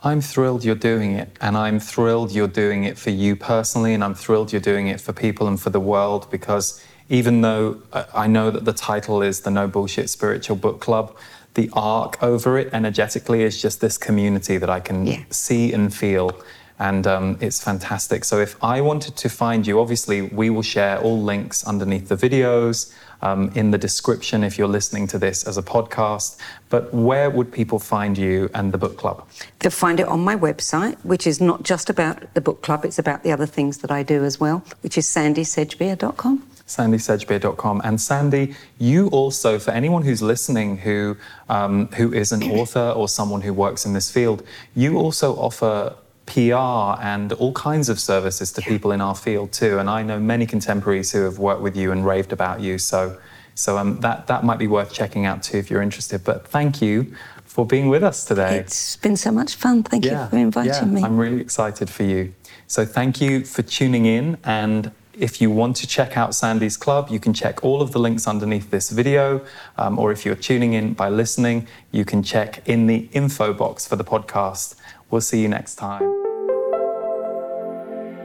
I'm 0.02 0.20
thrilled 0.20 0.64
you're 0.64 0.74
doing 0.92 1.12
it, 1.12 1.36
and 1.40 1.56
I'm 1.56 1.80
thrilled 1.80 2.32
you're 2.32 2.46
doing 2.64 2.84
it 2.84 2.98
for 2.98 3.10
you 3.10 3.34
personally, 3.34 3.94
and 3.94 4.04
I'm 4.04 4.14
thrilled 4.14 4.52
you're 4.52 4.60
doing 4.60 4.88
it 4.88 5.00
for 5.00 5.12
people 5.12 5.48
and 5.48 5.58
for 5.60 5.70
the 5.70 5.80
world 5.80 6.30
because 6.30 6.84
even 7.08 7.40
though 7.40 7.80
uh, 7.92 8.04
I 8.14 8.26
know 8.26 8.50
that 8.50 8.64
the 8.64 8.72
title 8.72 9.22
is 9.22 9.40
the 9.40 9.50
No 9.50 9.68
Bullshit 9.68 10.10
Spiritual 10.10 10.56
Book 10.56 10.80
Club, 10.80 11.16
the 11.56 11.68
arc 11.72 12.22
over 12.22 12.56
it 12.58 12.68
energetically 12.72 13.42
is 13.42 13.60
just 13.60 13.80
this 13.80 13.98
community 13.98 14.56
that 14.58 14.70
I 14.70 14.80
can 14.80 15.06
Yeah. 15.06 15.20
see 15.30 15.72
and 15.72 15.92
feel. 15.92 16.30
And 16.78 17.06
um, 17.06 17.38
it's 17.40 17.60
fantastic. 17.70 18.24
So, 18.24 18.38
if 18.38 18.52
I 18.62 18.82
wanted 18.82 19.16
to 19.16 19.28
find 19.30 19.66
you, 19.66 19.80
obviously, 19.80 20.18
we 20.40 20.50
will 20.50 20.62
share 20.76 20.98
all 21.00 21.18
links 21.32 21.64
underneath 21.66 22.08
the 22.08 22.16
videos, 22.16 22.92
um, 23.22 23.50
in 23.54 23.70
the 23.70 23.78
description 23.78 24.44
if 24.44 24.58
you're 24.58 24.68
listening 24.78 25.06
to 25.08 25.18
this 25.18 25.38
as 25.48 25.56
a 25.56 25.62
podcast. 25.62 26.36
But 26.68 26.92
where 26.92 27.30
would 27.30 27.50
people 27.50 27.78
find 27.78 28.18
you 28.18 28.50
and 28.52 28.72
the 28.72 28.78
book 28.84 28.98
club? 28.98 29.26
They'll 29.60 29.70
find 29.70 29.98
it 30.00 30.06
on 30.06 30.20
my 30.20 30.36
website, 30.36 30.96
which 31.02 31.26
is 31.26 31.40
not 31.40 31.62
just 31.62 31.88
about 31.88 32.16
the 32.34 32.42
book 32.42 32.60
club, 32.62 32.84
it's 32.84 32.98
about 32.98 33.22
the 33.22 33.32
other 33.32 33.46
things 33.46 33.78
that 33.78 33.90
I 33.90 34.02
do 34.02 34.22
as 34.24 34.38
well, 34.38 34.62
which 34.82 34.98
is 34.98 35.06
sandysedgbeer.com. 35.06 36.42
sandysedgbeer.com. 36.66 37.80
And 37.84 38.00
Sandy, 38.00 38.54
you 38.78 39.08
also, 39.08 39.58
for 39.58 39.70
anyone 39.70 40.02
who's 40.02 40.22
listening 40.22 40.78
who, 40.78 41.16
um, 41.48 41.86
who 41.88 42.12
is 42.12 42.32
an 42.32 42.42
author 42.42 42.92
or 42.96 43.08
someone 43.08 43.40
who 43.40 43.52
works 43.52 43.86
in 43.86 43.92
this 43.92 44.10
field, 44.10 44.42
you 44.74 44.98
also 44.98 45.34
offer 45.36 45.94
PR 46.26 47.00
and 47.02 47.32
all 47.34 47.52
kinds 47.52 47.88
of 47.88 48.00
services 48.00 48.52
to 48.52 48.62
people 48.62 48.90
in 48.90 49.00
our 49.00 49.14
field 49.14 49.52
too. 49.52 49.78
And 49.78 49.88
I 49.88 50.02
know 50.02 50.18
many 50.18 50.44
contemporaries 50.44 51.12
who 51.12 51.22
have 51.22 51.38
worked 51.38 51.62
with 51.62 51.76
you 51.76 51.92
and 51.92 52.04
raved 52.04 52.32
about 52.32 52.60
you. 52.60 52.78
So, 52.78 53.18
so 53.54 53.78
um, 53.78 54.00
that, 54.00 54.26
that 54.26 54.44
might 54.44 54.58
be 54.58 54.66
worth 54.66 54.92
checking 54.92 55.24
out 55.24 55.42
too 55.42 55.58
if 55.58 55.70
you're 55.70 55.82
interested. 55.82 56.24
But 56.24 56.46
thank 56.48 56.82
you 56.82 57.14
for 57.44 57.64
being 57.64 57.88
with 57.88 58.02
us 58.02 58.24
today. 58.24 58.58
It's 58.58 58.96
been 58.96 59.16
so 59.16 59.30
much 59.30 59.54
fun. 59.54 59.84
Thank 59.84 60.04
you 60.04 60.26
for 60.28 60.36
inviting 60.36 60.72
yeah, 60.72 60.84
me. 60.84 61.02
I'm 61.02 61.16
really 61.16 61.40
excited 61.40 61.88
for 61.88 62.02
you. 62.02 62.34
So 62.66 62.84
thank 62.84 63.20
you 63.20 63.44
for 63.44 63.62
tuning 63.62 64.04
in. 64.04 64.36
And 64.44 64.90
if 65.18 65.40
you 65.40 65.50
want 65.50 65.76
to 65.76 65.86
check 65.86 66.16
out 66.16 66.34
Sandy's 66.34 66.76
Club, 66.76 67.08
you 67.10 67.18
can 67.18 67.32
check 67.32 67.64
all 67.64 67.80
of 67.80 67.92
the 67.92 67.98
links 67.98 68.28
underneath 68.28 68.70
this 68.70 68.90
video. 68.90 69.40
Um, 69.78 69.98
or 69.98 70.12
if 70.12 70.26
you're 70.26 70.34
tuning 70.34 70.74
in 70.74 70.92
by 70.94 71.08
listening, 71.08 71.66
you 71.90 72.04
can 72.04 72.22
check 72.22 72.62
in 72.66 72.86
the 72.86 73.08
info 73.12 73.52
box 73.52 73.86
for 73.86 73.96
the 73.96 74.04
podcast. 74.04 74.76
We'll 75.10 75.20
see 75.20 75.40
you 75.40 75.48
next 75.48 75.74
time. 75.76 76.02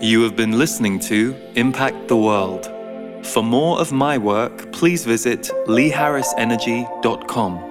You 0.01 0.23
have 0.23 0.35
been 0.35 0.57
listening 0.57 0.99
to 1.01 1.35
Impact 1.55 2.07
the 2.07 2.17
World. 2.17 2.65
For 3.23 3.43
more 3.43 3.79
of 3.79 3.91
my 3.91 4.17
work, 4.17 4.71
please 4.71 5.05
visit 5.05 5.51
leeharrisenergy.com. 5.67 7.70